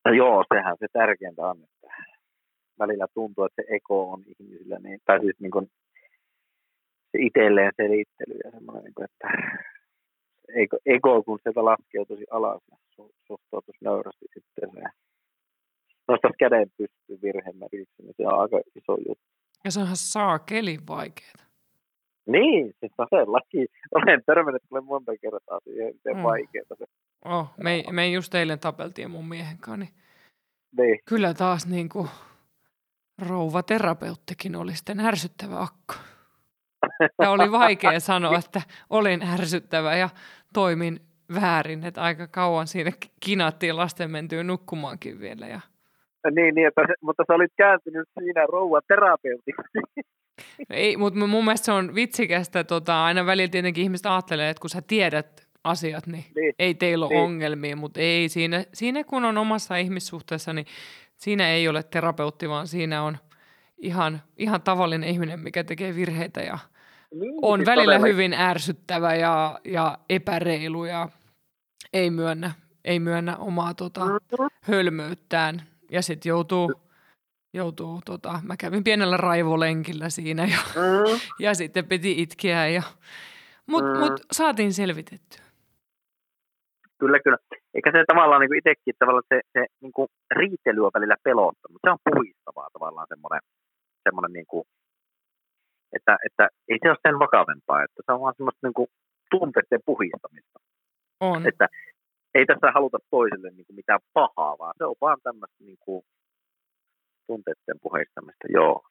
No 0.05 0.13
joo, 0.13 0.45
sehän 0.55 0.77
se 0.81 0.87
tärkeintä 0.93 1.43
on, 1.47 1.57
että 1.57 1.97
välillä 2.79 3.07
tuntuu, 3.15 3.45
että 3.45 3.63
se 3.63 3.75
eko 3.75 4.13
on 4.13 4.25
ihmisillä, 4.27 4.79
niin, 4.79 5.01
tai 5.05 5.21
siis 5.21 5.37
niin 5.41 5.51
kuin 5.51 5.71
se 7.13 7.19
itselleen 7.19 7.73
selittely 7.77 8.39
ja 8.45 8.51
semmoinen, 8.51 8.85
niin 8.85 8.95
kuin, 8.95 9.05
että 9.05 9.29
ego, 10.49 10.77
ego 10.87 11.23
kun 11.23 11.39
sieltä 11.43 11.65
laskee 11.65 12.05
tosi 12.05 12.25
alas 12.31 12.63
ja 12.71 12.77
su, 12.91 13.11
suhtautuisi 13.27 13.85
nöyrästi 13.85 14.27
sitten 14.35 14.71
se 14.71 14.83
nostaisi 16.09 16.37
käden 16.39 16.71
pystyyn 16.77 17.23
virhemäriksi, 17.23 18.03
niin 18.03 18.15
se 18.17 18.27
on 18.27 18.41
aika 18.41 18.61
iso 18.75 18.97
juttu. 19.09 19.25
Ja 19.65 19.71
se 19.71 19.81
onhan 19.81 19.97
saakeli 19.97 20.79
vaikeaa. 20.89 21.45
Niin, 22.27 22.75
siis 22.81 22.93
todellakin. 22.97 23.67
Olen 23.95 24.23
törmännyt 24.27 24.63
kyllä 24.69 24.83
monta 24.83 25.13
kertaa 25.21 25.61
siihen, 25.65 25.95
miten 25.95 26.17
mm. 26.17 26.23
vaikeaa 26.23 26.77
se. 26.79 26.85
Oh, 27.25 27.47
me, 27.57 27.85
me 27.91 28.09
just 28.09 28.35
eilen 28.35 28.59
tapeltiin 28.59 29.11
mun 29.11 29.29
miehen 29.29 29.59
kanssa, 29.59 29.85
niin, 29.85 29.95
niin. 30.77 30.99
kyllä 31.09 31.35
taas 31.35 31.67
niin 31.67 31.89
kuin 31.89 32.09
rouvaterapeuttikin 33.29 34.57
oli 34.57 34.77
sitten 34.77 35.01
ärsyttävä 35.01 35.61
akko. 35.61 35.95
Ja 37.23 37.31
oli 37.31 37.53
vaikea 37.53 38.01
sanoa, 38.01 38.39
että 38.39 38.63
olin 38.91 39.23
ärsyttävä 39.23 39.97
ja 39.97 40.09
toimin 40.55 41.01
väärin, 41.35 41.85
että 41.85 42.03
aika 42.03 42.27
kauan 42.27 42.67
siinä 42.67 42.91
kinattiin 43.21 43.77
lasten 43.77 44.11
mentyä 44.11 44.43
nukkumaankin 44.43 45.21
vielä. 45.21 45.47
Ja... 45.47 45.61
Niin, 46.35 46.55
niin 46.55 46.69
että, 46.69 46.83
mutta 47.01 47.25
sä 47.27 47.35
olit 47.35 47.53
kääntynyt 47.57 48.09
siinä 48.19 48.47
rouvaterapeutiksi. 48.47 49.63
Ei, 50.71 50.97
mutta 50.97 51.21
mun 51.27 51.45
mielestä 51.45 51.65
se 51.65 51.73
on 51.73 51.95
vitsikästä. 51.95 52.65
Tota, 52.65 53.05
aina 53.05 53.27
välillä 53.27 53.51
tietenkin 53.51 53.85
ihmiset 53.85 54.07
ajattelee, 54.07 54.51
että 54.51 54.61
kun 54.61 54.71
sä 54.71 54.83
tiedät 54.87 55.49
asiat, 55.65 56.07
niin, 56.07 56.25
niin. 56.35 56.55
ei 56.59 56.75
teillä 56.75 57.07
ole 57.07 57.15
niin. 57.15 57.25
ongelmia, 57.25 57.77
mutta 57.77 58.01
ei 58.01 58.29
siinä, 58.29 58.65
siinä 58.73 59.05
kun 59.05 59.25
on 59.25 59.39
omassa 59.39 59.77
ihmissuhteessa, 59.77 60.53
niin 60.53 60.67
siinä 61.17 61.49
ei 61.49 61.69
ole 61.69 61.83
terapeutti, 61.83 62.49
vaan 62.49 62.67
siinä 62.67 63.03
on 63.03 63.17
ihan, 63.79 64.21
ihan 64.37 64.63
tavallinen 64.63 65.09
ihminen, 65.09 65.41
mikä 65.41 65.65
tekee 65.65 65.95
virheitä 65.95 66.41
ja 66.41 66.59
niin, 67.21 67.35
on 67.43 67.59
siis 67.59 67.67
välillä 67.67 67.93
todella. 67.93 68.07
hyvin 68.07 68.33
ärsyttävä 68.33 69.15
ja, 69.15 69.61
ja 69.65 69.99
epäreilu 70.09 70.85
ja 70.85 71.09
ei 71.93 72.11
myönnä, 72.11 72.51
ei 72.85 73.01
myönnä 73.01 73.37
omaa 73.37 73.75
tota, 73.75 74.05
mm-hmm. 74.05 74.49
hölmöyttään 74.61 75.63
ja 75.91 76.03
sitten 76.03 76.31
joutuu, 76.31 76.73
joutuu 77.55 78.01
tota, 78.05 78.41
mä 78.43 78.57
kävin 78.57 78.85
pienellä 78.85 79.17
raivolenkillä 79.17 80.09
siinä 80.09 80.43
ja, 80.43 80.59
mm. 80.77 81.21
ja 81.45 81.55
sitten 81.55 81.87
piti 81.87 82.23
itkeä 82.23 82.69
ja 82.69 82.83
mutta 83.67 83.95
mm. 83.95 83.99
mut 83.99 84.21
saatiin 84.33 84.73
selvitettyä. 84.73 85.45
Kyllä, 86.99 87.19
kyllä. 87.25 87.39
Eikä 87.75 87.93
se 87.93 88.05
tavallaan 88.07 88.41
niin 88.41 88.59
itsekin 88.59 88.95
tavallaan 88.99 89.25
se, 89.29 89.41
se 89.53 89.67
niin 89.81 89.93
riitely 90.37 90.85
on 90.87 90.91
välillä 90.95 91.17
pelottanut. 91.23 91.81
Se 91.85 91.91
on 91.91 91.99
puhistavaa 92.15 92.69
tavallaan 92.73 93.07
semmoinen, 93.09 93.41
semmoinen 94.03 94.33
niin 94.33 94.47
kuin, 94.47 94.65
että, 95.97 96.19
että 96.27 96.49
ei 96.69 96.79
se 96.83 96.89
ole 96.89 97.05
sen 97.07 97.19
vakavempaa, 97.19 97.85
että 97.85 98.03
se 98.07 98.13
on 98.13 98.21
vaan 98.21 98.35
semmoista 98.37 98.67
niin 98.67 98.75
kuin 98.75 98.89
tunteiden 99.31 99.81
puhistamista. 99.87 100.59
On. 101.21 101.47
Että 101.49 101.69
ei 102.35 102.47
tässä 102.47 102.73
haluta 102.75 102.99
toiselle 103.11 103.51
niin 103.51 103.67
kuin 103.67 103.77
mitään 103.77 104.01
pahaa, 104.13 104.59
vaan 104.59 104.75
se 104.79 104.85
on 104.85 104.95
vaan 105.01 105.19
tämmöistä 105.23 105.65
niin 105.65 105.79
kuin 105.81 106.05
tunteiden 107.27 107.79
puhistamista, 107.83 108.47
joo, 108.49 108.83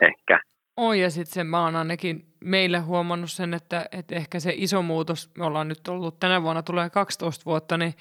ehkä. 0.00 0.40
On 0.76 0.98
ja 0.98 1.10
sitten 1.10 1.34
se, 1.34 1.44
mä 1.44 1.64
oon 1.64 1.76
ainakin 1.76 2.26
meille 2.40 2.78
huomannut 2.78 3.30
sen, 3.30 3.54
että, 3.54 3.88
että 3.92 4.14
ehkä 4.14 4.40
se 4.40 4.52
iso 4.56 4.82
muutos, 4.82 5.30
me 5.38 5.44
ollaan 5.44 5.68
nyt 5.68 5.88
ollut 5.88 6.20
tänä 6.20 6.42
vuonna 6.42 6.62
tulee 6.62 6.90
12 6.90 7.44
vuotta, 7.44 7.76
niin 7.76 7.94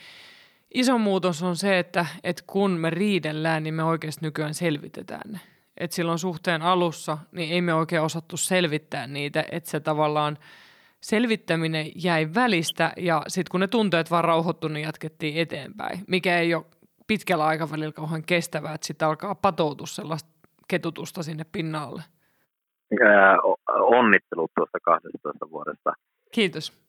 iso 0.74 0.97
muutos 0.97 1.43
on 1.43 1.56
se, 1.56 1.80
että, 1.80 2.06
että 2.24 2.43
kun 2.47 2.72
me 2.72 2.89
riidellään, 2.89 3.64
niin 3.64 3.74
me 3.74 3.84
oikeasti 3.84 4.26
nykyään 4.26 4.54
selvitetään 4.54 5.32
ne. 5.32 5.39
Että 5.78 5.95
silloin 5.95 6.19
suhteen 6.19 6.61
alussa, 6.61 7.17
niin 7.32 7.53
ei 7.53 7.61
me 7.61 7.74
oikein 7.74 8.01
osattu 8.01 8.38
selvittää 8.38 9.07
niitä, 9.07 9.45
että 9.51 9.69
se 9.69 9.80
tavallaan 9.80 10.38
selvittäminen 11.01 11.86
jäi 11.95 12.28
välistä 12.36 12.93
ja 12.97 13.24
sitten 13.28 13.51
kun 13.51 13.59
ne 13.59 13.67
tunteet 13.67 14.11
vaan 14.11 14.24
rauhoittu, 14.24 14.67
niin 14.67 14.86
jatkettiin 14.86 15.38
eteenpäin, 15.38 15.99
mikä 16.07 16.39
ei 16.39 16.55
ole 16.55 16.65
pitkällä 17.07 17.45
aikavälillä 17.45 17.91
kauhean 17.91 18.24
kestävää, 18.24 18.74
että 18.74 18.88
sitten 18.88 19.07
alkaa 19.07 19.36
patoutua 19.36 19.88
sellaista 19.88 20.30
ketutusta 20.67 21.24
sinne 21.24 21.45
pinnalle. 21.51 22.03
onnittelut 23.69 24.51
tuosta 24.55 24.78
12 24.84 25.49
vuodesta. 25.51 25.93
Kiitos. 26.32 26.84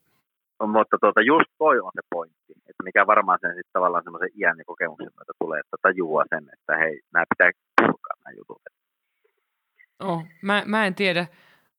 Mutta 0.66 0.97
tuota, 1.01 1.20
just 1.20 1.51
toi 1.59 1.80
on 1.80 1.91
se 1.95 2.01
pointti, 2.11 2.53
että 2.53 2.82
mikä 2.85 3.07
varmaan 3.07 3.39
sen 3.41 3.51
sitten 3.51 3.72
tavallaan 3.72 4.05
semmoisen 4.05 4.30
iän 4.41 4.59
ja 4.59 4.64
kokemuksen 4.66 5.11
myötä 5.18 5.32
tulee, 5.39 5.61
että 5.61 5.76
tajuaa 5.82 6.24
sen, 6.28 6.51
että 6.53 6.76
hei, 6.76 7.01
nämä 7.12 7.24
pitää 7.28 7.51
nämä 8.25 8.35
jutut. 8.37 8.62
Oh, 10.01 10.25
mä, 10.43 10.62
mä 10.66 10.87
en 10.87 10.95
tiedä, 10.95 11.27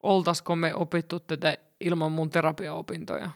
oltaisiko 0.03 0.55
me 0.55 0.75
opittu 0.75 1.19
tätä 1.19 1.57
ilman 1.79 2.11
mun 2.11 2.29
terapiaopintoja. 2.29 3.29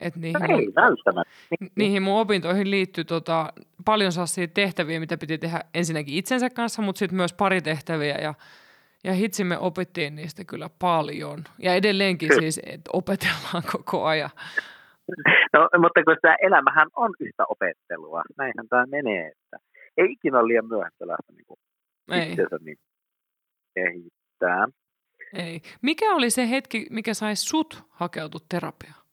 Et 0.00 0.16
niihin, 0.16 0.40
no 0.40 0.58
ei 0.58 0.72
välttämättä. 0.74 1.32
Niihin 1.76 2.02
mun 2.02 2.20
opintoihin 2.20 2.70
liittyy 2.70 3.04
tota, 3.04 3.52
paljon 3.84 4.12
sellaisia 4.12 4.48
tehtäviä, 4.48 5.00
mitä 5.00 5.16
piti 5.16 5.38
tehdä 5.38 5.60
ensinnäkin 5.74 6.14
itsensä 6.14 6.50
kanssa, 6.50 6.82
mutta 6.82 6.98
sitten 6.98 7.16
myös 7.16 7.32
pari 7.32 7.60
tehtäviä 7.60 8.14
ja, 8.14 8.34
ja 9.04 9.12
hitsi 9.12 9.44
me 9.44 9.58
opittiin 9.58 10.16
niistä 10.16 10.44
kyllä 10.44 10.70
paljon. 10.78 11.44
Ja 11.58 11.74
edelleenkin 11.74 12.34
siis, 12.34 12.60
että 12.66 12.90
opetellaan 12.92 13.62
koko 13.72 14.04
ajan. 14.04 14.30
No, 15.52 15.68
mutta 15.78 16.04
kun 16.04 16.16
tämä 16.22 16.36
elämähän 16.42 16.88
on 16.96 17.14
yhtä 17.20 17.44
opettelua, 17.48 18.22
näinhän 18.38 18.68
tämä 18.68 18.86
menee, 18.86 19.26
että 19.26 19.56
ei 19.96 20.12
ikinä 20.12 20.38
ole 20.38 20.48
liian 20.48 20.68
myöhäistä 20.68 21.06
lähteä 21.06 21.36
niin 21.36 21.58
ei. 22.10 22.30
itsensä 22.30 22.56
niin 22.60 22.78
kehittää. 23.74 24.68
Ei. 25.34 25.60
Mikä 25.82 26.14
oli 26.14 26.30
se 26.30 26.50
hetki, 26.50 26.86
mikä 26.90 27.14
sai 27.14 27.36
sut 27.36 27.84
hakeutua 27.90 28.40
terapiaan? 28.48 29.06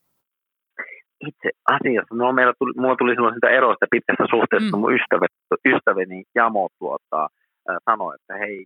Itse 1.27 1.49
asiassa, 1.65 2.15
no 2.15 2.33
meillä 2.33 2.53
tuli, 2.59 2.73
mulla 2.77 2.95
tuli 2.95 3.15
silloin 3.15 3.33
sitä 3.33 3.49
eroista 3.49 3.85
pitkästä 3.91 4.25
suhteesta, 4.29 4.77
mm. 4.77 4.79
mun 4.79 4.93
ystäväni, 4.95 5.35
ystäväni 5.75 6.23
Jamo 6.35 6.67
tuota, 6.79 7.29
äh, 7.69 7.77
sanoi, 7.85 8.15
että 8.15 8.37
hei 8.37 8.65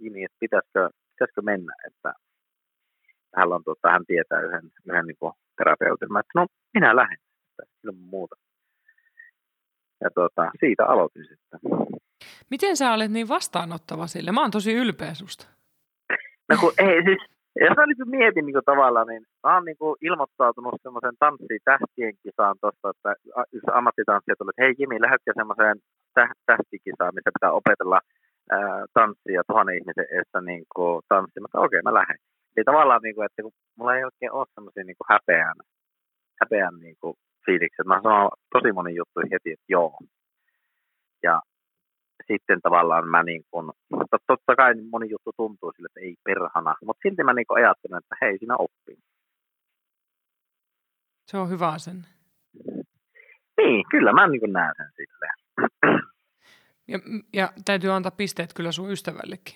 Jimi, 0.00 0.24
että 0.24 0.36
pitäisikö, 0.40 0.90
pitäisikö 1.10 1.42
mennä, 1.42 1.74
että 1.86 2.12
hän, 3.36 3.52
on, 3.52 3.64
tuota, 3.64 3.90
hän 3.90 4.06
tietää 4.06 4.40
yhden, 4.40 4.70
yhden 4.88 5.06
niin 5.06 5.32
terapeutin. 5.56 6.12
Mä, 6.12 6.20
että 6.20 6.40
no 6.40 6.46
minä 6.74 6.96
lähden, 6.96 7.18
että 7.48 7.72
ilman 7.84 8.00
muuta. 8.10 8.36
Ja 10.00 10.10
tuota, 10.14 10.50
siitä 10.60 10.86
aloitin 10.86 11.24
sitten. 11.24 11.60
Miten 12.50 12.76
sä 12.76 12.92
olet 12.92 13.10
niin 13.10 13.28
vastaanottava 13.28 14.06
sille? 14.06 14.32
Mä 14.32 14.40
oon 14.40 14.50
tosi 14.50 14.72
ylpeä 14.74 15.14
susta. 15.14 15.46
No 16.48 16.56
kun 16.60 16.72
ei 16.78 17.02
siis, 17.06 17.22
jos 17.60 17.76
mä 17.76 17.86
nyt 17.86 17.98
mietin 18.18 18.46
niin 18.46 18.68
tavallaan, 18.72 19.06
niin 19.06 19.22
mä 19.42 19.54
oon 19.54 19.64
niin 19.64 19.76
ilmoittautunut 20.00 20.82
semmoisen 20.82 21.16
tanssi 21.18 21.58
tähtien 21.64 22.14
kisaan 22.22 22.56
tuosta, 22.60 22.90
että 22.90 23.10
yksi 23.52 23.70
ammattitanssija 23.72 24.34
tuli, 24.36 24.50
että 24.50 24.62
hei 24.62 24.74
Jimi, 24.78 25.00
lähdetkö 25.00 25.32
semmoiseen 25.34 25.76
tähtikisaan, 26.46 27.14
missä 27.14 27.30
pitää 27.36 27.52
opetella 27.60 28.00
ää, 28.50 28.84
tanssia 28.94 29.42
tuhannen 29.46 29.78
ihmisen 29.78 30.08
edessä 30.14 30.40
niin 30.40 30.64
tanssimaan. 31.08 31.64
Okei, 31.66 31.82
mä 31.82 31.94
lähden. 32.00 32.18
Eli 32.56 32.64
tavallaan, 32.64 33.02
niin 33.02 33.14
kuin, 33.14 33.26
että 33.26 33.42
kun 33.42 33.52
mulla 33.76 33.96
ei 33.96 34.04
oikein 34.04 34.32
ole 34.32 34.46
semmoisia 34.54 34.84
niin 34.84 35.08
häpeän, 35.12 35.56
häpeän 36.40 36.74
niin 36.84 36.96
kuin, 37.00 37.14
fiilikset. 37.46 37.86
Mä 37.86 38.00
sanon 38.02 38.30
tosi 38.54 38.72
moni 38.72 38.92
juttu 38.96 39.20
heti, 39.32 39.50
että 39.52 39.68
joo. 39.68 39.98
Ja 41.22 41.40
sitten 42.32 42.60
tavallaan 42.62 43.08
mä 43.08 43.22
niin 43.22 43.44
kuin, 43.50 43.66
mutta 43.90 44.16
totta 44.26 44.56
kai 44.56 44.74
moni 44.90 45.10
juttu 45.10 45.30
tuntuu 45.36 45.72
sille, 45.72 45.86
että 45.86 46.00
ei 46.00 46.14
perhana, 46.24 46.74
mutta 46.84 47.00
silti 47.02 47.24
mä 47.24 47.32
niin 47.32 47.46
kuin 47.46 47.64
ajattelen, 47.64 47.98
että 47.98 48.16
hei, 48.20 48.38
siinä 48.38 48.56
oppii. 48.56 48.96
Se 51.26 51.38
on 51.38 51.50
hyvä 51.50 51.78
sen. 51.78 52.06
Niin, 53.56 53.84
kyllä 53.90 54.12
mä 54.12 54.26
niin 54.26 54.40
kuin 54.40 54.52
näen 54.52 54.74
sen 54.76 54.86
silleen. 54.96 55.34
Ja, 56.88 56.98
ja 57.32 57.52
täytyy 57.64 57.90
antaa 57.90 58.12
pisteet 58.16 58.52
kyllä 58.52 58.72
sun 58.72 58.90
ystävällekin. 58.90 59.54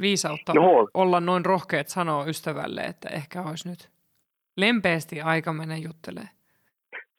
Viisautta 0.00 0.52
Joo. 0.54 0.88
olla 0.94 1.20
noin 1.20 1.44
rohkeat 1.44 1.88
sanoa 1.88 2.24
ystävälle, 2.24 2.80
että 2.80 3.08
ehkä 3.08 3.42
olisi 3.42 3.68
nyt 3.68 3.90
lempeästi 4.56 5.20
aika 5.20 5.52
mennä 5.52 5.76
juttelemaan. 5.76 6.34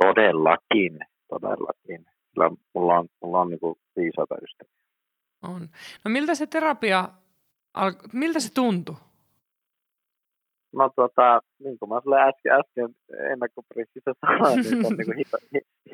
Todellakin, 0.04 1.00
todellakin. 1.30 2.06
Kyllä 2.34 2.52
mulla 2.74 3.00
on, 3.00 3.08
mulla 3.22 3.42
on 3.42 3.50
niin 3.50 3.60
viisaita 3.96 4.36
ystäviä. 4.44 4.85
On. 5.48 5.70
No 6.06 6.12
miltä 6.12 6.36
se 6.36 6.48
terapia, 6.48 7.10
miltä 8.14 8.40
se 8.40 8.54
tuntui? 8.54 8.96
No 10.74 10.90
tota, 10.96 11.42
niin 11.60 11.80
kuin 11.80 11.90
mä 11.90 12.02
sulle 12.04 12.22
äsken, 12.22 12.52
äsken 12.60 12.96
ennakkoprississä 13.32 14.12
sanoin, 14.22 14.64
niin 14.64 14.86
on 14.86 14.98
niin 14.98 15.18
hita, 15.18 15.38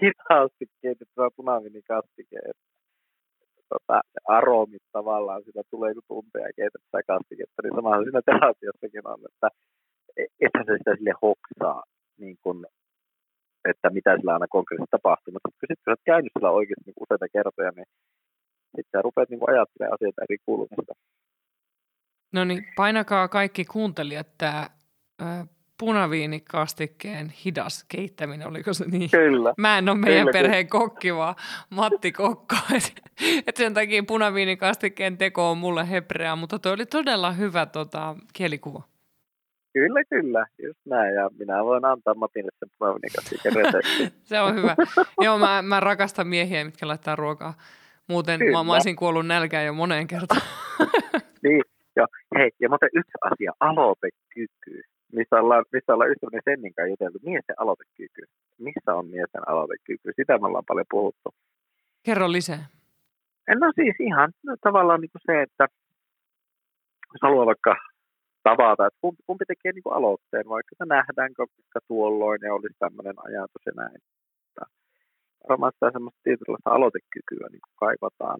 hitaasti 0.01 0.65
keitettyä 0.81 1.29
punaviinikastike. 1.35 2.39
Tota, 3.69 4.01
aromit 4.27 4.83
tavallaan, 4.91 5.43
sitä 5.43 5.61
tulee 5.69 5.93
kun 5.93 6.03
tunteja 6.07 6.49
keitettyä 6.55 7.01
kastiketta, 7.07 7.61
niin 7.63 7.75
samahan 7.75 8.03
siinä 8.03 8.21
terapiassakin 8.25 9.07
on, 9.07 9.19
että 9.29 9.47
e-, 10.17 10.33
ethän 10.45 10.65
se 10.65 10.73
sitä 10.77 10.95
sille 10.95 11.13
hoksaa, 11.21 11.83
niin 12.17 12.37
kuin, 12.43 12.65
että 13.69 13.89
mitä 13.89 14.17
sillä 14.17 14.33
aina 14.33 14.55
konkreettisesti 14.55 14.97
tapahtuu. 14.97 15.31
Mutta 15.33 15.49
kun 15.49 15.67
sitten 15.71 15.91
olet 15.91 16.09
käynyt 16.09 16.31
sillä 16.33 16.51
oikeasti 16.59 16.85
niin 16.85 17.03
useita 17.03 17.27
kertoja, 17.35 17.71
niin 17.75 17.89
sitten 18.75 18.99
sä 18.99 19.01
rupeat 19.01 19.29
niin 19.29 19.49
ajattelemaan 19.49 19.93
asioita 19.93 20.21
eri 20.29 20.37
kulmista. 20.45 20.93
No 22.33 22.43
niin, 22.43 22.65
painakaa 22.75 23.27
kaikki 23.27 23.65
kuuntelijat 23.65 24.27
tämä 24.37 24.69
punaviinikastikkeen 25.81 27.29
hidas 27.45 27.85
keittäminen, 27.87 28.47
oliko 28.47 28.73
se 28.73 28.85
niin? 28.85 29.09
Kyllä. 29.11 29.53
Mä 29.57 29.77
en 29.77 29.89
ole 29.89 29.97
meidän 29.97 30.27
kyllä, 30.27 30.31
perheen 30.31 30.67
kyllä. 30.67 30.79
kokki, 30.79 31.15
vaan 31.15 31.35
Matti 31.69 32.11
Kokko. 32.11 32.55
Et, 32.77 32.93
et 33.47 33.57
sen 33.57 33.73
takia 33.73 34.03
punaviinikastikkeen 34.07 35.17
teko 35.17 35.51
on 35.51 35.57
mulle 35.57 35.89
hebreaa, 35.89 36.35
mutta 36.35 36.59
toi 36.59 36.73
oli 36.73 36.85
todella 36.85 37.31
hyvä 37.31 37.65
tota, 37.65 38.15
kielikuva. 38.33 38.81
Kyllä, 39.73 40.03
kyllä, 40.09 40.45
just 40.63 40.79
näin. 40.85 41.15
Ja 41.15 41.29
minä 41.39 41.63
voin 41.65 41.85
antaa 41.85 42.13
Matille 42.13 42.51
sen 42.59 42.69
punaviinikastikkeen 42.79 43.55
Se 44.23 44.39
on 44.39 44.55
hyvä. 44.55 44.75
Joo, 45.21 45.37
mä, 45.37 45.61
mä 45.61 45.79
rakastan 45.79 46.27
miehiä, 46.27 46.65
mitkä 46.65 46.87
laittaa 46.87 47.15
ruokaa. 47.15 47.53
Muuten 48.09 48.39
Kyllä. 48.39 48.63
mä, 48.63 48.73
olisin 48.73 48.95
kuollut 48.95 49.27
nälkään 49.27 49.65
jo 49.65 49.73
moneen 49.73 50.07
kertaan. 50.07 50.41
niin, 51.43 51.63
ja 51.95 52.07
hei, 52.37 52.51
ja 52.59 52.69
mutta 52.69 52.85
yksi 52.93 53.11
asia, 53.21 53.51
aloitekyky. 53.59 54.81
Missä 55.11 55.35
ollaan, 55.35 55.65
missä 55.73 55.93
ollaan 55.93 56.11
ystäväni 56.11 56.41
Sennin 56.45 56.73
kanssa 56.73 56.89
juteltu, 56.89 57.19
miesten 57.23 57.55
aloitekyky. 57.59 58.21
Missä 58.57 58.95
on 58.95 59.05
miesten 59.07 59.49
aloitekyky? 59.49 60.11
Sitä 60.15 60.37
me 60.37 60.47
ollaan 60.47 60.65
paljon 60.67 60.85
puhuttu. 60.91 61.29
Kerro 62.03 62.31
lisää. 62.31 62.65
No 63.59 63.71
siis 63.75 63.95
ihan 63.99 64.33
no, 64.43 64.55
tavallaan 64.61 65.01
niin 65.01 65.11
kuin 65.11 65.21
se, 65.25 65.41
että 65.41 65.67
jos 67.13 67.21
haluaa 67.21 67.45
vaikka 67.45 67.75
tavata, 68.43 68.87
että 68.87 68.99
kumpi, 69.01 69.23
kumpi 69.27 69.45
tekee 69.47 69.71
niin 69.71 69.83
kuin 69.83 69.95
aloitteen, 69.95 70.49
vaikka 70.49 70.85
nähdäänkö 70.85 71.45
tuolloin 71.87 72.39
ja 72.41 72.53
olisi 72.53 72.75
tämmöinen 72.79 73.15
ajatus 73.17 73.61
ja 73.65 73.71
näin 73.75 74.01
varmaan 75.49 75.71
sitä 75.73 75.91
semmoista 75.91 76.19
tietynlaista 76.23 76.69
aloitekykyä 76.69 77.47
niin 77.51 77.61
kuin 77.61 77.75
kaivataan. 77.75 78.39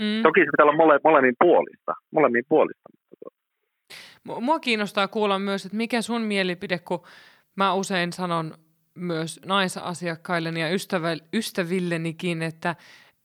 Mm. 0.00 0.22
Toki 0.22 0.40
se 0.40 0.50
pitää 0.50 0.64
olla 0.66 0.76
mole, 0.76 1.00
molemmin 1.04 1.34
puolista. 1.38 1.92
Molemmin 2.10 2.44
puolista. 2.48 2.88
Tuota. 3.18 3.36
Mua 4.40 4.60
kiinnostaa 4.60 5.08
kuulla 5.08 5.38
myös, 5.38 5.66
että 5.66 5.76
mikä 5.76 6.02
sun 6.02 6.22
mielipide, 6.22 6.78
kun 6.78 7.02
mä 7.56 7.74
usein 7.74 8.12
sanon 8.12 8.54
myös 8.94 9.40
naisasiakkailleni 9.46 10.60
ja 10.60 10.74
ystävä, 10.74 11.08
ystävillenikin, 11.34 12.42
että 12.42 12.76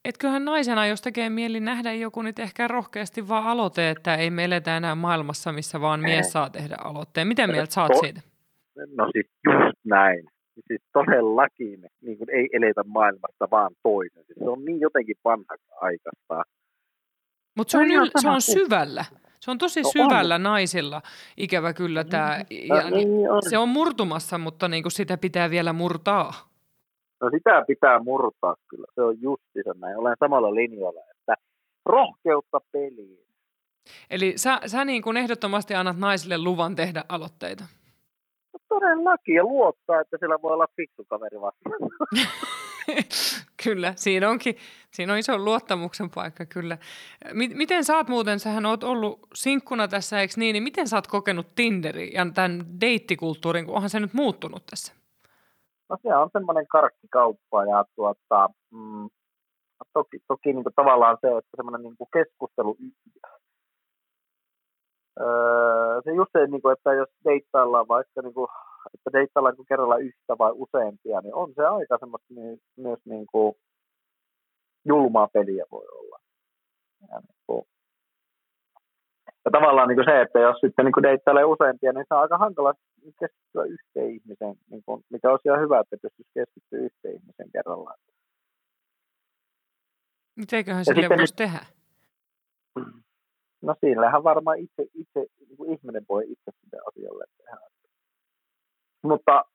et 0.06 0.18
kyllähän 0.18 0.46
naisena, 0.46 0.88
jos 0.88 1.02
tekee 1.02 1.30
mieli 1.30 1.60
nähdä 1.60 1.94
joku, 1.94 2.22
niin 2.22 2.34
ehkä 2.40 2.68
rohkeasti 2.68 3.28
vaan 3.28 3.48
aloite, 3.48 3.90
että 3.90 4.16
ei 4.16 4.30
me 4.30 4.44
eletä 4.44 4.78
enää 4.78 4.96
maailmassa, 4.96 5.52
missä 5.52 5.82
vaan 5.82 6.00
mies 6.00 6.32
saa 6.32 6.50
tehdä 6.50 6.76
aloitteen. 6.84 7.28
Miten 7.28 7.52
mieltä 7.52 7.82
oot 7.82 7.92
siitä? 8.00 8.22
No 8.96 9.10
siis 9.12 9.26
just 9.46 9.80
näin 9.86 10.33
niin 10.56 10.64
siis 10.68 10.82
todellakin 10.94 11.90
niin 12.02 12.18
kuin 12.18 12.30
ei 12.30 12.50
eletä 12.54 12.84
maailmasta 12.84 13.48
vaan 13.52 13.72
toinen. 13.84 14.26
Siis 14.26 14.40
se 14.40 14.50
on 14.50 14.66
niin 14.66 14.80
jotenkin 14.80 15.16
vanha 15.24 15.56
aikaista. 15.82 16.44
Mutta 17.58 17.72
se, 17.72 17.78
on, 17.78 17.86
yl- 17.86 18.22
se 18.22 18.30
on 18.30 18.42
syvällä. 18.42 19.06
Se 19.40 19.52
on 19.52 19.58
tosi 19.58 19.82
no 19.82 19.90
syvällä 19.92 20.36
on. 20.36 20.44
naisilla, 20.44 21.02
ikävä 21.38 21.74
kyllä 21.74 22.04
tämä. 22.04 22.40
Niin, 22.50 22.68
ja 22.68 22.90
niin 22.90 23.32
on. 23.32 23.42
Se 23.50 23.58
on 23.58 23.70
murtumassa, 23.70 24.38
mutta 24.38 24.68
niin 24.68 24.84
kuin 24.84 24.92
sitä 24.92 25.18
pitää 25.18 25.50
vielä 25.50 25.74
murtaa. 25.74 26.34
No 27.22 27.30
sitä 27.30 27.64
pitää 27.68 28.00
murtaa 28.00 28.56
kyllä, 28.68 28.86
se 28.96 29.02
on 29.02 29.16
se 29.54 29.80
näin. 29.80 29.98
Olen 29.98 30.16
samalla 30.20 30.56
linjalla, 30.56 31.02
että 31.12 31.36
rohkeutta 31.86 32.60
peliin. 32.72 33.24
Eli 34.10 34.34
sä, 34.36 34.60
sä 34.66 34.86
niin 34.86 35.02
kuin 35.02 35.18
ehdottomasti 35.18 35.76
annat 35.76 35.98
naisille 35.98 36.38
luvan 36.38 36.76
tehdä 36.76 37.04
aloitteita? 37.10 37.64
Todellakin, 38.74 39.36
ja 39.36 39.44
luottaa, 39.44 40.02
että 40.02 40.18
siellä 40.18 40.42
voi 40.42 40.54
olla 40.54 40.68
fiksu 40.76 41.06
kaveri 41.10 41.42
vastaan. 41.42 41.80
kyllä, 43.64 43.94
siinä 43.96 44.30
onkin, 44.30 44.56
siinä 44.92 45.14
on 45.14 45.20
iso 45.20 45.38
luottamuksen 45.38 46.10
paikka 46.10 46.46
kyllä. 46.46 46.78
Miten 47.34 47.84
sä 47.84 47.98
oot 47.98 48.08
muuten, 48.08 48.40
sähän 48.40 48.66
oot 48.66 48.84
ollut 48.84 49.20
sinkkuna 49.34 49.88
tässä, 49.88 50.20
eikö 50.20 50.34
niin, 50.38 50.54
niin 50.54 50.64
miten 50.64 50.88
sä 50.88 50.98
oot 50.98 51.08
kokenut 51.08 51.56
Tinderin 51.56 52.14
ja 52.14 52.26
tämän 52.34 52.82
deittikulttuurin, 52.82 53.66
kun 53.66 53.76
onhan 53.76 53.90
se 53.90 54.00
nyt 54.00 54.14
muuttunut 54.14 54.64
tässä? 54.70 54.94
No 55.90 55.98
se 56.02 56.16
on 56.16 56.30
semmoinen 56.34 56.68
karkkikauppa 56.68 57.66
ja 57.66 57.86
tuota, 57.96 58.50
mm, 58.72 59.10
toki, 59.94 60.18
toki 60.28 60.54
niin 60.54 60.64
kuin 60.64 60.74
tavallaan 60.76 61.18
se, 61.22 61.28
että 61.28 61.56
semmoinen 61.56 61.82
niin 61.84 61.98
kuin 61.98 62.10
keskustelu, 62.14 62.78
öö, 65.20 66.02
se 66.04 66.12
just 66.12 66.32
se, 66.32 66.48
niin 66.48 66.62
kuin, 66.62 66.74
että 66.74 66.94
jos 66.94 67.10
deittaillaan 67.26 67.88
vaikka, 67.88 68.22
niin 68.22 68.34
kuin, 68.34 68.48
että 68.94 69.10
deittaillaan 69.14 69.56
niin 69.58 69.66
kerralla 69.66 69.98
yhtä 69.98 70.38
vai 70.40 70.52
useampia, 70.54 71.22
niin 71.22 71.36
on 71.36 71.54
se 71.56 71.66
aika 71.66 71.98
semmoista 72.00 72.34
niin, 72.34 72.60
myös 72.78 73.00
niin 73.06 73.26
kuin, 73.32 73.56
julmaa 74.86 75.28
peliä 75.28 75.66
voi 75.72 75.86
olla. 75.92 76.18
Ja, 77.10 77.20
niin 77.20 77.40
kuin, 77.48 77.64
ja 79.46 79.52
tavallaan 79.52 79.88
niin 79.88 79.98
kuin 79.98 80.06
se, 80.06 80.22
että 80.22 80.40
jos 80.40 80.58
sitten 80.62 80.86
niin 80.86 80.94
kuin 80.94 81.04
deittailee 81.04 81.46
useampia, 81.46 81.92
niin 81.92 82.06
se 82.08 82.14
on 82.14 82.22
aika 82.22 82.38
hankala 82.38 82.74
keskittyä 83.20 83.64
yhteen 83.64 84.10
ihmiseen, 84.16 84.56
niin 84.70 84.84
kuin, 84.86 85.04
mikä 85.10 85.32
olisi 85.32 85.48
ihan 85.48 85.62
hyvä, 85.62 85.80
että 85.80 85.98
pystyisi 86.02 86.32
keskittyä 86.34 86.80
yhteen 86.80 87.16
ihmiseen 87.16 87.52
kerrallaan. 87.52 88.00
Mitenköhän 90.36 90.86
sille 90.86 91.10
voisi 91.10 91.36
tehdä? 91.36 91.60
No 93.64 93.76
siinähän 93.80 94.24
varmaan 94.24 94.60
itse, 94.60 94.84
itse 94.94 95.26
niin 95.40 95.74
ihminen 95.74 96.06
voi 96.10 96.24
itse 96.24 96.52
sitä 96.64 96.78
asialle 96.88 97.26
tehdä. 97.38 97.68
Mutta 99.04 99.46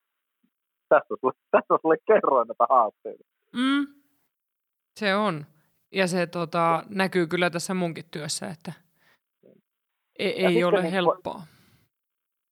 tässä 0.89 1.15
sulle, 1.21 1.33
tässä 1.51 1.79
sulle 1.83 1.97
kerroin 2.07 2.49
näitä 2.49 2.67
haasteita. 2.69 3.25
Mm, 3.53 3.87
se 4.97 5.17
on. 5.17 5.47
Ja 5.93 6.07
se 6.07 6.27
tota, 6.27 6.85
näkyy 6.89 7.27
kyllä 7.27 7.51
tässä 7.51 7.75
munkin 7.75 8.05
työssä, 8.11 8.47
että 8.47 8.73
ei, 10.19 10.47
ei 10.47 10.65
ole 10.65 10.83
niin, 10.83 10.93
helppoa. 10.93 11.43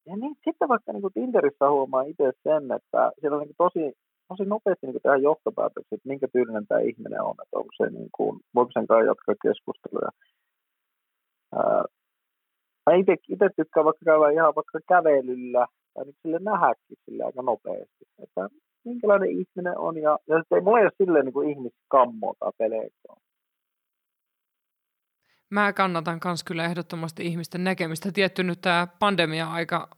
Ja 0.05 0.17
niin, 0.17 0.35
sitten 0.45 0.69
vaikka 0.69 0.93
niin 0.93 1.01
kuin 1.01 1.13
Tinderissä 1.13 1.69
huomaa 1.69 2.01
itse 2.01 2.31
sen, 2.43 2.71
että 2.71 3.11
siellä 3.19 3.37
on 3.37 3.43
niin 3.43 3.55
tosi 3.57 3.93
tosi 4.27 4.45
nopeasti 4.45 4.87
niin 4.87 5.01
tehdä 5.03 5.17
johtopäätöksiä, 5.17 5.95
että 5.95 6.09
minkä 6.09 6.27
tyylinen 6.27 6.67
tämä 6.67 6.81
ihminen 6.81 7.21
on, 7.21 7.35
että 7.43 7.57
onko 7.59 7.71
se 7.77 7.89
niin 7.89 8.09
kuin, 8.17 8.39
voiko 8.55 8.71
sen 8.73 8.87
kanssa 8.87 9.09
jatkaa 9.11 9.35
keskusteluja. 9.47 10.11
Ää, 11.55 11.83
mä 12.85 12.95
itse, 12.95 13.13
itse 13.29 13.49
tykkään 13.55 13.85
vaikka 13.85 14.05
käydä 14.05 14.29
ihan 14.29 14.55
vaikka 14.55 14.79
kävelyllä 14.87 15.67
tai 15.93 16.05
nyt 16.05 16.15
sille 16.21 16.39
nähdäkin 16.39 16.97
sille 17.05 17.23
aika 17.23 17.41
nopeasti, 17.41 18.05
että 18.23 18.49
minkälainen 18.85 19.29
ihminen 19.29 19.77
on 19.77 19.97
ja, 19.97 20.19
ja 20.27 20.37
sitten 20.39 20.55
ei 20.55 20.61
mulla 20.61 20.79
ei 20.79 20.85
ole 20.85 20.91
silleen 20.97 21.25
niin 21.25 21.33
kuin 21.33 21.49
ihmiskammo 21.49 22.33
tai 22.39 22.51
pelkoa. 22.57 23.17
Mä 25.49 25.73
kannatan 25.73 26.19
myös 26.25 26.43
kyllä 26.43 26.65
ehdottomasti 26.65 27.25
ihmisten 27.25 27.63
näkemistä. 27.63 28.11
Tietty 28.11 28.43
nyt 28.43 28.61
tämä 28.61 28.87
pandemia-aika 28.99 29.89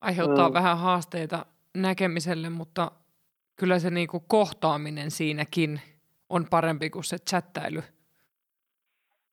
aiheuttaa 0.00 0.48
mm. 0.48 0.54
vähän 0.54 0.78
haasteita 0.78 1.46
näkemiselle, 1.76 2.50
mutta 2.50 2.90
kyllä 3.56 3.78
se 3.78 3.90
niinku 3.90 4.20
kohtaaminen 4.20 5.10
siinäkin 5.10 5.80
on 6.28 6.46
parempi 6.50 6.90
kuin 6.90 7.04
se 7.04 7.16
chattailu. 7.18 7.80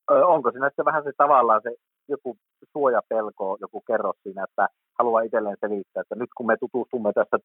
Onko 0.09 0.51
siinä 0.51 0.69
se 0.75 0.85
vähän 0.85 1.03
se 1.03 1.11
tavallaan 1.17 1.61
se 1.63 1.75
joku 2.07 2.37
suojapelko, 2.73 3.57
joku 3.61 3.81
kerros 3.81 4.15
siinä, 4.23 4.43
että 4.43 4.67
haluaa 4.99 5.21
itselleen 5.21 5.57
selittää, 5.61 6.01
että 6.01 6.15
nyt 6.15 6.29
kun 6.37 6.47
me 6.47 6.57
tutustumme 6.59 7.11
tässä 7.13 7.37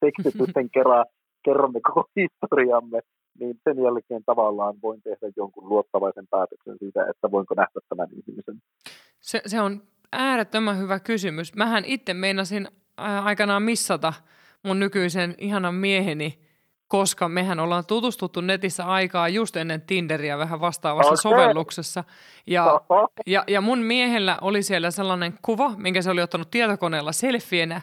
tekstitysten 0.00 0.70
kerran, 0.74 1.06
kerromme 1.44 1.80
koko 1.80 2.04
historiamme, 2.16 3.00
niin 3.40 3.54
sen 3.64 3.82
jälkeen 3.82 4.22
tavallaan 4.26 4.74
voin 4.82 5.02
tehdä 5.02 5.32
jonkun 5.36 5.68
luottavaisen 5.68 6.26
päätöksen 6.30 6.78
siitä, 6.78 7.06
että 7.10 7.30
voinko 7.30 7.54
nähdä 7.54 7.80
tämän 7.88 8.08
ihmisen. 8.10 8.56
Se, 9.20 9.40
se 9.46 9.60
on 9.60 9.82
äärettömän 10.12 10.78
hyvä 10.78 11.00
kysymys. 11.00 11.56
Mähän 11.56 11.84
itse 11.84 12.14
meinasin 12.14 12.68
aikanaan 13.24 13.62
missata– 13.62 14.12
mun 14.62 14.80
nykyisen 14.80 15.34
ihanan 15.38 15.74
mieheni, 15.74 16.38
koska 16.92 17.28
mehän 17.28 17.60
ollaan 17.60 17.86
tutustuttu 17.86 18.40
netissä 18.40 18.84
aikaa 18.84 19.28
just 19.28 19.56
ennen 19.56 19.80
Tinderiä 19.80 20.38
vähän 20.38 20.60
vastaavassa 20.60 21.12
okay. 21.12 21.22
sovelluksessa. 21.22 22.04
Ja, 22.46 22.80
ja, 23.26 23.44
ja 23.48 23.60
mun 23.60 23.78
miehellä 23.78 24.38
oli 24.40 24.62
siellä 24.62 24.90
sellainen 24.90 25.34
kuva, 25.42 25.72
minkä 25.76 26.02
se 26.02 26.10
oli 26.10 26.22
ottanut 26.22 26.50
tietokoneella 26.50 27.12
selfienä. 27.12 27.80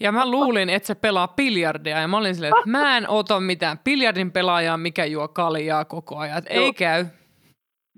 Ja 0.00 0.12
mä 0.12 0.30
luulin, 0.30 0.70
että 0.70 0.86
se 0.86 0.94
pelaa 0.94 1.28
biljardia. 1.28 2.00
Ja 2.00 2.08
mä 2.08 2.16
olin 2.16 2.34
silleen, 2.34 2.52
että 2.58 2.70
mä 2.70 2.96
en 2.96 3.08
ota 3.08 3.40
mitään 3.40 3.78
biljardin 3.78 4.32
pelaajaa, 4.32 4.76
mikä 4.76 5.04
juo 5.04 5.28
kaljaa 5.28 5.84
koko 5.84 6.16
ajan. 6.18 6.38
Että 6.38 6.54
ei 6.54 6.72
käy. 6.72 7.06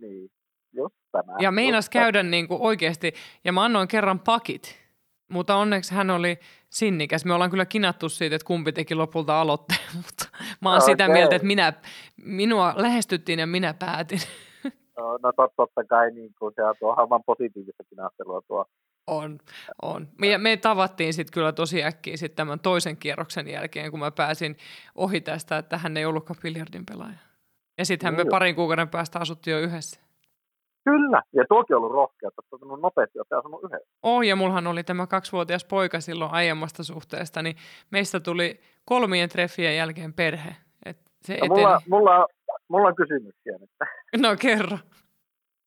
Niin, 0.01 0.31
just 0.77 0.95
tämä. 1.13 1.33
Ja 1.41 1.51
meinas 1.51 1.89
käydä 1.89 2.23
niin 2.23 2.49
kuin 2.49 2.61
oikeasti. 2.63 3.15
Ja 3.45 3.53
mä 3.53 3.65
annoin 3.65 3.89
kerran 3.89 4.21
pakit. 4.21 4.79
Mutta 5.29 5.57
onneksi 5.57 5.95
hän 5.95 6.11
oli 6.11 6.39
sinnikäs. 6.71 7.25
Me 7.25 7.35
ollaan 7.35 7.51
kyllä 7.51 7.67
kinattu 7.67 8.09
siitä, 8.09 8.37
että 8.37 8.47
kumpi 8.47 8.73
teki 8.73 8.95
lopulta 8.95 9.41
aloitteen, 9.41 9.81
mutta 9.97 10.29
mä 10.61 10.71
oon 10.71 10.79
okay. 10.79 10.93
sitä 10.93 11.09
mieltä, 11.09 11.37
että 11.37 11.47
minä, 11.47 11.73
minua 12.25 12.75
lähestyttiin 12.77 13.39
ja 13.39 13.47
minä 13.47 13.75
päätin. 13.75 14.21
No, 14.99 15.19
no 15.23 15.33
totta 15.57 15.85
kai 15.85 16.11
niin 16.11 16.35
kuin 16.39 16.55
se 16.57 16.63
on 16.63 16.75
tuo 16.81 16.95
aivan 16.97 17.23
positiivista 17.27 17.85
kinastelua 17.91 18.43
tuo. 18.49 18.67
On, 19.07 19.39
on. 19.83 20.09
Me, 20.19 20.39
me 20.39 20.57
tavattiin 20.57 21.15
sitten 21.15 21.33
kyllä 21.33 21.53
tosi 21.53 21.85
äkkiä 21.85 22.17
sit 22.17 22.35
tämän 22.35 22.61
toisen 22.61 22.97
kierroksen 22.97 23.49
jälkeen, 23.49 23.91
kun 23.91 24.01
mä 24.01 24.11
pääsin 24.11 24.57
ohi 24.95 25.21
tästä, 25.21 25.59
että 25.59 25.79
hän 25.79 25.97
ei 25.97 26.05
ollutkaan 26.05 26.41
biljardin 26.43 26.87
pelaaja. 26.87 27.19
Ja 27.79 27.85
sittenhän 27.85 28.17
niin 28.17 28.27
me 28.27 28.31
parin 28.31 28.55
kuukauden 28.55 28.89
päästä 28.89 29.19
asuttiin 29.19 29.53
jo 29.53 29.61
yhdessä. 29.61 30.01
Kyllä, 30.85 31.23
ja 31.33 31.45
tuokin 31.49 31.77
on 31.77 31.83
ollut 31.83 31.93
rohkea, 31.93 32.29
että 32.29 32.67
on 32.67 32.81
nopeasti 32.81 33.19
että 33.19 33.39
asunut 33.39 33.65
yhdessä. 33.65 33.89
Oh, 34.03 34.23
ja 34.23 34.37
mullahan 34.37 34.67
oli 34.67 34.85
tämä 34.85 35.07
kaksivuotias 35.07 35.65
poika 35.65 36.01
silloin 36.01 36.33
aiemmasta 36.33 36.85
suhteesta, 36.85 37.43
niin 37.43 37.57
meistä 37.91 38.21
tuli 38.21 38.61
kolmien 38.85 39.29
treffien 39.29 39.77
jälkeen 39.77 40.13
perhe. 40.13 40.57
Et 40.87 40.99
se 41.23 41.39
no, 41.39 41.47
mulla, 41.47 41.81
mulla, 41.89 42.27
mulla 42.69 42.89
on 42.89 42.97
kysymyksiä 42.97 43.59
nyt. 43.59 43.71
No 44.23 44.37
kerro. 44.41 44.79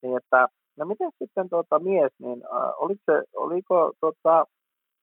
Niin, 0.02 0.18
että, 0.18 0.48
no 0.78 0.86
miten 0.86 1.12
sitten 1.20 1.50
tuota, 1.50 1.80
mies, 1.80 2.12
niin 2.20 2.44
äh, 2.46 2.74
oliko, 2.78 3.02
se, 3.06 3.24
oliko 3.36 3.94
tuota, 4.00 4.46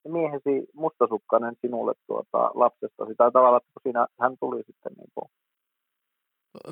miehesi 0.09 0.67
mustasukkainen 0.75 1.57
sinulle 1.61 1.93
tuota, 2.07 2.51
lapsestasi, 2.55 3.15
tai 3.15 3.33
tavallaan, 3.33 3.63
että 3.63 3.73
kun 3.75 3.83
siinä 3.83 4.07
hän 4.21 4.37
tuli 4.41 4.63
sitten 4.67 4.93
niin 4.97 5.11
kuin, 5.15 5.31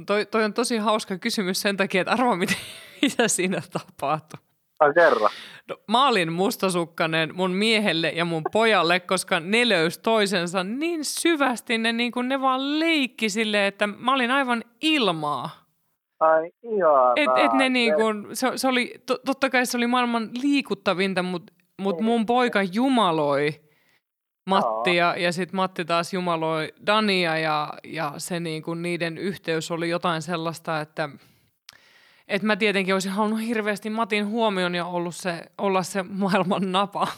Toi, 0.06 0.26
toi 0.26 0.44
on 0.44 0.54
tosi 0.54 0.76
hauska 0.76 1.18
kysymys 1.18 1.60
sen 1.60 1.76
takia, 1.76 2.00
että 2.00 2.12
arva 2.12 2.36
mitä, 2.36 2.54
mitä 3.02 3.28
siinä 3.28 3.62
tapahtui. 3.72 4.40
Ai 4.80 4.94
kerran. 4.94 5.30
No, 5.68 5.76
mä 5.88 6.08
olin 6.08 6.32
mustasukkainen 6.32 7.36
mun 7.36 7.50
miehelle 7.50 8.08
ja 8.08 8.24
mun 8.24 8.42
pojalle, 8.52 9.00
koska 9.00 9.40
ne 9.40 9.68
löysi 9.68 10.00
toisensa 10.00 10.64
niin 10.64 11.04
syvästi, 11.04 11.78
ne, 11.78 11.92
niin 11.92 12.12
kuin, 12.12 12.28
ne 12.28 12.40
vaan 12.40 12.80
leikki 12.80 13.28
silleen, 13.28 13.64
että 13.64 13.86
mä 13.86 14.14
olin 14.14 14.30
aivan 14.30 14.64
ilmaa. 14.82 15.50
Ai 16.20 16.50
ihanaa. 16.62 17.12
Et, 17.16 17.44
et 17.44 17.52
ne 17.52 17.68
niin 17.68 17.94
kuin, 17.94 18.26
se, 18.32 18.52
se 18.56 18.68
oli, 18.68 18.94
to, 19.06 19.18
totta 19.26 19.50
kai 19.50 19.66
se 19.66 19.76
oli 19.76 19.86
maailman 19.86 20.30
liikuttavinta, 20.42 21.22
mutta 21.22 21.52
mut 21.78 22.00
mun 22.00 22.26
poika 22.26 22.62
jumaloi 22.62 23.65
Matti 24.46 24.96
ja, 24.96 25.16
ja 25.16 25.32
sitten 25.32 25.56
Matti 25.56 25.84
taas 25.84 26.12
jumaloi 26.12 26.72
Dania 26.86 27.38
ja, 27.38 27.74
ja 27.84 28.12
se 28.18 28.40
niin 28.40 28.62
kuin 28.62 28.82
niiden 28.82 29.18
yhteys 29.18 29.70
oli 29.70 29.88
jotain 29.88 30.22
sellaista, 30.22 30.80
että 30.80 31.08
et 32.28 32.42
mä 32.42 32.56
tietenkin 32.56 32.94
olisin 32.94 33.12
halunnut 33.12 33.40
hirveästi 33.40 33.90
Matin 33.90 34.26
huomion 34.26 34.74
ja 34.74 34.86
ollut 34.86 35.14
se, 35.14 35.42
olla 35.58 35.82
se 35.82 36.02
maailman 36.02 36.72
napa. 36.72 37.08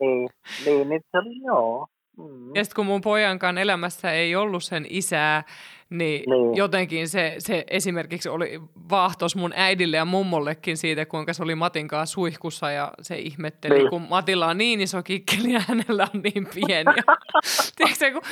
Niin, 0.00 0.30
niin, 0.64 0.88
niin 0.88 1.00
se 1.10 1.18
oli 1.18 1.44
joo. 1.46 1.86
Mm. 2.18 2.54
Ja 2.54 2.64
sitten 2.64 2.76
kun 2.76 2.86
mun 2.86 3.00
pojankaan 3.00 3.58
elämässä 3.58 4.12
ei 4.12 4.36
ollut 4.36 4.64
sen 4.64 4.86
isää, 4.88 5.44
niin, 5.90 6.30
niin. 6.30 6.56
jotenkin 6.56 7.08
se, 7.08 7.34
se 7.38 7.64
esimerkiksi 7.70 8.28
oli 8.28 8.60
vaahtos 8.90 9.36
mun 9.36 9.52
äidille 9.56 9.96
ja 9.96 10.04
mummollekin 10.04 10.76
siitä, 10.76 11.06
kuinka 11.06 11.32
se 11.32 11.42
oli 11.42 11.54
Matin 11.54 11.88
kanssa 11.88 12.14
suihkussa 12.14 12.70
ja 12.70 12.92
se 13.02 13.18
ihmetteli, 13.18 13.78
niin. 13.78 13.90
kun 13.90 14.06
Matilla 14.10 14.46
on 14.46 14.58
niin 14.58 14.80
iso 14.80 15.02
kikkeli 15.02 15.52
ja 15.52 15.60
hänellä 15.68 16.08
on 16.14 16.22
niin 16.22 16.46
pieni. 16.54 16.92
Tiedätkö, 17.76 18.12
kun, 18.12 18.22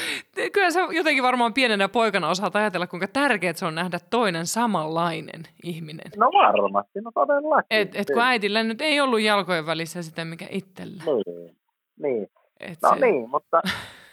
kyllä 0.52 0.70
se 0.70 0.80
jotenkin 0.90 1.22
varmaan 1.22 1.54
pienenä 1.54 1.88
poikana 1.88 2.28
osaat 2.28 2.56
ajatella, 2.56 2.86
kuinka 2.86 3.06
tärkeää 3.12 3.52
se 3.52 3.66
on 3.66 3.74
nähdä 3.74 3.98
toinen 4.10 4.46
samanlainen 4.46 5.42
ihminen. 5.62 6.10
No 6.16 6.26
varmasti, 6.26 7.00
no 7.00 7.10
todellakin. 7.14 7.66
Et, 7.70 7.96
et 7.96 8.06
kun 8.06 8.22
äidillä 8.22 8.62
nyt 8.62 8.80
ei 8.80 9.00
ollut 9.00 9.20
jalkojen 9.20 9.66
välissä 9.66 10.02
sitä, 10.02 10.24
mikä 10.24 10.46
itsellä. 10.50 11.02
Niin, 11.06 11.56
niin. 12.02 12.26
Et 12.60 12.78
no 12.82 12.94
se... 12.94 13.06
niin, 13.06 13.30
mutta 13.30 13.62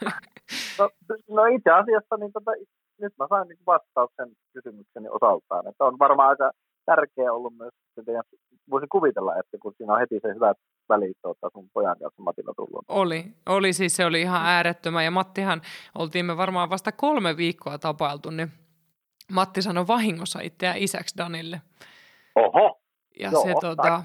no, 0.79 0.89
no 1.29 1.45
itse 1.45 1.71
asiassa 1.71 2.17
niin 2.17 2.33
tota, 2.33 2.51
nyt 3.01 3.13
mä 3.19 3.25
sain 3.29 3.47
niin 3.47 3.59
vastauksen 3.65 4.29
kysymykseni 4.53 5.09
osaltaan. 5.09 5.67
Että 5.67 5.85
on 5.85 5.99
varmaan 5.99 6.29
aika 6.29 6.51
tärkeää 6.85 7.33
ollut 7.33 7.57
myös, 7.57 7.73
että 7.97 8.21
voisin 8.69 8.89
kuvitella, 8.89 9.39
että 9.39 9.57
kun 9.61 9.73
siinä 9.77 9.93
on 9.93 9.99
heti 9.99 10.19
se 10.21 10.33
hyvä 10.33 10.53
väliin 10.89 11.13
tuota, 11.21 11.49
sun 11.53 11.69
pojan 11.73 11.97
kanssa 11.99 12.21
Matilla 12.21 12.53
tullut? 12.55 12.85
Oli, 12.87 13.25
oli 13.45 13.73
siis 13.73 13.95
se 13.95 14.05
oli 14.05 14.21
ihan 14.21 14.45
äärettömän 14.45 15.05
ja 15.05 15.11
Mattihan, 15.11 15.61
oltiin 15.97 16.25
me 16.25 16.37
varmaan 16.37 16.69
vasta 16.69 16.91
kolme 16.91 17.37
viikkoa 17.37 17.77
tapailtu, 17.77 18.29
niin 18.29 18.51
Matti 19.31 19.61
sanoi 19.61 19.87
vahingossa 19.87 20.39
itseä 20.39 20.73
isäksi 20.75 21.17
Danille. 21.17 21.61
Oho, 22.35 22.79
Ja 23.19 23.29
joo, 23.31 23.43
se, 23.43 23.53
tota, 23.61 24.03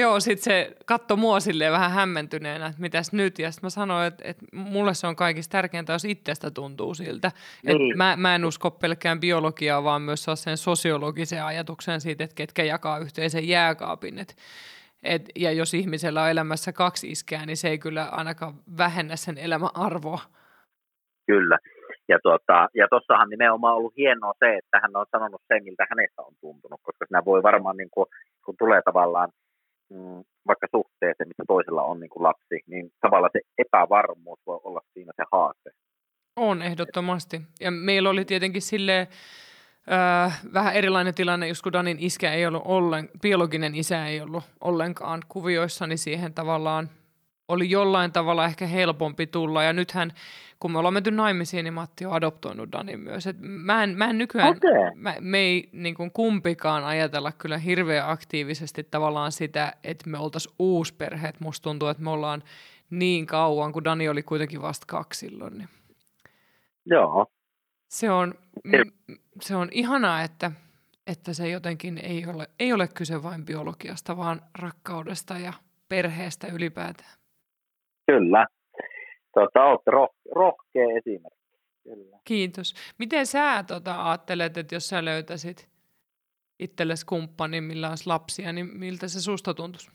joo, 0.00 0.20
sit 0.20 0.38
se 0.38 0.76
katto 0.86 1.16
mua 1.16 1.40
silleen 1.40 1.72
vähän 1.72 1.90
hämmentyneenä, 1.90 2.66
että 2.66 2.80
mitäs 2.80 3.12
nyt. 3.12 3.38
Ja 3.38 3.50
sitten 3.50 3.66
mä 3.66 3.70
sanoin, 3.70 4.06
että, 4.06 4.24
että 4.26 4.46
mulle 4.52 4.94
se 4.94 5.06
on 5.06 5.16
kaikista 5.16 5.52
tärkeintä, 5.52 5.92
jos 5.92 6.04
itsestä 6.04 6.50
tuntuu 6.50 6.94
siltä. 6.94 7.32
Niin. 7.62 7.96
mä, 7.96 8.16
mä 8.16 8.34
en 8.34 8.44
usko 8.44 8.70
pelkkään 8.70 9.20
biologiaa, 9.20 9.84
vaan 9.84 10.02
myös 10.02 10.26
sen 10.34 10.56
sosiologisen 10.56 11.44
ajatuksen 11.44 12.00
siitä, 12.00 12.24
että 12.24 12.34
ketkä 12.34 12.64
jakaa 12.64 12.98
yhteisen 12.98 13.48
jääkaapin. 13.48 14.18
Et, 14.18 14.36
et, 15.02 15.22
ja 15.36 15.52
jos 15.52 15.74
ihmisellä 15.74 16.22
on 16.22 16.30
elämässä 16.30 16.72
kaksi 16.72 17.10
iskää, 17.10 17.46
niin 17.46 17.56
se 17.56 17.68
ei 17.68 17.78
kyllä 17.78 18.04
ainakaan 18.04 18.54
vähennä 18.78 19.16
sen 19.16 19.38
elämän 19.38 19.70
arvoa. 19.74 20.20
Kyllä. 21.26 21.58
Ja, 22.08 22.18
tuota, 22.22 22.68
ja 22.74 22.88
tossahan 22.90 23.28
nimenomaan 23.30 23.74
ollut 23.74 23.96
hienoa 23.96 24.32
se, 24.38 24.56
että 24.56 24.80
hän 24.82 24.96
on 24.96 25.06
sanonut 25.10 25.42
sen, 25.48 25.64
miltä 25.64 25.86
hänestä 25.90 26.22
on 26.22 26.34
tuntunut, 26.40 26.80
koska 26.82 27.06
siinä 27.06 27.24
voi 27.24 27.42
varmaan, 27.42 27.76
niin 27.76 27.90
kuin, 27.90 28.06
kun 28.44 28.54
tulee 28.58 28.82
tavallaan 28.84 29.28
mm, 29.90 30.24
vaikka 30.46 30.66
suhteeseen, 30.70 31.28
missä 31.28 31.44
toisella 31.46 31.82
on 31.82 32.00
niin 32.00 32.10
kuin 32.10 32.22
lapsi, 32.22 32.60
niin 32.66 32.90
tavallaan 33.00 33.30
se 33.32 33.40
epävarmuus 33.58 34.40
voi 34.46 34.60
olla 34.64 34.80
siinä 34.94 35.12
se 35.16 35.24
haaste. 35.32 35.70
On 36.36 36.62
ehdottomasti. 36.62 37.40
Ja 37.60 37.70
meillä 37.70 38.10
oli 38.10 38.24
tietenkin 38.24 38.62
silleen 38.62 39.06
öö, 39.90 40.30
vähän 40.54 40.74
erilainen 40.74 41.14
tilanne, 41.14 41.48
just 41.48 41.62
kun 41.62 41.72
Danin 41.72 41.96
iskä 42.00 42.32
ei 42.32 42.46
ollut 42.46 42.62
ollen, 42.64 43.08
biologinen 43.22 43.74
isä 43.74 44.06
ei 44.06 44.20
ollut 44.20 44.44
ollenkaan 44.60 45.22
kuvioissa, 45.28 45.86
niin 45.86 45.98
siihen 45.98 46.34
tavallaan 46.34 46.90
oli 47.48 47.70
jollain 47.70 48.12
tavalla 48.12 48.44
ehkä 48.44 48.66
helpompi 48.66 49.26
tulla. 49.26 49.62
Ja 49.62 49.72
nythän, 49.72 50.12
kun 50.60 50.72
me 50.72 50.78
ollaan 50.78 50.94
menty 50.94 51.10
naimisiin, 51.10 51.64
niin 51.64 51.74
Matti 51.74 52.06
on 52.06 52.12
adoptoinut 52.12 52.72
Danin 52.72 53.00
myös. 53.00 53.26
Et 53.26 53.36
mä, 53.40 53.82
en, 53.82 53.98
mä 53.98 54.10
en 54.10 54.18
nykyään, 54.18 54.48
Okei. 54.56 54.94
mä, 54.94 55.14
me 55.20 55.38
ei 55.38 55.68
niin 55.72 55.94
kuin 55.94 56.10
kumpikaan 56.10 56.84
ajatella 56.84 57.32
kyllä 57.32 57.58
hirveän 57.58 58.10
aktiivisesti 58.10 58.84
tavallaan 58.84 59.32
sitä, 59.32 59.72
että 59.84 60.10
me 60.10 60.18
oltaisiin 60.18 60.54
uusperhe. 60.58 61.28
Et 61.28 61.40
musta 61.40 61.64
tuntuu, 61.64 61.88
että 61.88 62.02
me 62.02 62.10
ollaan 62.10 62.42
niin 62.90 63.26
kauan, 63.26 63.72
kun 63.72 63.84
Dani 63.84 64.08
oli 64.08 64.22
kuitenkin 64.22 64.62
vasta 64.62 64.84
kaksi 64.88 65.18
silloin. 65.26 65.58
Niin. 65.58 65.68
Joo, 66.86 67.26
Se 67.88 68.10
on, 68.10 68.34
m- 68.64 69.12
se 69.40 69.56
on 69.56 69.68
ihanaa, 69.72 70.22
että, 70.22 70.50
että 71.06 71.32
se 71.32 71.48
jotenkin 71.48 71.98
ei 71.98 72.26
ole, 72.26 72.48
ei 72.60 72.72
ole 72.72 72.88
kyse 72.88 73.22
vain 73.22 73.44
biologiasta, 73.44 74.16
vaan 74.16 74.42
rakkaudesta 74.58 75.38
ja 75.38 75.52
perheestä 75.88 76.46
ylipäätään. 76.46 77.17
Kyllä. 78.12 78.46
Tuota, 79.34 79.64
olette 79.64 79.90
roh- 79.90 80.32
rohkea 80.34 80.86
esimerkki. 80.98 81.58
Kyllä. 81.84 82.18
Kiitos. 82.24 82.74
Miten 82.98 83.26
sä 83.26 83.64
tota, 83.66 84.08
ajattelet, 84.08 84.56
että 84.56 84.74
jos 84.74 84.88
sä 84.88 85.04
löytäisit 85.04 85.68
itsellesi 86.58 87.06
kumppanin, 87.06 87.64
millä 87.64 87.88
olisi 87.88 88.06
lapsia, 88.06 88.52
niin 88.52 88.78
miltä 88.78 89.08
se 89.08 89.20
susta 89.20 89.54
tuntuisi? 89.54 89.90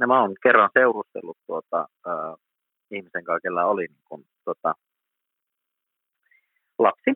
No, 0.00 0.06
mä 0.06 0.20
oon 0.20 0.34
kerran 0.42 0.70
seurustellut 0.72 1.38
tuota, 1.46 1.88
äh, 2.08 2.34
ihmisen 2.90 3.24
kanssa, 3.24 3.40
kellä 3.40 3.66
oli 3.66 3.86
niin 3.86 4.04
kun, 4.08 4.24
tuota, 4.44 4.74
lapsi. 6.78 7.10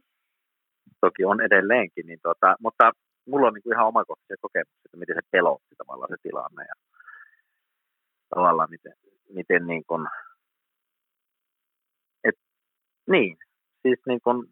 Toki 1.00 1.24
on 1.24 1.40
edelleenkin, 1.40 2.06
niin 2.06 2.18
tuota, 2.22 2.56
mutta 2.60 2.92
mulla 3.26 3.46
on 3.46 3.54
niin 3.54 3.62
kuin 3.62 3.74
ihan 3.74 3.86
omakohtaisia 3.86 4.36
kokemuksia, 4.40 4.82
että 4.84 4.96
miten 4.96 5.16
se 5.16 5.28
pelotti 5.30 5.74
tavallaan 5.78 6.08
se 6.08 6.16
tilanne 6.22 6.62
ja 6.62 6.74
tavallaan 8.28 8.70
miten, 8.70 8.92
miten 9.34 9.66
niin 9.66 9.84
kuin, 9.86 10.06
et, 12.24 12.34
niin, 13.10 13.36
siis 13.82 13.98
niin 14.06 14.20
kuin, 14.24 14.46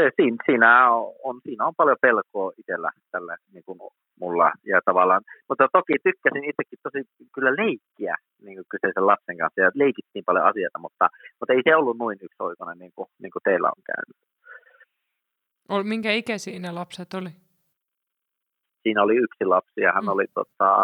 se, 0.00 0.10
siinä, 0.16 0.36
siinä, 0.46 0.90
on, 0.90 1.14
on, 1.24 1.40
siinä 1.42 1.66
on 1.66 1.74
paljon 1.76 1.96
pelkoa 2.02 2.52
itsellä 2.58 2.90
tällä 3.10 3.36
niin 3.52 3.64
kuin 3.66 3.78
mulla 4.20 4.52
ja 4.66 4.80
tavallaan, 4.84 5.22
mutta 5.48 5.68
toki 5.72 5.94
tykkäsin 6.04 6.44
itsekin 6.44 6.78
tosi 6.82 7.00
kyllä 7.34 7.50
leikkiä 7.50 8.14
niin 8.42 8.56
kuin 8.56 8.66
kyseisen 8.70 9.06
lapsen 9.06 9.38
kanssa 9.38 9.60
ja 9.60 9.70
leikittiin 9.74 10.24
paljon 10.24 10.46
asioita, 10.46 10.78
mutta, 10.78 11.08
mutta 11.38 11.52
ei 11.52 11.62
se 11.64 11.76
ollut 11.76 11.98
noin 11.98 12.18
yksioikoinen 12.22 12.78
niin 12.78 12.92
kuin, 12.96 13.08
niin 13.22 13.32
kuin 13.32 13.42
teillä 13.44 13.68
on 13.68 13.82
käynyt. 13.90 14.18
Minkä 15.88 16.12
ikäisiä 16.12 16.58
ne 16.58 16.70
lapset 16.70 17.14
oli? 17.14 17.30
Siinä 18.82 19.02
oli 19.02 19.16
yksi 19.16 19.44
lapsi 19.44 19.80
ja 19.80 19.92
hän 19.92 20.04
Mm. 20.04 20.08
oli, 20.08 20.24
tota, 20.34 20.74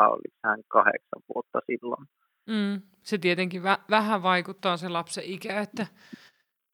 hän 0.45 0.61
kahdeksan 0.69 1.23
vuotta 1.35 1.61
silloin. 1.67 2.07
Mm. 2.47 2.83
Se 3.03 3.19
tietenkin 3.19 3.63
vä- 3.63 3.85
vähän 3.91 4.23
vaikuttaa 4.23 4.77
se 4.77 4.89
lapsen 4.89 5.25
ikä, 5.25 5.61
että, 5.61 5.87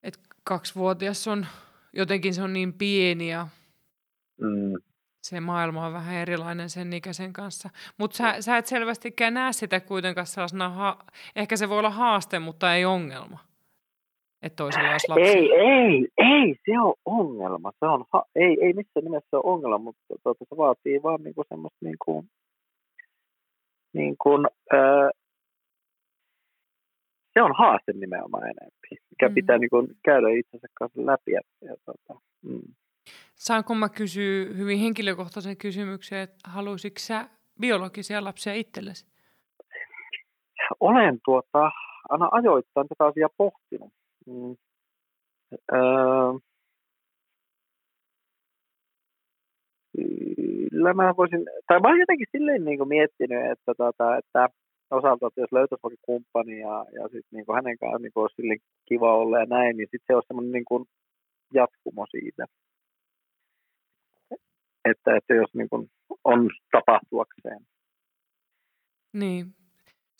että 0.02 0.20
kaksivuotias 0.44 1.28
on, 1.28 1.46
jotenkin 1.92 2.34
se 2.34 2.42
on 2.42 2.52
niin 2.52 2.72
pieni 2.72 3.30
ja 3.30 3.46
Mm. 4.40 4.74
se 5.22 5.40
maailma 5.40 5.86
on 5.86 5.92
vähän 5.92 6.14
erilainen 6.14 6.70
sen 6.70 6.92
ikäisen 6.92 7.32
kanssa. 7.32 7.70
Mutta 7.98 8.16
sä, 8.16 8.40
sä 8.42 8.56
et 8.56 8.66
selvästikään 8.66 9.34
näe 9.34 9.52
sitä 9.52 9.80
kuitenkaan 9.80 10.26
sellaisena, 10.26 10.68
ha- 10.68 11.04
ehkä 11.36 11.56
se 11.56 11.68
voi 11.68 11.78
olla 11.78 11.90
haaste, 11.90 12.38
mutta 12.38 12.74
ei 12.74 12.84
ongelma, 12.84 13.38
että 14.44 14.56
toisella 14.56 14.90
olisi 14.90 15.08
lapsi. 15.08 15.22
Ei, 15.22 15.52
ei, 15.52 16.08
ei, 16.18 16.54
se 16.64 16.80
on 16.80 16.94
ongelma. 17.04 17.72
Se 17.78 17.86
on, 17.86 18.04
ha- 18.12 18.26
ei, 18.36 18.56
ei 18.60 18.72
missään 18.72 19.04
nimessä 19.04 19.36
ole 19.36 19.52
ongelma, 19.52 19.78
mutta 19.78 20.02
tuota, 20.22 20.44
se 20.48 20.56
vaatii 20.56 21.02
vaan 21.02 21.22
niinku 21.22 21.44
semmoista 21.48 21.78
niin 21.80 21.96
kuin, 22.04 22.30
niin 23.92 24.16
kuin, 24.22 24.46
ää, 24.72 25.10
se 27.32 27.42
on 27.42 27.52
haaste 27.58 27.92
nimenomaan 27.92 28.42
enemmän, 28.44 28.72
mikä 29.10 29.28
Mm. 29.28 29.34
pitää 29.34 29.58
niin 29.58 29.70
kuin, 29.70 29.86
käydä 30.04 30.28
itsensä 30.28 30.66
kanssa 30.78 31.06
läpi. 31.06 31.32
Ja, 31.32 31.40
ja, 31.60 31.76
tuota, 31.84 32.20
mm. 32.42 32.74
Saanko 33.34 33.74
mä 33.74 33.88
kysyä 33.88 34.54
hyvin 34.56 34.78
henkilökohtaisen 34.78 35.56
kysymyksen, 35.56 36.18
että 36.18 36.50
haluaisitko 36.50 36.98
sä 36.98 37.28
biologisia 37.60 38.24
lapsia 38.24 38.54
itsellesi? 38.54 39.06
Olen 40.80 41.18
tuota, 41.24 41.70
aina 42.08 42.28
ajoittain 42.32 42.88
tätä 42.88 43.04
asiaa 43.06 43.28
pohtinut. 43.36 43.92
Mm. 44.26 44.56
Öö, 45.72 46.38
kyllä 50.74 50.94
mä 50.94 51.14
voisin, 51.16 51.44
tai 51.68 51.80
mä 51.80 51.88
oon 51.88 51.98
jotenkin 51.98 52.26
silleen 52.32 52.64
niin 52.64 52.78
kuin 52.78 52.88
miettinyt, 52.88 53.50
että, 53.52 53.72
tota, 53.76 54.16
että 54.16 54.48
osalta, 54.90 55.26
että 55.26 55.40
jos 55.40 55.52
löytäisi 55.52 55.82
vaikka 55.82 56.00
kumppani 56.02 56.60
ja, 56.60 56.86
ja 56.92 57.08
sit 57.08 57.26
niin 57.30 57.46
kuin 57.46 57.56
hänen 57.56 57.78
kanssaan 57.78 58.02
niin 58.02 58.12
kuin 58.12 58.22
olisi 58.22 58.34
silleen 58.36 58.58
kiva 58.88 59.14
olla 59.14 59.38
ja 59.38 59.46
näin, 59.46 59.76
niin 59.76 59.88
sitten 59.90 60.06
se 60.06 60.14
olisi 60.14 60.26
semmoinen 60.26 60.52
niin 60.52 60.64
kuin 60.64 60.84
jatkumo 61.54 62.06
siitä. 62.10 62.46
Että, 64.90 65.16
että 65.16 65.34
jos 65.34 65.54
niin 65.54 65.68
kuin 65.68 65.90
on 66.24 66.50
tapahtuakseen. 66.72 67.60
Niin, 69.12 69.46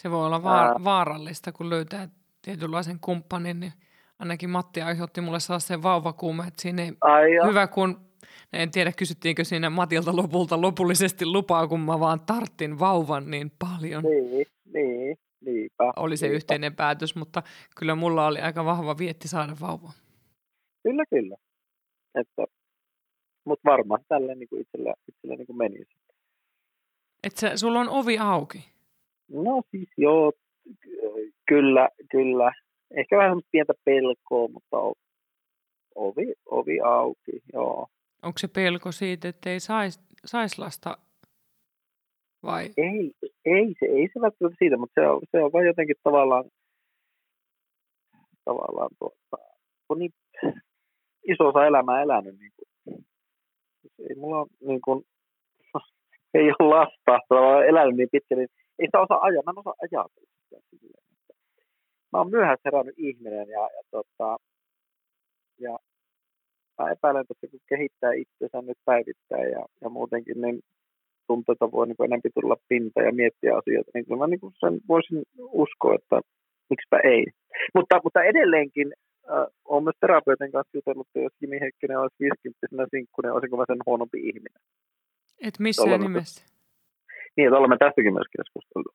se 0.03 0.11
voi 0.11 0.27
olla 0.27 0.39
vaar- 0.39 0.85
vaarallista, 0.85 1.53
kun 1.53 1.71
löytää 1.71 2.09
tietynlaisen 2.43 3.01
kumppanin, 3.01 3.61
niin 3.61 3.73
ainakin 4.19 4.51
Matti 4.51 4.83
aiheutti 4.83 5.21
mulle 5.21 5.41
sellaisen 5.41 5.83
vauvakuume, 5.83 6.45
että 6.47 6.63
siinä 6.63 6.83
ei 6.83 6.93
Ai 7.01 7.31
hyvä 7.49 7.67
kun, 7.67 8.01
en 8.53 8.71
tiedä 8.71 8.93
kysyttiinkö 8.93 9.45
siinä 9.45 9.71
Matilta 9.71 10.17
lopulta 10.17 10.61
lopullisesti 10.61 11.27
lupaa, 11.27 11.69
kun 11.69 11.81
mä 11.81 12.01
vaan 12.01 12.21
tarttin 12.21 12.79
vauvan 12.79 13.31
niin 13.31 13.53
paljon. 13.59 14.03
Niin, 14.03 14.47
niin, 14.75 15.17
niinpä. 15.41 15.93
Oli 15.97 16.17
se 16.17 16.27
niinpä. 16.27 16.37
yhteinen 16.37 16.77
päätös, 16.77 17.15
mutta 17.17 17.43
kyllä 17.77 17.95
mulla 17.95 18.27
oli 18.27 18.41
aika 18.41 18.65
vahva 18.65 18.99
vietti 18.99 19.29
saada 19.29 19.57
vauva. 19.61 19.93
Kyllä, 20.83 21.05
kyllä. 21.11 21.37
Että, 22.15 22.45
mutta 23.45 23.71
varmaan 23.71 24.01
tälleen 24.09 24.39
niin 24.39 24.49
kuin 24.49 24.63
itsellä, 24.63 24.95
itsellä 25.09 25.37
niin 25.37 25.47
kuin 25.47 25.57
menisi. 25.57 25.97
Että 27.23 27.41
se, 27.41 27.57
sulla 27.57 27.81
on 27.81 27.89
ovi 27.89 28.19
auki. 28.19 28.65
No 29.29 29.63
siis 29.71 29.89
joo, 29.97 30.33
ky- 30.81 31.33
kyllä, 31.49 31.89
kyllä. 32.11 32.53
Ehkä 32.91 33.17
vähän 33.17 33.41
pientä 33.51 33.73
pelkoa, 33.85 34.49
mutta 34.49 34.77
ovi, 35.95 36.35
ovi 36.47 36.81
auki, 36.81 37.33
joo. 37.53 37.89
Onko 38.23 38.39
se 38.39 38.49
pelko 38.49 38.93
siitä, 38.93 39.29
että 39.29 39.51
ei 39.51 39.61
saisi 39.61 40.01
sais 40.25 40.59
lasta 40.59 40.99
vai? 42.43 42.71
Ei, 42.77 43.13
ei, 43.45 43.75
se, 43.81 43.87
ei 43.87 44.09
se 44.13 44.21
välttämättä 44.21 44.57
siitä, 44.59 44.77
mutta 44.77 45.01
se 45.01 45.09
on, 45.09 45.21
se 45.31 45.43
on 45.43 45.53
vaan 45.53 45.67
jotenkin 45.67 45.97
tavallaan, 46.03 46.45
tavallaan 48.45 48.91
tuota, 48.99 49.45
on 49.89 49.99
niin 49.99 50.13
iso 51.29 51.49
osa 51.49 51.67
elämää 51.67 52.03
elänyt. 52.03 52.39
Niin 52.39 52.53
kuin, 52.57 53.05
ei 54.09 54.17
mulla 54.17 54.47
niin 54.61 54.81
kuin, 54.81 55.05
ei 56.35 56.45
ole 56.59 56.75
lasta, 56.75 57.65
elänyt 57.69 57.97
niin 57.97 58.09
pitkä, 58.13 58.37
niin 58.37 58.49
ei 58.79 58.87
sitä 58.87 59.01
osaa 59.01 59.21
ajaa, 59.23 59.43
mä 59.47 59.51
en 59.51 59.59
osaa 59.59 59.75
ajatella 59.83 60.31
sitä 60.43 60.61
silleen. 60.71 61.05
Mä 62.15 62.19
oon 62.19 62.31
myöhässä 62.31 62.63
herännyt 62.65 62.95
ihminen 62.99 63.49
ja, 63.49 63.61
ja, 63.77 63.83
tota, 63.91 64.37
ja 65.61 65.79
mä 66.79 66.91
epäilen, 66.91 67.21
että 67.21 67.35
kun 67.51 67.61
kehittää 67.69 68.13
itsensä 68.13 68.63
nyt 68.63 68.79
päivittäin 68.85 69.51
ja, 69.51 69.63
ja 69.81 69.89
muutenkin, 69.89 70.41
niin 70.41 70.61
tunteita 71.27 71.73
voi 71.73 71.87
niin 71.87 72.05
enemmän 72.05 72.35
tulla 72.35 72.57
pinta 72.69 73.03
ja 73.03 73.13
miettiä 73.13 73.57
asioita, 73.57 73.91
niin 73.95 74.05
kyllä 74.07 74.19
mä 74.19 74.27
niin 74.27 74.53
sen 74.61 74.81
voisin 74.89 75.23
uskoa, 75.39 75.95
että 75.95 76.21
miksipä 76.71 76.99
ei. 77.05 77.27
Mutta, 77.75 78.01
mutta 78.05 78.23
edelleenkin 78.23 78.93
äh, 79.31 79.47
olen 79.65 79.85
myös 79.85 79.97
terapeutin 80.01 80.53
kanssa 80.53 80.77
jutellut, 80.79 81.07
että 81.09 81.21
jos 81.21 81.33
Jimi 81.41 81.61
Heikkinen 81.61 82.01
olisi 82.01 82.17
50 82.21 82.87
sinkkunen, 82.91 83.33
olisinko 83.33 83.57
mä 83.57 83.65
sen 83.67 83.87
huonompi 83.87 84.19
ihminen. 84.29 84.63
Et 85.47 85.59
missään 85.59 86.01
nimessä. 86.01 86.47
Niin, 87.37 87.47
että 87.49 87.59
olemme 87.59 87.77
tästäkin 87.79 88.13
myös 88.13 88.31
keskusteltu. 88.37 88.89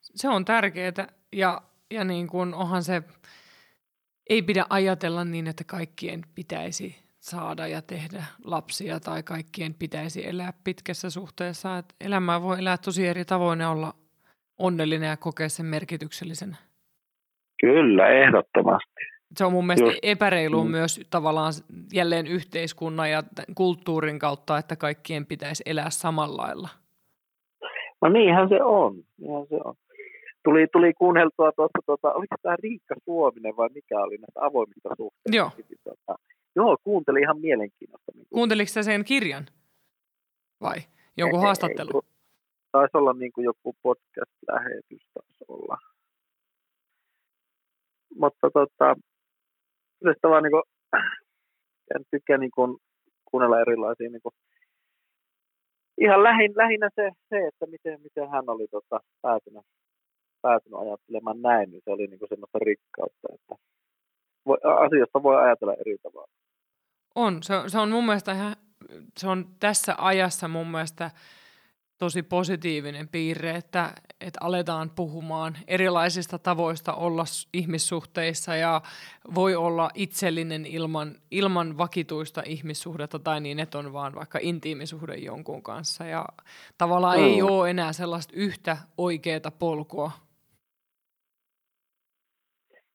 Se 0.00 0.28
on 0.28 0.44
tärkeää 0.44 1.06
ja, 1.32 1.60
ja 1.94 2.04
niin 2.04 2.26
kuin 2.26 2.54
onhan 2.54 2.82
se, 2.82 3.02
ei 4.30 4.42
pidä 4.42 4.66
ajatella 4.70 5.24
niin, 5.24 5.46
että 5.46 5.64
kaikkien 5.64 6.22
pitäisi 6.34 6.96
saada 7.20 7.66
ja 7.66 7.82
tehdä 7.82 8.24
lapsia 8.44 9.00
tai 9.00 9.22
kaikkien 9.22 9.74
pitäisi 9.74 10.28
elää 10.28 10.52
pitkässä 10.64 11.10
suhteessa. 11.10 11.78
Että 11.78 11.94
elämää 12.00 12.42
voi 12.42 12.58
elää 12.58 12.76
tosi 12.76 13.06
eri 13.06 13.24
tavoin 13.24 13.60
ja 13.60 13.70
olla 13.70 13.92
onnellinen 14.58 15.08
ja 15.08 15.16
kokea 15.16 15.48
sen 15.48 15.66
merkityksellisen. 15.66 16.56
Kyllä, 17.60 18.08
ehdottomasti. 18.08 19.00
Se 19.36 19.44
on 19.44 19.52
mun 19.52 19.66
mielestä 19.66 19.86
Just. 19.86 19.98
epäreilu 20.02 20.64
mm. 20.64 20.70
myös 20.70 21.00
tavallaan 21.10 21.52
jälleen 21.92 22.26
yhteiskunnan 22.26 23.10
ja 23.10 23.22
kulttuurin 23.54 24.18
kautta, 24.18 24.58
että 24.58 24.76
kaikkien 24.76 25.26
pitäisi 25.26 25.62
elää 25.66 25.90
samalla 25.90 26.42
lailla. 26.42 26.68
No 28.02 28.08
niinhän 28.08 28.48
se 28.48 28.62
on. 28.62 28.94
Niinhän 29.18 29.46
se 29.48 29.56
on. 29.64 29.74
Tuli, 30.44 30.66
tuli 30.72 30.92
kuunneltua 30.92 31.52
tuossa, 31.52 31.78
tuota, 31.86 32.12
oliko 32.12 32.36
tämä 32.42 32.56
Riikka 32.62 32.94
Suominen 33.04 33.56
vai 33.56 33.68
mikä 33.74 33.98
oli 33.98 34.16
näistä 34.16 34.40
avoimista 34.40 34.88
suhteista? 34.88 35.36
Joo. 35.36 35.50
Tuota, 35.84 36.22
joo, 36.56 36.76
kuuntelin 36.84 37.22
ihan 37.22 37.40
mielenkiinnosta. 37.40 38.12
Niin 38.14 38.26
Kuunteliko 38.30 38.68
sä 38.68 38.82
sen 38.82 39.04
kirjan 39.04 39.46
vai 40.60 40.76
jonkun 41.16 41.40
ei, 41.40 41.44
haastattelu? 41.44 41.90
Ei, 41.94 42.10
taisi 42.72 42.96
olla 42.96 43.12
niin 43.12 43.32
kuin 43.32 43.44
joku 43.44 43.76
podcast-lähetys 43.82 45.08
taisi 45.14 45.44
olla. 45.48 45.76
Mutta 48.18 48.50
tota, 48.50 48.96
yleistä 50.02 50.28
vaan 50.28 50.42
niin 50.42 50.52
kuin, 50.52 50.62
en 51.94 52.04
tykkää 52.10 52.38
niin 52.38 52.50
kuin, 52.54 52.76
kuunnella 53.30 53.60
erilaisia 53.60 54.10
niin 54.10 54.22
kuin, 54.22 54.34
ihan 56.00 56.22
lähin, 56.22 56.52
lähinnä 56.56 56.90
se, 56.94 57.10
se, 57.28 57.46
että 57.48 57.66
miten, 57.66 58.00
miten 58.02 58.30
hän 58.30 58.44
oli 58.48 58.66
tota, 58.70 59.00
päätynyt, 59.22 59.64
päätynyt 60.44 60.80
ajattelemaan 60.80 61.42
näin, 61.42 61.70
niin 61.70 61.82
se 61.84 61.90
oli 61.90 62.06
niin 62.06 62.18
kuin 62.18 62.28
semmoista 62.28 62.58
rikkautta, 62.58 63.28
että 63.34 63.54
voi, 64.46 64.58
asioista 64.86 65.22
voi 65.22 65.36
ajatella 65.44 65.74
eri 65.74 65.96
tavalla. 66.02 66.32
On, 67.14 67.42
se, 67.42 67.54
se 67.66 67.78
on 67.78 67.90
mun 67.90 68.06
mielestä 68.06 68.32
ihan, 68.32 68.56
se 69.18 69.28
on 69.28 69.46
tässä 69.60 69.94
ajassa 69.98 70.48
mun 70.48 70.70
mielestä 70.70 71.10
tosi 71.98 72.22
positiivinen 72.22 73.08
piirre, 73.08 73.50
että, 73.50 73.94
että 74.20 74.38
aletaan 74.42 74.90
puhumaan 74.90 75.56
erilaisista 75.66 76.38
tavoista 76.38 76.94
olla 76.94 77.24
ihmissuhteissa 77.52 78.56
ja 78.56 78.82
voi 79.34 79.56
olla 79.56 79.90
itsellinen 79.94 80.66
ilman, 80.66 81.14
ilman 81.30 81.78
vakituista 81.78 82.42
ihmissuhdetta 82.46 83.18
tai 83.18 83.40
niin, 83.40 83.60
että 83.60 83.78
on 83.78 83.92
vaan 83.92 84.14
vaikka 84.14 84.38
intiimisuhde 84.42 85.14
jonkun 85.14 85.62
kanssa. 85.62 86.04
Ja 86.04 86.26
tavallaan 86.78 87.18
mm. 87.18 87.24
ei 87.24 87.42
ole 87.42 87.70
enää 87.70 87.92
sellaista 87.92 88.32
yhtä 88.36 88.76
oikeaa 88.98 89.50
polkua. 89.58 90.10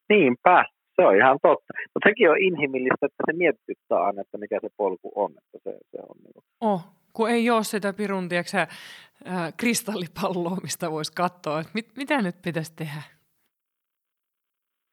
Niinpä, 0.09 0.65
se 0.95 1.05
on 1.05 1.15
ihan 1.15 1.39
totta. 1.41 1.73
Mutta 1.93 2.09
sekin 2.09 2.29
on 2.29 2.37
inhimillistä, 2.37 3.05
että 3.05 3.23
se 3.25 3.37
mietityttää 3.37 4.03
aina, 4.03 4.21
että 4.21 4.37
mikä 4.37 4.59
se 4.61 4.69
polku 4.77 5.11
on. 5.15 5.31
Että 5.31 5.57
se, 5.63 5.77
se 5.91 5.97
on 6.09 6.15
niin 6.23 6.43
oh, 6.61 6.85
kun 7.13 7.29
ei 7.29 7.49
ole 7.49 7.63
sitä 7.63 7.93
pirun, 7.93 8.29
tiiäksä, 8.29 8.61
äh, 8.61 9.53
kristallipalloa, 9.57 10.57
mistä 10.63 10.91
voisi 10.91 11.13
katsoa, 11.15 11.59
että 11.59 11.71
mit, 11.73 11.91
mitä 11.97 12.21
nyt 12.21 12.41
pitäisi 12.41 12.73
tehdä. 12.75 13.01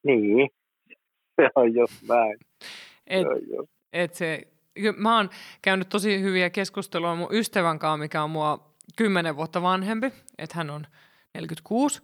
Niin, 0.04 0.48
se 1.36 1.48
on 1.54 1.74
just 1.74 2.02
näin. 2.08 2.38
Et, 3.06 3.22
se 3.22 3.28
on 3.28 3.56
just. 3.56 3.70
Et 3.92 4.14
se, 4.14 4.42
mä 4.96 5.16
oon 5.16 5.30
käynyt 5.62 5.88
tosi 5.88 6.22
hyviä 6.22 6.50
keskustelua 6.50 7.14
mun 7.14 7.28
ystävän 7.34 7.78
kanssa, 7.78 7.96
mikä 7.96 8.22
on 8.22 8.30
mua 8.30 8.74
kymmenen 8.96 9.36
vuotta 9.36 9.62
vanhempi, 9.62 10.06
että 10.38 10.56
hän 10.56 10.70
on 10.70 10.86
46. 11.34 12.02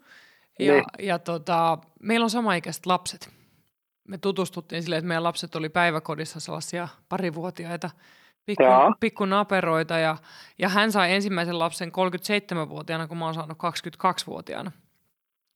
Ja, 0.59 0.73
niin. 0.73 0.85
ja 0.99 1.19
tota, 1.19 1.79
meillä 2.03 2.25
on 2.25 2.31
samaikäiset 2.31 2.87
lapset. 2.87 3.31
Me 4.09 4.19
tutustuttiin 4.19 4.83
silleen, 4.83 4.99
että 4.99 5.09
meidän 5.09 5.25
lapset 5.25 5.55
oli 5.55 5.69
päiväkodissa 5.69 6.41
sellaisia 6.41 6.89
parivuotiaita 7.09 7.91
pikku, 8.47 8.65
pikku 9.01 9.25
naperoita 9.25 9.99
ja, 9.99 10.17
ja 10.59 10.69
hän 10.69 10.93
sai 10.93 11.13
ensimmäisen 11.13 11.59
lapsen 11.59 11.89
37-vuotiaana, 11.89 13.07
kun 13.07 13.19
mä 13.19 13.25
oon 13.25 13.35
saanut 13.35 13.59
22-vuotiaana 13.59 14.73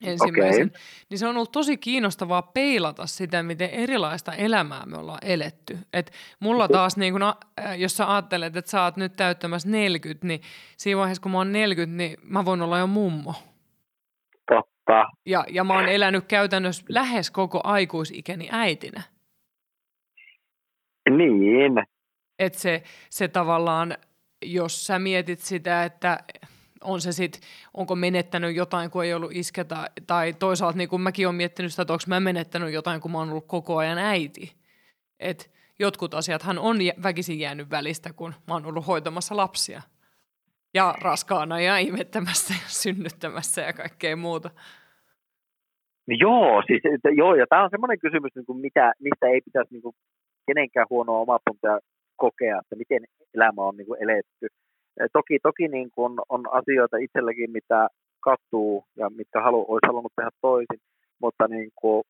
ensimmäisen. 0.01 0.67
Okay. 0.67 0.81
Niin 1.09 1.19
se 1.19 1.27
on 1.27 1.35
ollut 1.35 1.51
tosi 1.51 1.77
kiinnostavaa 1.77 2.41
peilata 2.41 3.07
sitä, 3.07 3.43
miten 3.43 3.69
erilaista 3.69 4.33
elämää 4.33 4.85
me 4.85 4.97
ollaan 4.97 5.19
eletty. 5.21 5.77
Et 5.93 6.11
mulla 6.39 6.67
taas, 6.67 6.97
niin 6.97 7.13
kun, 7.13 7.21
jos 7.77 7.97
sä 7.97 8.13
ajattelet, 8.13 8.57
että 8.57 8.71
sä 8.71 8.83
oot 8.83 8.97
nyt 8.97 9.15
täyttämässä 9.15 9.69
40, 9.69 10.27
niin 10.27 10.41
siinä 10.77 10.99
vaiheessa, 10.99 11.21
kun 11.21 11.31
mä 11.31 11.37
oon 11.37 11.51
40, 11.51 11.97
niin 11.97 12.17
mä 12.23 12.45
voin 12.45 12.61
olla 12.61 12.77
jo 12.77 12.87
mummo. 12.87 13.35
Totta. 14.87 15.05
Ja, 15.25 15.45
ja 15.49 15.63
mä 15.63 15.73
oon 15.73 15.89
elänyt 15.89 16.25
käytännössä 16.27 16.85
lähes 16.89 17.31
koko 17.31 17.61
aikuisikäni 17.63 18.49
äitinä. 18.51 19.03
Niin, 21.09 21.73
että 22.39 22.59
se, 22.59 22.83
se 23.09 23.27
tavallaan, 23.27 23.97
jos 24.45 24.87
sä 24.87 24.99
mietit 24.99 25.39
sitä, 25.39 25.83
että 25.83 26.19
on 26.81 27.01
se 27.01 27.11
sit, 27.11 27.41
onko 27.73 27.95
menettänyt 27.95 28.55
jotain, 28.55 28.91
kun 28.91 29.03
ei 29.03 29.13
ollut 29.13 29.31
iskä, 29.33 29.63
tai, 29.63 29.87
tai 30.07 30.33
toisaalta 30.33 30.77
niin 30.77 30.89
kuin 30.89 31.01
mäkin 31.01 31.27
olen 31.27 31.35
miettinyt 31.35 31.71
sitä, 31.71 31.81
että 31.81 31.93
onko 31.93 32.03
mä 32.07 32.19
menettänyt 32.19 32.73
jotain, 32.73 33.01
kun 33.01 33.11
mä 33.11 33.17
oon 33.17 33.29
ollut 33.29 33.47
koko 33.47 33.77
ajan 33.77 33.97
äiti. 33.97 34.55
Et 35.19 35.51
jotkut 35.79 36.13
asiathan 36.13 36.59
on 36.59 36.77
väkisin 37.03 37.39
jäänyt 37.39 37.69
välistä, 37.69 38.13
kun 38.13 38.33
mä 38.47 38.53
oon 38.53 38.65
ollut 38.65 38.87
hoitamassa 38.87 39.37
lapsia. 39.37 39.81
Ja 40.77 40.93
raskaana 41.01 41.57
ja 41.61 41.77
imettämässä 41.77 42.53
ja 42.53 42.67
synnyttämässä 42.83 43.61
ja 43.61 43.73
kaikkea 43.73 44.15
muuta. 44.15 44.49
Joo, 46.07 46.63
siis, 46.67 46.81
joo, 47.15 47.35
ja 47.35 47.45
tämä 47.49 47.63
on 47.63 47.69
semmoinen 47.69 47.99
kysymys, 47.99 48.31
niin 48.35 48.45
kuin 48.45 48.59
mitä, 48.65 48.93
mistä 48.99 49.25
ei 49.27 49.41
pitäisi 49.41 49.73
niin 49.73 49.81
kuin 49.81 49.95
kenenkään 50.47 50.87
huonoa 50.89 51.19
omatuntoa 51.25 51.79
kokea, 52.15 52.59
että 52.59 52.75
miten 52.75 53.03
elämä 53.35 53.61
on 53.61 53.77
niin 53.77 53.87
kuin 53.87 54.03
eletty. 54.03 54.47
Toki, 55.13 55.39
toki 55.43 55.67
niin 55.67 55.89
kuin 55.95 56.13
on 56.29 56.43
asioita 56.59 56.97
itselläkin, 56.97 57.51
mitä 57.51 57.87
kattuu 58.19 58.85
ja 58.95 59.09
mitkä 59.09 59.41
halu, 59.41 59.65
olisi 59.67 59.87
halunnut 59.87 60.13
tehdä 60.15 60.31
toisin, 60.41 60.79
mutta 61.21 61.47
niin 61.47 61.71
kuin, 61.75 62.03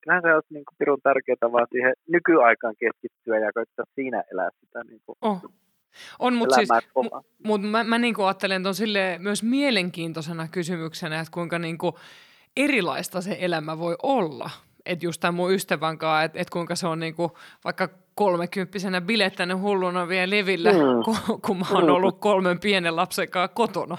kyllähän 0.00 0.22
se 0.22 0.34
olisi 0.34 0.54
niin 0.54 0.64
kuin 0.64 0.76
pirun 0.78 1.02
tärkeää 1.02 1.52
vaan 1.52 1.66
siihen 1.70 1.94
nykyaikaan 2.08 2.74
keskittyä 2.80 3.38
ja 3.38 3.52
koittaa 3.52 3.84
siinä 3.94 4.22
elää 4.32 4.50
sitä 4.60 4.84
niin 4.84 5.00
kuin 5.06 5.16
oh. 5.22 5.42
On, 6.18 6.34
mutta 6.34 6.56
siis, 6.56 6.68
mut 7.44 7.62
mä, 7.62 7.84
mä 7.84 7.98
niin 7.98 8.14
ajattelen 8.24 8.62
ton 8.62 8.74
myös 9.18 9.42
mielenkiintoisena 9.42 10.48
kysymyksenä, 10.48 11.20
että 11.20 11.32
kuinka 11.32 11.58
niin 11.58 11.78
kuin 11.78 11.94
erilaista 12.56 13.20
se 13.20 13.36
elämä 13.40 13.78
voi 13.78 13.96
olla 14.02 14.50
että 14.86 15.06
just 15.06 15.20
tämän 15.20 15.34
mun 15.34 15.52
ystävän 15.52 15.98
kanssa, 15.98 16.22
että 16.22 16.40
et 16.40 16.50
kuinka 16.50 16.74
se 16.74 16.86
on 16.86 17.00
niinku 17.00 17.30
vaikka 17.64 17.88
kolmekymppisenä 18.14 19.00
bilettänyt 19.00 19.60
hulluna 19.60 20.08
vielä 20.08 20.30
levillä, 20.30 20.72
mm. 20.72 21.02
kun, 21.04 21.40
kun 21.46 21.58
mä 21.58 21.64
oon 21.74 21.84
mm. 21.84 21.90
ollut 21.90 22.18
kolmen 22.20 22.60
pienen 22.60 22.96
lapsen 22.96 23.30
kanssa 23.30 23.54
kotona. 23.54 23.98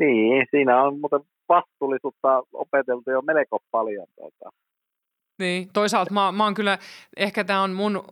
Niin, 0.00 0.46
siinä 0.50 0.82
on 0.82 1.00
muuten 1.00 1.20
vastuullisuutta 1.48 2.42
opeteltu 2.52 3.10
jo 3.10 3.22
melko 3.22 3.58
paljon. 3.70 4.06
Tuota. 4.16 4.50
Niin, 5.42 5.68
toisaalta 5.72 6.12
mä, 6.12 6.32
mä 6.32 6.44
oon 6.44 6.54
kyllä, 6.54 6.78
ehkä 7.16 7.44
tämä 7.44 7.62
on 7.62 7.72
mun 7.72 8.04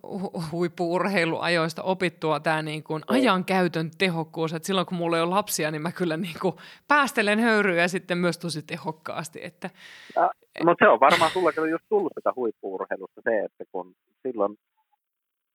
huippuurheiluajoista 0.53 1.83
opittua 1.83 2.41
tämä 2.41 2.63
niin 2.63 2.83
kuin 2.83 3.03
ajankäytön 3.07 3.91
tehokkuus, 3.99 4.53
että 4.53 4.67
silloin 4.67 4.87
kun 4.87 4.99
mulla 4.99 5.17
ei 5.17 5.23
ole 5.23 5.31
lapsia, 5.31 5.71
niin 5.71 5.83
mä 5.83 5.93
kyllä 5.93 6.17
niin 6.17 6.37
kuin 6.43 6.55
päästelen 6.89 7.39
höyryä 7.39 7.89
sitten 7.89 8.19
myös 8.19 8.39
tosi 8.39 8.63
tehokkaasti. 8.63 9.41
Että, 9.43 9.71
ja, 10.17 10.31
mutta 10.65 10.85
se 10.85 10.89
on 10.89 11.01
varmaan 11.01 11.31
sulla 11.31 11.69
just 11.71 11.85
tullut 11.89 12.13
sitä 12.15 12.33
huippuurheilusta 12.37 13.21
se, 13.25 13.41
että 13.45 13.65
kun 13.73 13.95
silloin 14.23 14.57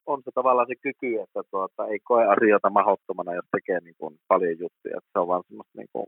on 0.06 0.22
se 0.26 0.32
tavallaan 0.36 0.68
se 0.68 0.76
kyky, 0.76 1.20
että 1.24 1.42
tuota, 1.52 1.88
ei 1.88 2.00
koe 2.00 2.26
asioita 2.26 2.70
mahdottomana, 2.70 3.34
jos 3.34 3.46
tekee 3.52 3.80
niin 3.80 3.96
kuin 3.98 4.20
paljon 4.28 4.60
juttuja. 4.60 4.98
Että 4.98 5.10
se 5.14 5.20
on 5.20 5.28
vaan 5.28 5.44
semmoista 5.48 5.78
niin 5.78 5.90
kuin 5.94 6.06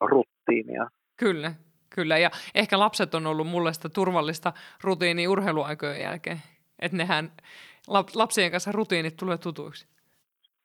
ruttiinia. 0.00 0.86
Kyllä, 1.16 1.52
Kyllä, 1.90 2.18
ja 2.18 2.30
ehkä 2.54 2.78
lapset 2.78 3.14
on 3.14 3.26
ollut 3.26 3.46
mulle 3.46 3.72
sitä 3.72 3.88
turvallista 3.88 4.52
rutiini 4.82 5.28
urheiluaikojen 5.28 6.00
jälkeen. 6.00 6.42
Että 6.78 6.96
nehän, 6.96 7.32
lapsien 8.14 8.50
kanssa 8.50 8.72
rutiinit 8.72 9.16
tulee 9.16 9.38
tutuiksi. 9.38 9.86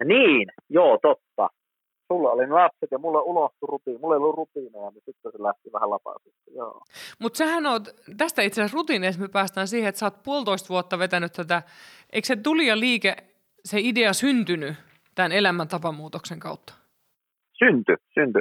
Niin, 0.03 0.47
joo, 0.69 0.99
totta. 1.01 1.49
Sulla 2.07 2.31
oli 2.31 2.47
lapset 2.47 2.91
ja 2.91 2.99
mulla 2.99 3.21
unohtui 3.21 3.67
rutiini. 3.67 3.99
Mulla 3.99 4.15
ei 4.15 4.17
ollut 4.17 4.35
rutiineja, 4.35 4.89
niin 4.89 5.03
sitten 5.05 5.31
se 5.31 5.43
lähti 5.43 5.71
vähän 5.73 5.89
lapaisesti, 5.89 6.51
joo. 6.55 6.81
Mutta 7.19 7.37
sähän 7.37 7.65
oot, 7.65 7.87
tästä 8.17 8.41
itse 8.41 8.61
asiassa 8.61 8.75
rutiineista 8.75 9.21
me 9.21 9.27
päästään 9.27 9.67
siihen, 9.67 9.89
että 9.89 9.99
sä 9.99 10.05
oot 10.05 10.23
puolitoista 10.23 10.69
vuotta 10.69 10.99
vetänyt 10.99 11.33
tätä, 11.33 11.61
eikö 12.13 12.25
se 12.25 12.35
tuli 12.35 12.67
ja 12.67 12.79
liike, 12.79 13.15
se 13.65 13.77
idea 13.79 14.13
syntynyt 14.13 14.75
tämän 15.15 15.31
elämäntapamuutoksen 15.31 16.39
kautta? 16.39 16.73
Synty, 17.53 17.95
synty. 18.13 18.39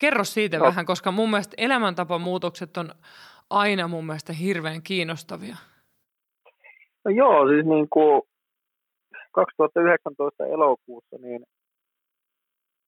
Kerro 0.00 0.24
siitä 0.24 0.58
no. 0.58 0.64
vähän, 0.64 0.86
koska 0.86 1.10
mun 1.10 1.30
mielestä 1.30 1.54
elämäntapamuutokset 1.58 2.76
on 2.76 2.90
aina 3.50 3.88
mun 3.88 4.06
mielestä 4.06 4.32
hirveän 4.32 4.82
kiinnostavia. 4.82 5.56
No 7.04 7.10
joo, 7.10 7.48
siis 7.48 7.66
niin 7.66 7.88
kuin 7.90 8.22
2019 9.32 10.46
elokuussa, 10.46 11.16
niin, 11.20 11.42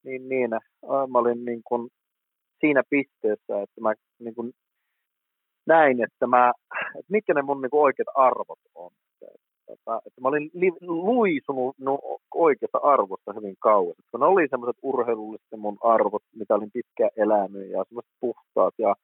niin, 0.04 0.28
niin 0.28 0.50
mä 1.08 1.18
olin 1.18 1.44
niin 1.44 1.60
kuin 1.64 1.88
siinä 2.60 2.82
pisteessä, 2.90 3.62
että 3.62 3.80
mä 3.80 3.94
niin 4.18 4.34
kuin 4.34 4.52
näin, 5.66 6.04
että, 6.04 6.26
mä, 6.26 6.52
että 6.98 7.12
mitkä 7.12 7.34
ne 7.34 7.42
mun 7.42 7.62
niin 7.62 7.70
kuin 7.70 7.82
oikeat 7.82 8.08
arvot 8.14 8.58
on. 8.74 8.90
Että, 9.72 10.00
että 10.06 10.20
mä 10.20 10.28
olin 10.28 10.50
li, 10.54 10.72
luisunut 10.80 11.76
no, 11.78 11.98
oikeasta 12.34 12.78
arvosta 12.82 13.32
hyvin 13.32 13.56
kauan. 13.60 13.94
Että 13.98 14.18
ne 14.18 14.24
oli 14.24 14.48
semmoiset 14.48 14.76
urheilulliset 14.82 15.46
mun 15.56 15.78
arvot, 15.80 16.22
mitä 16.36 16.54
olin 16.54 16.70
pitkään 16.72 17.10
elänyt 17.16 17.70
ja 17.70 17.84
semmoiset 17.84 18.12
puhtaat 18.20 18.74
ja, 18.78 18.94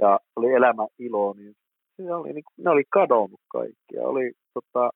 ja 0.00 0.20
oli 0.36 0.52
elämä 0.52 0.86
ilo, 0.98 1.34
niin 1.36 1.54
se 1.96 2.14
oli, 2.14 2.32
niin, 2.32 2.44
ne 2.56 2.70
oli 2.70 2.84
kadonnut 2.90 3.40
kaikki. 3.48 3.92
Ja 3.94 4.08
oli, 4.08 4.32
tota, 4.54 4.90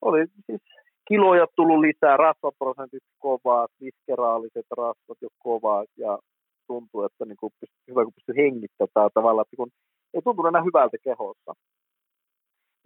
oli 0.00 0.26
siis 0.46 0.62
kiloja 1.08 1.46
tullut 1.56 1.80
lisää, 1.80 2.16
rasvaprosentit 2.16 3.02
kovaa, 3.18 3.66
viskeraaliset 3.80 4.66
rasvat 4.76 5.18
jo 5.20 5.28
kovaa 5.38 5.84
ja 5.96 6.18
tuntuu, 6.66 7.02
että 7.04 7.24
niin 7.24 7.36
kuin 7.40 7.52
hyvä 7.90 8.04
kun 8.04 8.12
pystyy 8.14 8.36
hengittämään 8.36 9.10
tavallaan, 9.14 9.44
että 9.46 9.56
kun 9.56 9.70
ei 10.14 10.22
tuntunut 10.22 10.48
enää 10.48 10.62
hyvältä 10.62 10.96
kehossa. 11.04 11.52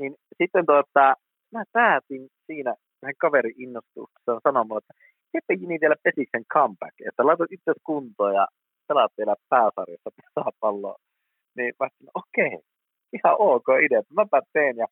Niin 0.03 0.14
sitten 0.38 0.66
tuota, 0.66 1.14
mä 1.53 1.64
päätin 1.72 2.28
siinä 2.46 2.74
vähän 3.03 3.14
kaverin 3.18 3.62
innostuksessa 3.62 4.40
sanomalla, 4.42 4.78
että 4.78 4.94
Jeppe 5.34 5.55
Jini 5.55 5.78
vielä 5.80 5.96
pesiksen 6.05 6.44
comeback, 6.55 6.94
että 7.09 7.26
laitat 7.26 7.53
itse 7.53 7.72
kuntoon 7.84 8.34
ja 8.34 8.46
pelaat 8.88 9.12
vielä 9.18 9.34
pääsarjassa 9.48 10.11
palloa. 10.61 10.96
Niin 11.57 11.72
mä 11.80 11.88
okei, 12.14 12.46
okay, 12.46 12.59
ihan 13.12 13.36
ok 13.38 13.68
idea, 13.86 14.03
mäpä 14.16 14.40
teen 14.53 14.76
ja, 14.76 14.86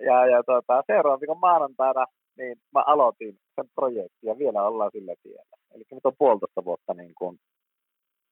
ja, 0.00 0.26
ja 0.26 0.42
tuota, 0.42 0.82
seuraavan 0.86 1.20
viikon 1.20 1.40
maanantaina 1.40 2.04
niin 2.38 2.56
mä 2.74 2.82
aloitin 2.86 3.34
sen 3.54 3.68
projektin 3.74 4.28
ja 4.28 4.38
vielä 4.38 4.62
ollaan 4.62 4.90
sillä 4.92 5.14
tiellä. 5.22 5.56
Eli 5.74 5.84
nyt 5.92 6.06
on 6.06 6.18
puolitoista 6.18 6.64
vuotta 6.64 6.94
niin 6.94 7.14
kuin 7.18 7.38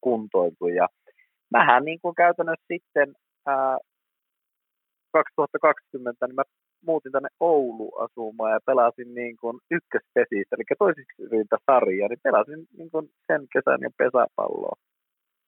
kuntoiltu 0.01 0.69
ja 0.69 0.89
mähän 1.51 1.85
niin 1.85 2.01
kuin 2.03 2.15
käytännössä 2.15 2.65
sitten 2.73 3.15
ää, 3.47 3.79
2020 5.25 6.27
niin 6.27 6.35
mä 6.35 6.43
muutin 6.87 7.13
tänne 7.13 7.29
Oulu 7.41 7.95
asumaan 8.05 8.53
ja 8.53 8.61
pelasin 8.67 9.15
niin 9.15 9.37
kuin 9.37 9.59
ykköspesistä, 9.71 10.57
eli 10.57 10.65
toisiksi 10.79 11.29
riitä 11.33 11.57
sarjaa, 11.67 12.09
niin 12.09 12.21
pelasin 12.23 12.67
niin 12.79 12.91
kuin 12.91 13.11
sen 13.27 13.47
kesän 13.53 13.81
ja 13.81 13.91
pesäpalloa. 13.99 14.77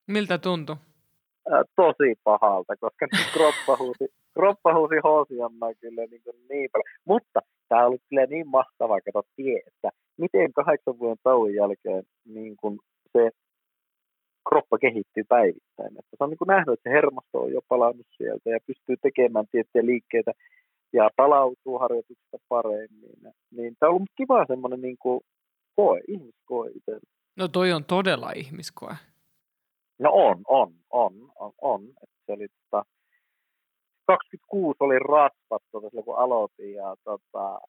Miltä 0.07 0.39
tuntui? 0.39 0.77
Ää, 1.51 1.63
tosi 1.77 2.15
pahalta, 2.25 2.77
koska 2.81 3.07
kroppa 3.35 3.77
huusi, 3.79 4.07
kroppa 4.35 4.75
huusi 4.75 4.97
hoosiannaa 5.05 5.75
kyllä 5.81 6.05
niin, 6.11 6.23
kuin 6.25 6.37
niin 6.49 6.71
paljon. 6.73 6.89
Mutta 7.05 7.41
tämä 7.69 7.87
oli 7.87 7.99
kyllä 8.09 8.27
niin 8.27 8.49
mahtavaa, 8.49 9.01
kato 9.01 9.23
tie, 9.37 9.61
että 9.67 9.89
miten 10.17 10.53
kahdeksan 10.53 10.99
vuoden 10.99 11.17
tauon 11.23 11.55
jälkeen 11.55 12.05
niin 12.25 12.57
kuin 12.57 12.79
se 13.13 13.31
kroppa 14.49 14.79
kehittyy 14.79 15.25
päivittäin. 15.29 15.93
Että 15.99 16.17
se 16.17 16.25
on 16.25 16.31
niin 16.31 16.39
kuin 16.39 16.49
nähnyt, 16.55 16.73
että 16.73 16.91
se 16.91 16.95
hermosto 16.95 17.43
on 17.43 17.53
jo 17.53 17.61
palannut 17.69 18.07
sieltä 18.17 18.51
ja 18.51 18.59
pystyy 18.67 18.97
tekemään 19.03 19.47
tiettyjä 19.51 19.87
liikkeitä 19.87 20.33
ja 20.93 21.11
palautuu 21.17 21.79
harjoituksesta 21.79 22.39
paremmin. 22.49 23.35
Niin 23.51 23.77
tämä 23.79 23.91
on 23.91 23.95
ollut 23.95 24.17
kiva 24.17 24.47
semmoinen 24.47 24.81
niin 24.81 24.99
kuin 24.99 25.21
koe, 25.77 26.01
ihmiskoe 26.09 26.71
itsellä. 26.75 27.11
No 27.37 27.49
toi 27.49 27.73
on 27.73 27.85
todella 27.85 28.31
ihmiskoe. 28.37 28.95
No 29.99 30.11
on, 30.13 30.39
on, 30.49 30.73
on, 30.91 31.13
on, 31.39 31.53
on. 31.61 31.83
Että 32.03 32.17
se 32.27 32.33
oli, 32.33 32.47
tota, 32.49 32.85
26 34.07 34.77
oli 34.81 34.99
rasvat 34.99 35.63
tota, 35.71 35.89
silloin, 35.89 36.05
kun 36.05 36.19
aloitin 36.19 36.75
ja 36.75 36.97
tota, 37.05 37.61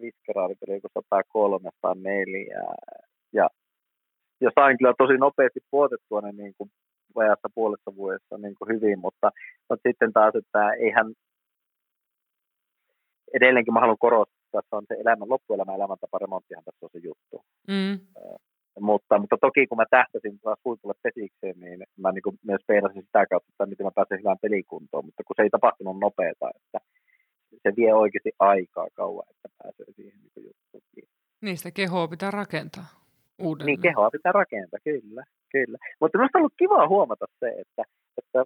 viskeraalit 0.00 0.58
oli 0.66 0.74
joku 0.74 0.88
103, 0.94 1.70
104 1.82 2.62
ja 3.32 3.48
ja 4.44 4.50
sain 4.54 4.78
kyllä 4.78 4.94
tosi 4.98 5.16
nopeasti 5.16 5.60
puotettua 5.70 6.20
ne 6.20 6.32
niin 6.32 6.54
kuin 6.58 6.70
vajassa 7.14 7.48
puolessa 7.54 7.96
vuodessa 7.96 8.38
niin 8.38 8.54
kuin 8.58 8.68
hyvin, 8.74 8.98
mutta, 8.98 9.30
mutta 9.68 9.88
sitten 9.88 10.12
taas, 10.12 10.34
että 10.34 10.72
eihän 10.72 11.14
edelleenkin 13.34 13.74
mä 13.74 13.80
haluan 13.80 14.06
korostaa, 14.06 14.60
että 14.60 14.76
on 14.76 14.84
se 14.88 14.94
elämän, 14.94 15.28
loppuelämän 15.28 15.74
elämäntapa 15.74 16.18
remonttihan 16.18 16.64
tässä 16.64 16.86
on 16.86 16.90
se 16.92 16.98
juttu. 16.98 17.36
Mm. 17.68 17.98
Mutta, 18.80 19.18
mutta 19.18 19.36
toki 19.40 19.66
kun 19.66 19.78
mä 19.78 19.84
tähtäsin 19.90 20.40
taas 20.40 20.58
huipulle 20.64 20.94
pesikseen, 21.02 21.60
niin 21.60 21.84
mä 21.96 22.12
niin 22.12 22.22
kuin 22.22 22.38
myös 22.46 22.62
peinasin 22.66 23.02
sitä 23.02 23.26
kautta, 23.26 23.48
että 23.50 23.66
miten 23.66 23.86
mä 23.86 23.90
pääsen 23.94 24.18
hyvään 24.18 24.42
pelikuntoon, 24.42 25.04
mutta 25.04 25.22
kun 25.26 25.34
se 25.36 25.42
ei 25.42 25.50
tapahtunut 25.50 26.00
nopeeta, 26.00 26.50
että 26.56 26.78
se 27.62 27.76
vie 27.76 27.94
oikeasti 27.94 28.32
aikaa 28.38 28.88
kauan, 28.94 29.26
että 29.30 29.48
pääsee 29.58 29.86
siihen 29.96 30.18
niin 30.20 30.46
juttuun. 30.46 30.82
Niistä 31.40 31.70
kehoa 31.70 32.08
pitää 32.08 32.30
rakentaa 32.30 33.01
uudelleen. 33.46 33.66
Niin 33.66 33.80
kehoa 33.80 34.10
pitää 34.10 34.32
rakentaa, 34.32 34.80
kyllä. 34.84 35.24
kyllä. 35.52 35.78
Mutta 36.00 36.18
minusta 36.18 36.38
on 36.38 36.40
ollut 36.40 36.52
kiva 36.58 36.88
huomata 36.88 37.26
se, 37.40 37.48
että, 37.48 37.82
että 38.18 38.44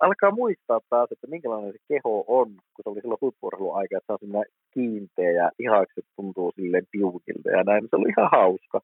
alkaa 0.00 0.30
muistaa 0.30 0.80
taas, 0.90 1.12
että 1.12 1.26
minkälainen 1.26 1.72
se 1.72 1.78
keho 1.88 2.24
on, 2.26 2.48
kun 2.48 2.82
se 2.82 2.88
oli 2.88 3.00
silloin 3.00 3.20
huippuurheiluaika, 3.20 3.96
että 3.96 4.16
se 4.18 4.26
on 4.36 4.44
kiinteä 4.74 5.30
ja 5.30 5.50
ihakset 5.58 6.04
tuntuu 6.16 6.52
silleen 6.56 6.86
piukilta 6.90 7.50
ja 7.50 7.62
näin. 7.64 7.84
Se 7.90 7.96
oli 7.96 8.08
ihan 8.08 8.30
hauska. 8.32 8.80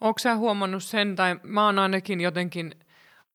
Onko 0.00 0.18
sä 0.18 0.36
huomannut 0.36 0.82
sen, 0.82 1.16
tai 1.16 1.36
mä 1.42 1.66
oon 1.66 1.78
ainakin 1.78 2.20
jotenkin 2.20 2.72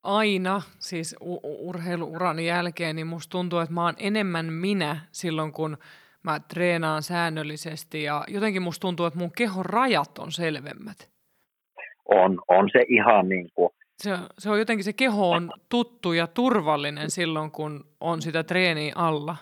aina, 0.04 0.62
siis 0.80 1.16
u- 1.22 1.70
urheiluuran 1.70 2.40
jälkeen, 2.40 2.96
niin 2.96 3.08
musta 3.08 3.32
tuntuu, 3.32 3.60
että 3.60 3.74
mä 3.74 3.86
oon 3.86 3.94
enemmän 3.98 4.54
minä 4.54 4.98
silloin, 5.12 5.52
kun 5.52 5.78
mä 6.24 6.40
treenaan 6.40 7.04
säännöllisesti 7.04 8.04
ja 8.04 8.24
jotenkin 8.28 8.62
musta 8.62 8.82
tuntuu, 8.82 9.06
että 9.06 9.20
mun 9.20 9.32
kehon 9.38 9.66
rajat 9.66 10.20
on 10.20 10.32
selvemmät 10.32 11.13
on, 12.06 12.40
on 12.48 12.70
se 12.72 12.86
ihan 12.88 13.30
niin 13.30 13.50
kuin... 13.56 13.70
Se, 13.98 14.10
se 14.40 14.50
on 14.50 14.60
jotenkin, 14.60 14.84
se 14.84 14.94
keho 14.94 15.30
on 15.30 15.52
tuttu 15.70 16.14
ja 16.14 16.28
turvallinen 16.28 17.12
silloin, 17.12 17.52
kun 17.52 17.86
on 18.00 18.22
sitä 18.22 18.44
treeniä 18.44 18.94
alla. 18.96 19.36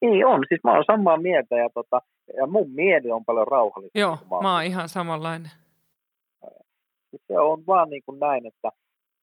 Niin 0.00 0.26
on, 0.26 0.44
siis 0.48 0.60
mä 0.64 0.72
oon 0.72 0.84
samaa 0.86 1.16
mieltä 1.16 1.56
ja, 1.56 1.70
tota, 1.74 2.02
ja 2.36 2.46
mun 2.46 2.70
mieli 2.70 3.10
on 3.10 3.24
paljon 3.24 3.48
rauhallisempi. 3.48 4.00
Joo, 4.00 4.18
mä, 4.30 4.40
mä 4.42 4.54
oon 4.54 4.64
ihan 4.64 4.88
samanlainen. 4.88 5.50
Siis 7.10 7.22
se 7.26 7.38
on 7.38 7.66
vaan 7.66 7.90
niin 7.90 8.02
kuin 8.06 8.20
näin, 8.20 8.46
että, 8.46 8.70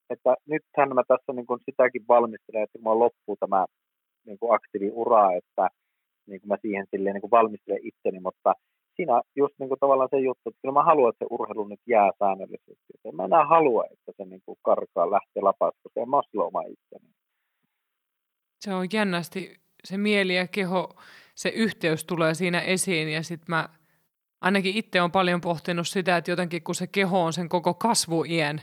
että 0.10 0.36
nythän 0.46 0.96
mä 0.96 1.04
tässä 1.08 1.34
niin 1.34 1.46
kuin 1.46 1.60
sitäkin 1.66 2.06
valmistelen, 2.08 2.64
että 2.64 2.80
kun 2.84 3.00
loppuu 3.00 3.38
tämä 3.40 3.66
niin 4.26 4.40
kuin 4.40 4.56
aktiiviura, 4.56 5.32
että 5.32 5.70
niin 6.28 6.42
kuin 6.42 6.50
mä 6.50 6.58
siihen 6.62 6.88
silleen 6.92 7.14
niin 7.14 7.22
kuin 7.22 7.32
valmistelen 7.32 7.80
itseni, 7.84 8.20
mutta 8.20 8.54
siinä 8.98 9.22
just 9.36 9.54
niin 9.60 9.70
kuin 9.70 9.80
tavallaan 9.80 10.10
se 10.12 10.20
juttu, 10.20 10.50
että 10.50 10.62
kyllä 10.62 10.74
mä 10.74 10.84
haluan, 10.84 11.10
että 11.10 11.26
se 11.26 11.28
urheilu 11.30 11.68
nyt 11.68 11.80
jää 11.88 12.12
säännöllisesti. 12.20 12.94
En 13.06 13.16
mä 13.16 13.26
enää 13.26 13.46
halua, 13.46 13.84
että 13.92 14.12
se 14.18 14.26
niin 14.26 14.42
kuin 14.46 14.58
karkaa 14.62 15.12
lähtee 15.12 15.42
lapasta, 15.42 15.80
koska 15.84 16.02
en 16.02 16.10
mä 16.10 16.18
ole 16.18 16.46
oma 16.46 16.62
itseni. 16.62 17.10
Se 18.60 18.74
on 18.74 18.88
jännästi, 18.94 19.56
se 19.84 19.98
mieli 19.98 20.36
ja 20.36 20.48
keho, 20.48 20.96
se 21.36 21.50
yhteys 21.50 22.06
tulee 22.06 22.34
siinä 22.34 22.62
esiin 22.62 23.10
ja 23.10 23.24
sitten 23.24 23.46
mä 23.48 23.70
ainakin 24.42 24.78
itse 24.78 25.02
on 25.02 25.12
paljon 25.12 25.42
pohtinut 25.42 25.88
sitä, 25.88 26.18
että 26.18 26.32
jotenkin 26.32 26.64
kun 26.64 26.76
se 26.76 26.88
keho 26.88 27.24
on 27.24 27.34
sen 27.34 27.50
koko 27.50 27.74
kasvuien 27.74 28.62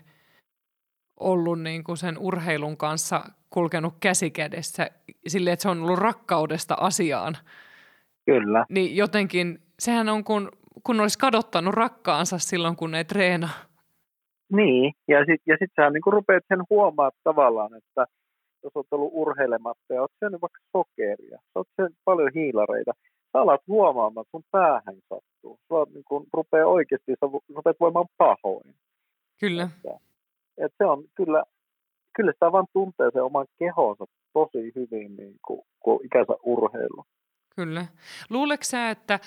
ollut 1.20 1.61
niin 1.61 1.85
kuin 1.85 1.97
sen 1.97 2.19
urheilun 2.19 2.77
kanssa 2.77 3.24
kulkenut 3.51 3.94
käsikädessä 4.01 4.90
silleen, 5.27 5.52
että 5.52 5.62
se 5.62 5.69
on 5.69 5.82
ollut 5.82 5.98
rakkaudesta 5.98 6.74
asiaan. 6.81 7.36
Kyllä. 8.27 8.66
Niin 8.69 8.97
jotenkin 8.97 9.59
sehän 9.85 10.09
on 10.09 10.24
kun, 10.24 10.52
kun 10.85 11.01
olisi 11.01 11.19
kadottanut 11.19 11.74
rakkaansa 11.74 12.39
silloin, 12.39 12.77
kun 12.77 12.94
ei 12.94 13.05
treena. 13.05 13.48
Niin, 14.52 14.93
ja 15.09 15.19
sitten 15.19 15.52
ja 15.52 15.56
sit 15.59 15.70
sä 15.77 15.90
niin 15.90 16.02
rupeat 16.06 16.44
sen 16.48 16.62
huomaa 16.70 17.11
tavallaan, 17.24 17.74
että 17.74 18.06
jos 18.62 18.73
olet 18.74 18.93
ollut 18.93 19.11
urheilematta 19.12 19.94
ja 19.94 20.01
olet 20.01 20.12
syönyt 20.19 20.43
vaikka 20.43 20.61
sokeria, 20.73 21.39
sä 21.39 21.55
oot 21.55 21.69
syönyt 21.77 21.98
paljon 22.05 22.31
hiilareita, 22.35 22.93
sä 23.32 23.40
alat 23.40 23.61
huomaamaan, 23.69 24.23
että 24.23 24.31
sun 24.31 24.44
päähän 24.51 24.97
sattuu. 25.09 25.59
Sä 25.69 25.93
niin 25.94 26.05
kun 26.05 26.27
rupeaa 26.32 26.66
oikeasti, 26.66 27.12
sä 27.20 27.27
rupeat 27.55 27.81
voimaan 27.81 28.06
pahoin. 28.16 28.74
Kyllä. 29.40 29.62
Että, 29.62 29.98
että 30.59 30.77
se 30.78 30.85
on 30.85 31.05
kyllä, 31.15 31.43
kyllä 32.16 32.32
sitä 32.32 32.52
vaan 32.52 32.66
tuntee 32.73 33.11
sen 33.12 33.23
oman 33.23 33.47
kehonsa 33.59 34.05
tosi 34.32 34.73
hyvin, 34.74 35.16
niin 35.16 35.36
kuin, 35.47 35.61
kun 35.81 36.01
ikänsä 36.05 36.32
urheilu. 36.43 37.05
Kyllä. 37.56 37.86
Luuleeko 38.31 38.65
sä, 38.65 38.90
että 38.90 39.20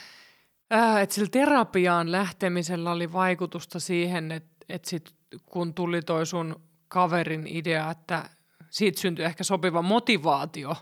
Äh, 0.74 1.02
että 1.02 1.16
sillä 1.16 1.30
terapiaan 1.32 2.12
lähtemisellä 2.12 2.92
oli 2.92 3.14
vaikutusta 3.14 3.80
siihen, 3.80 4.32
että, 4.70 4.90
sit, 4.90 5.04
kun 5.46 5.74
tuli 5.74 6.02
toi 6.02 6.26
sun 6.26 6.56
kaverin 6.88 7.48
idea, 7.48 7.92
että 7.92 8.24
siitä 8.70 9.00
syntyi 9.00 9.26
ehkä 9.26 9.44
sopiva 9.44 9.82
motivaatio 9.82 10.74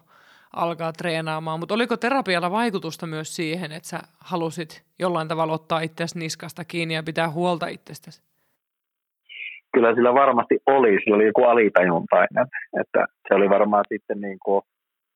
alkaa 0.56 0.94
treenaamaan. 0.94 1.60
Mutta 1.60 1.74
oliko 1.74 1.98
terapialla 1.98 2.52
vaikutusta 2.52 3.08
myös 3.08 3.36
siihen, 3.36 3.72
että 3.72 3.90
sä 3.90 4.00
halusit 4.20 4.84
jollain 5.00 5.28
tavalla 5.28 5.54
ottaa 5.54 5.80
itseäsi 5.80 6.20
niskasta 6.20 6.66
kiinni 6.66 6.94
ja 6.94 7.04
pitää 7.04 7.30
huolta 7.30 7.68
itsestäsi? 7.68 8.24
Kyllä 9.74 9.96
sillä 9.96 10.14
varmasti 10.14 10.60
oli. 10.66 11.00
Sillä 11.04 11.16
oli 11.16 11.26
joku 11.26 11.44
alitajuntainen. 11.44 12.48
Että 12.82 13.06
se 13.28 13.34
oli 13.34 13.50
varmaan 13.50 13.84
sitten 13.90 14.22
niin 14.22 14.40
kuin 14.46 14.62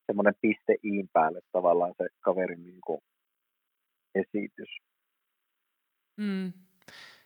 semmoinen 0.06 0.34
piste 0.41 0.76
iin 0.84 1.10
päälle 1.14 1.40
tavallaan 1.52 1.94
se 1.98 2.08
kaverin 2.20 2.64
niin 2.64 2.82
kuin 2.86 3.02
esitys. 4.15 4.69
Mm. 6.18 6.53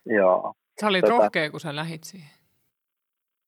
Joo. 0.06 0.54
Sä 0.82 0.88
olit 0.88 1.06
Tota- 1.06 1.10
rohkea, 1.10 1.52
kun 1.52 1.60
sä 1.60 1.76
lähit 1.76 2.04
siihen. 2.04 2.30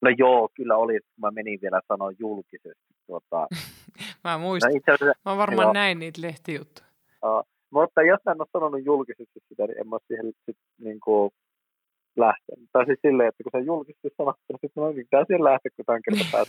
No 0.02 0.10
joo, 0.18 0.50
kyllä 0.54 0.76
oli. 0.78 1.00
Mä 1.18 1.32
menin 1.32 1.60
vielä 1.62 1.82
sanoa 1.88 2.12
julkisesti. 2.20 2.96
Tuota, 3.08 3.48
Mä 4.24 4.32
no 4.34 4.40
muistan. 4.40 4.78
itse 4.78 4.92
asiassa, 4.92 5.20
Mä 5.26 5.38
varmaan 5.38 5.66
joo. 5.66 5.74
näin 5.74 6.00
niitä 6.00 6.22
lehtijuttuja. 6.22 6.88
uh, 7.26 7.44
mutta 7.70 8.02
jos 8.02 8.20
mä 8.26 8.32
en 8.32 8.42
ole 8.42 8.48
sanonut 8.54 8.86
julkisesti 8.86 9.40
sitä, 9.50 9.68
niin 9.68 9.78
en 9.80 9.88
mä 9.90 9.98
siihen 10.08 10.26
sit, 10.46 10.58
niin 10.78 11.00
kuin, 11.00 11.32
lähtenyt. 12.18 12.70
Tai 12.72 12.86
siis 12.86 13.00
silleen, 13.02 13.30
että 13.30 13.44
kun 13.44 13.52
se 13.52 13.66
julkisesti 13.66 14.10
sanottu, 14.18 14.44
niin 14.50 14.60
sitten 14.62 14.84
olin, 14.84 14.96
pitää 14.96 15.26
siihen 15.28 15.44
lähteä, 15.44 15.72
kun 15.76 15.86
tämän 15.86 16.02
kerran. 16.06 16.46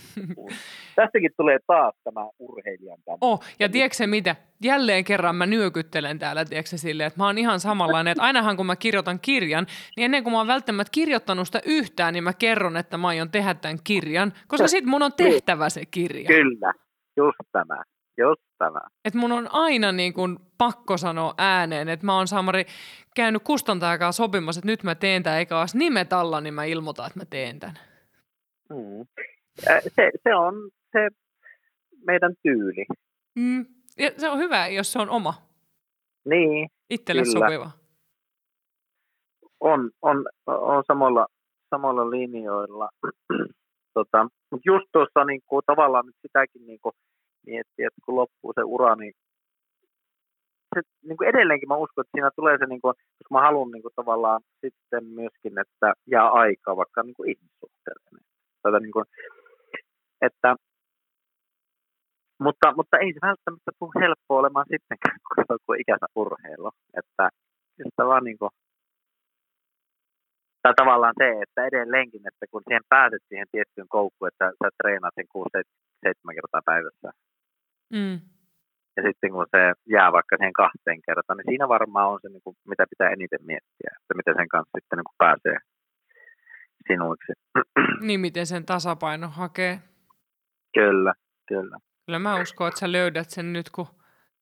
Tästäkin 0.99 1.31
tulee 1.37 1.59
taas 1.67 1.95
tämä 2.05 2.29
urheilijan 2.39 2.99
tämä. 3.05 3.19
Oh, 3.21 3.41
ja 3.61 3.69
tiedätkö 3.69 3.97
se 3.97 4.07
mitä? 4.07 4.37
Jälleen 4.63 5.05
kerran 5.05 5.37
mä 5.37 5.47
nyökyttelen 5.47 6.19
täällä, 6.19 6.45
tiedätkö 6.45 6.77
silleen, 6.77 7.07
että 7.07 7.21
mä 7.21 7.27
oon 7.27 7.39
ihan 7.39 7.61
samanlainen, 7.61 8.13
että 8.13 8.23
ainahan 8.23 8.57
kun 8.57 8.67
mä 8.67 8.77
kirjoitan 8.77 9.21
kirjan, 9.21 9.67
niin 9.97 10.05
ennen 10.05 10.23
kuin 10.23 10.33
mä 10.33 10.39
oon 10.39 10.47
välttämättä 10.47 10.91
kirjoittanut 10.93 11.47
sitä 11.47 11.61
yhtään, 11.67 12.15
niin 12.15 12.25
mä 12.25 12.33
kerron, 12.33 12.77
että 12.77 12.99
mä 12.99 13.09
aion 13.09 13.31
tehdä 13.31 13.55
tämän 13.55 13.79
kirjan, 13.85 14.33
koska 14.49 14.69
sit 14.69 14.85
mun 14.85 15.03
on 15.03 15.13
tehtävä 15.13 15.69
se 15.69 15.83
kirja. 15.91 16.27
Kyllä, 16.27 16.73
just 17.17 17.39
tämä. 17.53 17.83
Just 18.19 18.46
tämä. 18.59 18.81
Että 19.05 19.19
mun 19.19 19.33
on 19.33 19.49
aina 19.53 19.93
niin 19.93 20.13
kuin 20.13 20.39
pakko 20.59 20.97
sanoa 20.97 21.35
ääneen, 21.39 21.89
että 21.89 22.07
mä 22.07 22.17
oon 22.17 22.29
Samari 22.29 22.65
käynyt 23.17 23.43
kustantajakaan 23.43 24.13
sopimassa, 24.13 24.59
että 24.59 24.67
nyt 24.67 24.83
mä 24.83 24.95
teen 24.95 25.23
tämän, 25.23 25.39
eikä 25.39 25.61
olisi 25.61 25.79
nimet 25.79 26.13
alla, 26.13 26.41
niin 26.41 26.55
mä 26.55 26.65
ilmoitan, 26.65 27.07
että 27.07 27.19
mä 27.19 27.25
teen 27.25 27.61
tämän. 27.61 27.77
Mm. 28.71 29.07
Se, 29.59 30.11
se 30.23 30.35
on 30.35 30.55
se 30.93 31.09
meidän 32.07 32.35
tyyli. 32.43 32.87
Mm. 33.35 33.67
Ja 33.99 34.11
se 34.17 34.29
on 34.29 34.39
hyvä, 34.39 34.69
jos 34.69 34.93
se 34.93 34.99
on 34.99 35.11
oma, 35.11 35.35
Niin, 36.27 36.69
itselle 36.91 37.23
Kyllä. 37.23 37.47
sopiva. 37.47 37.71
on, 39.61 39.91
on, 40.03 40.27
on 40.47 40.85
samalla, 40.87 41.27
samalla 41.71 42.11
linjoilla. 42.11 42.89
tota, 43.95 44.29
mutta 44.51 44.63
just 44.65 44.87
tuossa 44.93 45.25
niin 45.25 45.41
kuin, 45.47 45.63
tavallaan 45.67 46.07
nyt 46.07 46.17
sitäkin 46.23 46.67
niin 46.67 46.79
kuin, 46.83 46.93
miettii, 47.47 47.85
että 47.87 48.01
kun 48.05 48.17
loppuu 48.17 48.53
se 48.55 48.63
ura, 48.65 48.95
niin 48.97 49.15
se, 50.75 50.81
niin 51.09 51.17
kuin 51.17 51.29
edelleenkin 51.29 51.69
mä 51.69 51.77
uskon, 51.77 52.03
että 52.03 52.15
siinä 52.15 52.31
tulee 52.37 52.59
se, 52.59 52.67
niin 52.67 52.81
kuin, 52.81 52.95
jos 53.21 53.31
mä 53.31 53.41
haluan 53.41 53.71
niin 53.71 53.83
kuin, 53.83 53.95
tavallaan 53.97 54.41
sitten 54.61 55.05
myöskin, 55.05 55.55
että 55.59 55.89
jää 56.07 56.29
aikaa 56.31 56.77
vaikka 56.77 57.03
niin 57.03 57.15
kuin 57.15 57.31
ihmissuhteelle. 57.31 58.21
Tätä, 58.63 58.81
niin 58.81 58.93
kuin, 58.93 59.05
että, 60.21 60.57
mutta, 62.45 62.67
mutta 62.77 62.99
ei 62.99 63.13
se 63.13 63.21
välttämättä 63.23 63.71
tule 63.79 64.03
helppoa 64.05 64.41
olemaan 64.41 64.67
sittenkään, 64.73 65.19
kun 65.27 65.45
se 65.47 65.53
on 65.69 65.81
ikänsä 65.81 66.07
urheilu. 66.15 66.71
Että 67.01 67.25
sitä 67.85 68.07
vaan 68.07 68.25
niin 68.25 68.39
kuin, 68.39 68.51
tai 70.63 70.75
tavallaan 70.77 71.15
se, 71.23 71.29
että 71.43 71.67
edelleenkin, 71.67 72.23
että 72.29 72.45
kun 72.51 72.63
siihen 72.67 72.87
pääset 72.89 73.23
siihen 73.29 73.49
tiettyyn 73.53 73.89
koukkuun, 73.89 74.29
että 74.29 74.47
sä 74.61 74.69
treenaat 74.79 75.15
sen 75.15 75.29
6-7 75.37 76.35
kertaa 76.39 76.69
päivässä, 76.71 77.09
Mm. 77.93 78.21
ja 78.97 79.03
sitten 79.07 79.31
kun 79.33 79.47
se 79.51 79.73
jää 79.97 80.13
vaikka 80.13 80.37
siihen 80.37 80.53
kahteen 80.53 81.01
kertaan, 81.07 81.37
niin 81.37 81.51
siinä 81.51 81.69
varmaan 81.69 82.09
on 82.09 82.19
se, 82.23 82.29
niin 82.29 82.43
kuin, 82.45 82.57
mitä 82.69 82.85
pitää 82.91 83.11
eniten 83.11 83.47
miettiä, 83.47 83.91
että 84.01 84.15
miten 84.17 84.35
sen 84.37 84.49
kanssa 84.49 84.79
sitten 84.79 84.97
niin 84.97 85.09
kuin 85.11 85.23
pääsee 85.25 85.59
sinuiksi. 86.87 87.33
Niin 88.07 88.21
miten 88.21 88.47
sen 88.47 88.67
tasapaino 88.67 89.29
hakee. 89.29 89.79
kyllä, 90.75 91.13
kyllä. 91.49 91.79
Kyllä 92.07 92.19
mä 92.19 92.41
uskon, 92.41 92.69
että 92.69 92.81
sä 92.81 92.93
löydät 92.93 93.31
sen 93.31 93.53
nyt, 93.53 93.71
kun 93.71 93.87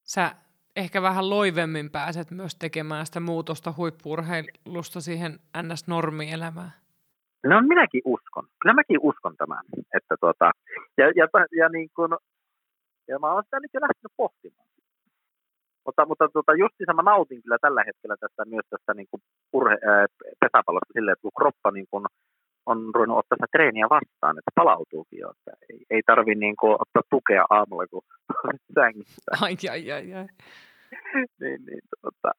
sä 0.02 0.30
ehkä 0.76 1.02
vähän 1.02 1.30
loivemmin 1.30 1.90
pääset 1.90 2.30
myös 2.30 2.56
tekemään 2.56 3.06
sitä 3.06 3.20
muutosta 3.20 3.74
huippurheilusta 3.76 5.00
siihen 5.00 5.38
NS-normielämään. 5.62 6.72
No 7.44 7.62
minäkin 7.62 8.02
uskon. 8.04 8.46
Kyllä 8.62 8.74
mäkin 8.74 8.98
uskon 9.02 9.36
tämän. 9.36 9.64
Että 9.96 10.16
tuota, 10.20 10.50
ja, 10.98 11.06
ja, 11.16 11.28
ja, 11.56 11.68
niin 11.68 11.90
kuin, 11.96 12.10
ja 13.08 13.18
mä 13.18 13.32
oon 13.32 13.44
sitä 13.44 13.60
nyt 13.60 13.74
jo 13.74 13.80
lähtenyt 13.80 14.12
pohtimaan. 14.16 14.68
Mutta, 15.86 16.06
mutta 16.06 16.28
tuota, 16.28 16.54
justiinsa 16.54 16.94
mä 16.94 17.02
nautin 17.02 17.42
kyllä 17.42 17.58
tällä 17.60 17.82
hetkellä 17.86 18.16
tästä 18.20 18.44
myös 18.44 18.66
tästä 18.70 18.94
niin 18.94 19.08
kuin 19.10 19.22
urhe, 19.52 19.76
ää, 19.90 20.06
pesäpallosta 20.40 20.92
silleen, 20.92 21.12
että 21.12 21.22
kun 21.26 21.38
kroppa 21.38 21.70
niin 21.70 21.86
kuin 21.90 22.04
on 22.66 22.78
ruvennut 22.94 23.18
ottaa 23.18 23.36
sitä 23.36 23.52
treeniä 23.52 23.86
vastaan, 23.96 24.38
että 24.38 24.50
palautuukin 24.54 25.18
jo. 25.18 25.30
Että 25.30 25.52
ei, 25.70 25.78
ei 25.90 26.02
tarvi 26.06 26.34
niin 26.34 26.56
kuin 26.60 26.72
ottaa 26.72 27.02
tukea 27.10 27.44
aamulla, 27.50 27.86
kun 27.86 28.02
sängystä. 28.76 29.30
Ai, 29.40 29.56
ai, 29.70 29.92
ai, 29.92 30.14
ai. 30.14 30.26
niin, 31.40 31.60
niin, 31.66 31.82
tuota. 32.00 32.30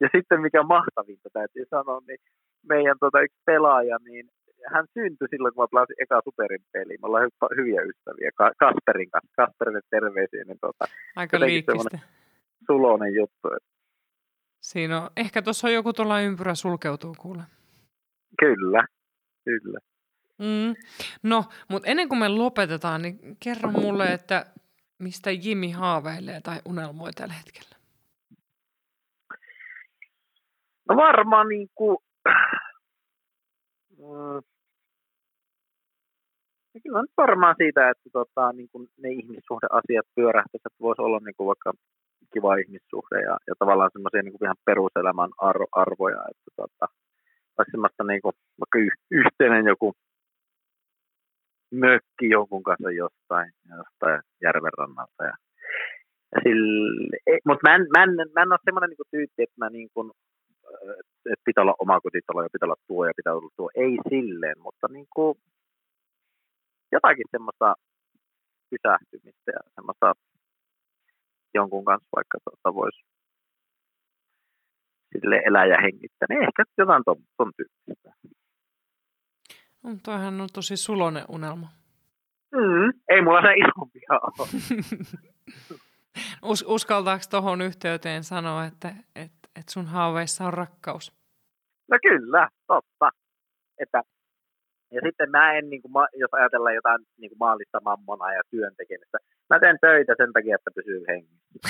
Ja 0.00 0.08
sitten 0.16 0.40
mikä 0.40 0.62
mahtavinta 0.62 1.28
täytyy 1.32 1.64
sanoa, 1.70 2.00
niin 2.08 2.18
meidän 2.68 2.96
tuota, 3.00 3.20
yksi 3.20 3.38
pelaaja, 3.46 3.98
niin 4.04 4.30
hän 4.72 4.86
syntyi 4.94 5.28
silloin, 5.30 5.54
kun 5.54 5.62
mä 5.64 5.68
pelasin 5.70 5.96
eka 6.02 6.20
superin 6.24 6.60
peliä. 6.72 6.96
Me 7.02 7.06
ollaan 7.06 7.24
hy- 7.24 7.56
hyviä 7.56 7.82
ystäviä 7.82 8.30
Ka- 8.34 8.52
Kasperin 8.58 9.10
kanssa. 9.10 9.32
Kasperille 9.36 9.80
terveisiä, 9.90 10.44
niin 10.44 10.58
tuota, 10.60 10.84
Aika 11.16 11.40
liikkistä. 11.40 11.98
sulonen 12.66 13.14
juttu. 13.14 13.48
Että 13.56 13.68
Siinä 14.60 15.00
on, 15.02 15.10
ehkä 15.16 15.42
tuossa 15.42 15.66
on 15.68 15.74
joku 15.74 15.92
tuolla 15.92 16.20
ympyrä 16.20 16.54
sulkeutuu 16.54 17.14
kuule. 17.18 17.42
kyllä, 18.40 18.84
kyllä. 19.44 19.78
Mm. 20.38 20.74
No, 21.22 21.44
mutta 21.68 21.88
ennen 21.90 22.08
kuin 22.08 22.18
me 22.18 22.28
lopetetaan, 22.28 23.02
niin 23.02 23.18
kerro 23.44 23.70
mulle, 23.70 24.12
että 24.12 24.46
mistä 24.98 25.30
Jimi 25.30 25.70
haaveilee 25.70 26.40
tai 26.40 26.58
unelmoi 26.64 27.10
tällä 27.12 27.34
hetkellä. 27.34 27.76
No 30.88 30.96
varmaan 30.96 31.48
niin 31.48 31.68
kuin, 31.74 31.96
mm, 34.06 34.40
no 36.74 36.80
kyllä 36.82 37.02
nyt 37.02 37.16
varmaan 37.16 37.54
siitä, 37.58 37.90
että 37.90 38.08
tota, 38.12 38.52
niin 38.52 38.68
kuin 38.72 38.88
ne 39.02 39.08
ihmissuhdeasiat 39.10 40.06
pyörähtäisivät, 40.14 40.72
että 40.72 40.84
voisi 40.86 41.02
olla 41.02 41.20
niin 41.24 41.36
kuin 41.36 41.46
vaikka 41.46 41.72
kiva 42.32 42.56
ihmissuhde 42.56 43.18
ja, 43.28 43.36
ja 43.48 43.54
tavallaan 43.58 43.90
semmoisia 43.92 44.22
niin 44.22 44.32
kuin 44.32 44.46
ihan 44.46 44.62
peruselämän 44.64 45.30
ar- 45.38 45.72
arvoja, 45.72 46.22
että 46.30 46.50
tota, 46.56 46.86
vaikka 47.58 47.70
semmoista 47.70 48.04
niin 48.04 48.22
kuin, 48.22 48.34
vaikka 48.60 48.78
y- 48.78 49.02
yhteinen 49.20 49.66
joku 49.66 49.92
mökki 51.70 52.26
jonkun 52.30 52.62
kanssa 52.62 52.90
jostain, 52.90 53.52
jostain 53.78 54.20
järven 54.42 54.72
rannalta 54.78 55.22
ja, 55.30 55.36
ja 56.32 56.40
sille, 56.42 57.16
ei, 57.26 57.38
mutta 57.46 57.68
mä 57.68 57.74
en, 57.74 57.86
mä 57.96 58.02
en, 58.02 58.10
mä 58.34 58.42
en 58.42 58.52
ole 58.52 58.58
semmoinen 58.64 58.90
niin 58.90 59.10
tyyppi, 59.10 59.42
että 59.42 59.58
mä 59.58 59.70
niin 59.70 59.88
kuin, 59.94 60.10
että 61.32 61.44
pitää 61.44 61.62
olla 61.62 61.80
oma 61.84 62.00
kotitalo 62.00 62.42
ja 62.42 62.48
pitää 62.52 62.66
olla 62.66 62.84
tuo 62.86 63.06
ja 63.06 63.12
pitää 63.16 63.34
olla 63.34 63.50
tuo. 63.56 63.70
Ei 63.74 63.98
silleen, 64.08 64.58
mutta 64.58 64.86
niin 64.88 65.06
kuin 65.14 65.38
jotakin 66.92 67.28
semmoista 67.30 67.74
pysähtymistä 68.70 69.50
ja 69.56 69.60
semmoista 69.74 70.12
jonkun 71.54 71.84
kanssa 71.84 72.08
vaikka 72.16 72.38
tuota 72.44 72.74
voisi 72.74 73.00
sille 75.12 75.42
elää 75.46 75.66
ja 75.66 75.76
hengittää. 75.82 76.26
Niin 76.28 76.42
ehkä 76.42 76.62
jotain 76.78 77.02
ton, 77.04 77.16
ton 77.36 77.52
tyyppistä. 77.56 78.10
No, 79.82 79.90
toihan 80.02 80.40
on 80.40 80.48
tosi 80.52 80.76
sulonen 80.76 81.24
unelma. 81.28 81.68
Mm, 82.52 82.92
ei 83.08 83.22
mulla 83.22 83.42
se 83.42 83.52
isompia 83.52 84.08
ole. 84.10 84.48
Us, 86.50 86.64
uskaltaako 86.68 87.24
tuohon 87.30 87.60
yhteyteen 87.60 88.24
sanoa, 88.24 88.64
että 88.64 88.94
et, 89.14 89.32
et 89.58 89.68
sun 89.68 89.86
haaveissa 89.86 90.44
on 90.44 90.54
rakkaus? 90.54 91.12
No 91.90 91.98
kyllä, 92.02 92.48
totta. 92.66 93.10
Että, 93.78 94.02
ja 94.90 95.00
sitten 95.04 95.30
mä 95.30 95.52
en, 95.52 95.70
niin 95.70 95.82
kuin, 95.82 95.92
jos 96.14 96.34
ajatellaan 96.34 96.74
jotain 96.74 97.00
niin 97.18 97.30
kuin 97.30 97.38
maallista 97.38 97.80
mammona 97.84 98.32
ja 98.32 98.42
työn 98.50 98.76
tekemistä, 98.76 99.18
mä 99.50 99.60
teen 99.60 99.78
töitä 99.80 100.14
sen 100.16 100.32
takia, 100.32 100.54
että 100.54 100.70
pysyy 100.74 101.04
hengissä. 101.08 101.68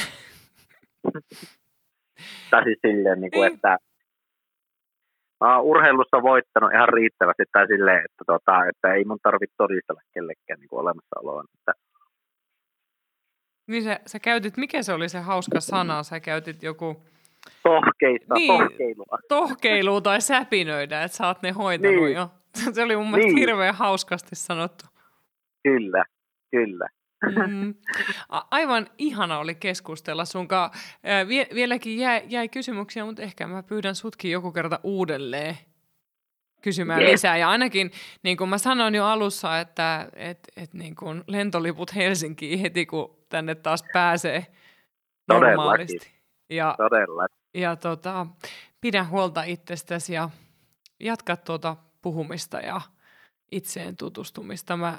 tai 2.51 2.65
siis 2.65 2.79
silleen, 2.87 3.21
niin 3.21 3.31
kuin, 3.31 3.53
että 3.53 3.79
mä 5.41 5.57
oon 5.57 5.65
urheilussa 5.65 6.23
voittanut 6.23 6.73
ihan 6.73 6.89
riittävästi 6.89 7.43
tai 7.53 7.67
silleen, 7.67 8.05
että, 8.05 8.25
tota, 8.27 8.67
että 8.67 8.95
ei 8.95 9.05
mun 9.05 9.19
tarvitse 9.23 9.55
todistella 9.57 10.01
kellekään 10.15 10.61
niin 10.61 10.69
olemassaoloa. 10.73 11.45
Että, 11.59 11.73
Niin 13.67 13.85
sä, 13.85 14.01
sä 14.07 14.19
käytit, 14.19 14.57
mikä 14.57 14.83
se 14.83 14.93
oli 14.93 15.09
se 15.09 15.21
hauska 15.21 15.61
sana? 15.61 16.03
Sä 16.03 16.21
käytit 16.21 16.63
joku 16.63 17.03
tohkeista, 17.63 18.35
Niin. 18.35 18.49
tohkeilua. 18.59 19.19
tohkeilua 19.29 20.01
tai 20.01 20.21
säpinöidä, 20.21 21.03
että 21.03 21.17
sä 21.17 21.27
oot 21.27 21.43
ne 21.43 21.51
hoitanut 21.51 21.97
Niin. 22.05 22.13
jo. 22.17 22.31
Se 22.75 22.83
oli 22.83 22.97
mun 22.97 23.11
mielestä 23.11 23.27
Niin. 23.27 23.39
hirveän 23.39 23.75
hauskasti 23.75 24.37
sanottu. 24.37 24.85
Kyllä, 25.63 26.05
kyllä. 26.51 26.89
Mm. 27.47 27.75
Aivan 28.51 28.87
ihana 28.99 29.39
oli 29.39 29.55
keskustella 29.55 30.25
sunkaan. 30.25 30.71
Vie, 31.29 31.47
vieläkin 31.55 31.99
jäi, 31.99 32.23
jäi 32.29 32.49
kysymyksiä, 32.49 33.05
mutta 33.05 33.23
ehkä 33.23 33.47
mä 33.47 33.63
pyydän 33.63 33.95
sutkin 33.95 34.31
joku 34.31 34.53
kerta 34.53 34.81
uudelleen 34.83 35.59
kysymään 36.63 37.01
yes. 37.01 37.11
lisää. 37.11 37.37
Ja 37.37 37.49
ainakin, 37.49 37.91
niin 38.23 38.37
kuin 38.37 38.51
mä 38.51 38.59
sanoin 38.59 38.95
jo 38.95 39.05
alussa, 39.05 39.61
että 39.61 40.09
et, 40.15 40.39
et 40.57 40.75
niin 40.75 40.95
kuin 40.95 41.25
lentoliput 41.27 41.95
Helsinkiin 41.95 42.59
heti, 42.59 42.87
kun 42.87 43.17
tänne 43.29 43.55
taas 43.55 43.85
pääsee 43.93 44.47
normaalisti. 45.29 46.16
Ja, 46.51 46.75
Todella. 46.79 47.27
ja 47.55 47.77
tota, 47.77 48.27
pidä 48.81 49.05
huolta 49.05 49.43
itsestäsi 49.43 50.15
ja 50.15 50.31
jatka 51.01 51.37
tuota 51.37 51.77
puhumista 52.03 52.61
ja 52.61 52.81
itseen 53.53 53.97
tutustumista. 53.97 54.77
Mä, 54.77 54.99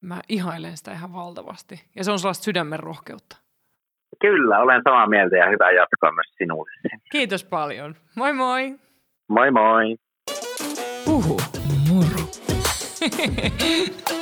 mä 0.00 0.20
ihailen 0.28 0.76
sitä 0.76 0.92
ihan 0.92 1.12
valtavasti. 1.12 1.84
Ja 1.96 2.04
se 2.04 2.12
on 2.12 2.18
sellaista 2.18 2.44
sydämen 2.44 2.80
rohkeutta. 2.80 3.36
Kyllä, 4.20 4.58
olen 4.58 4.82
samaa 4.84 5.08
mieltä 5.08 5.36
ja 5.36 5.50
hyvää 5.50 5.70
jatkoa 5.70 6.12
myös 6.12 6.34
sinulle. 6.38 6.70
Kiitos 7.12 7.44
paljon. 7.44 7.94
Moi 8.14 8.32
moi! 8.32 8.74
Moi 9.28 9.50
moi! 9.50 9.96
Puhu 11.04 11.40
moro. 11.88 12.26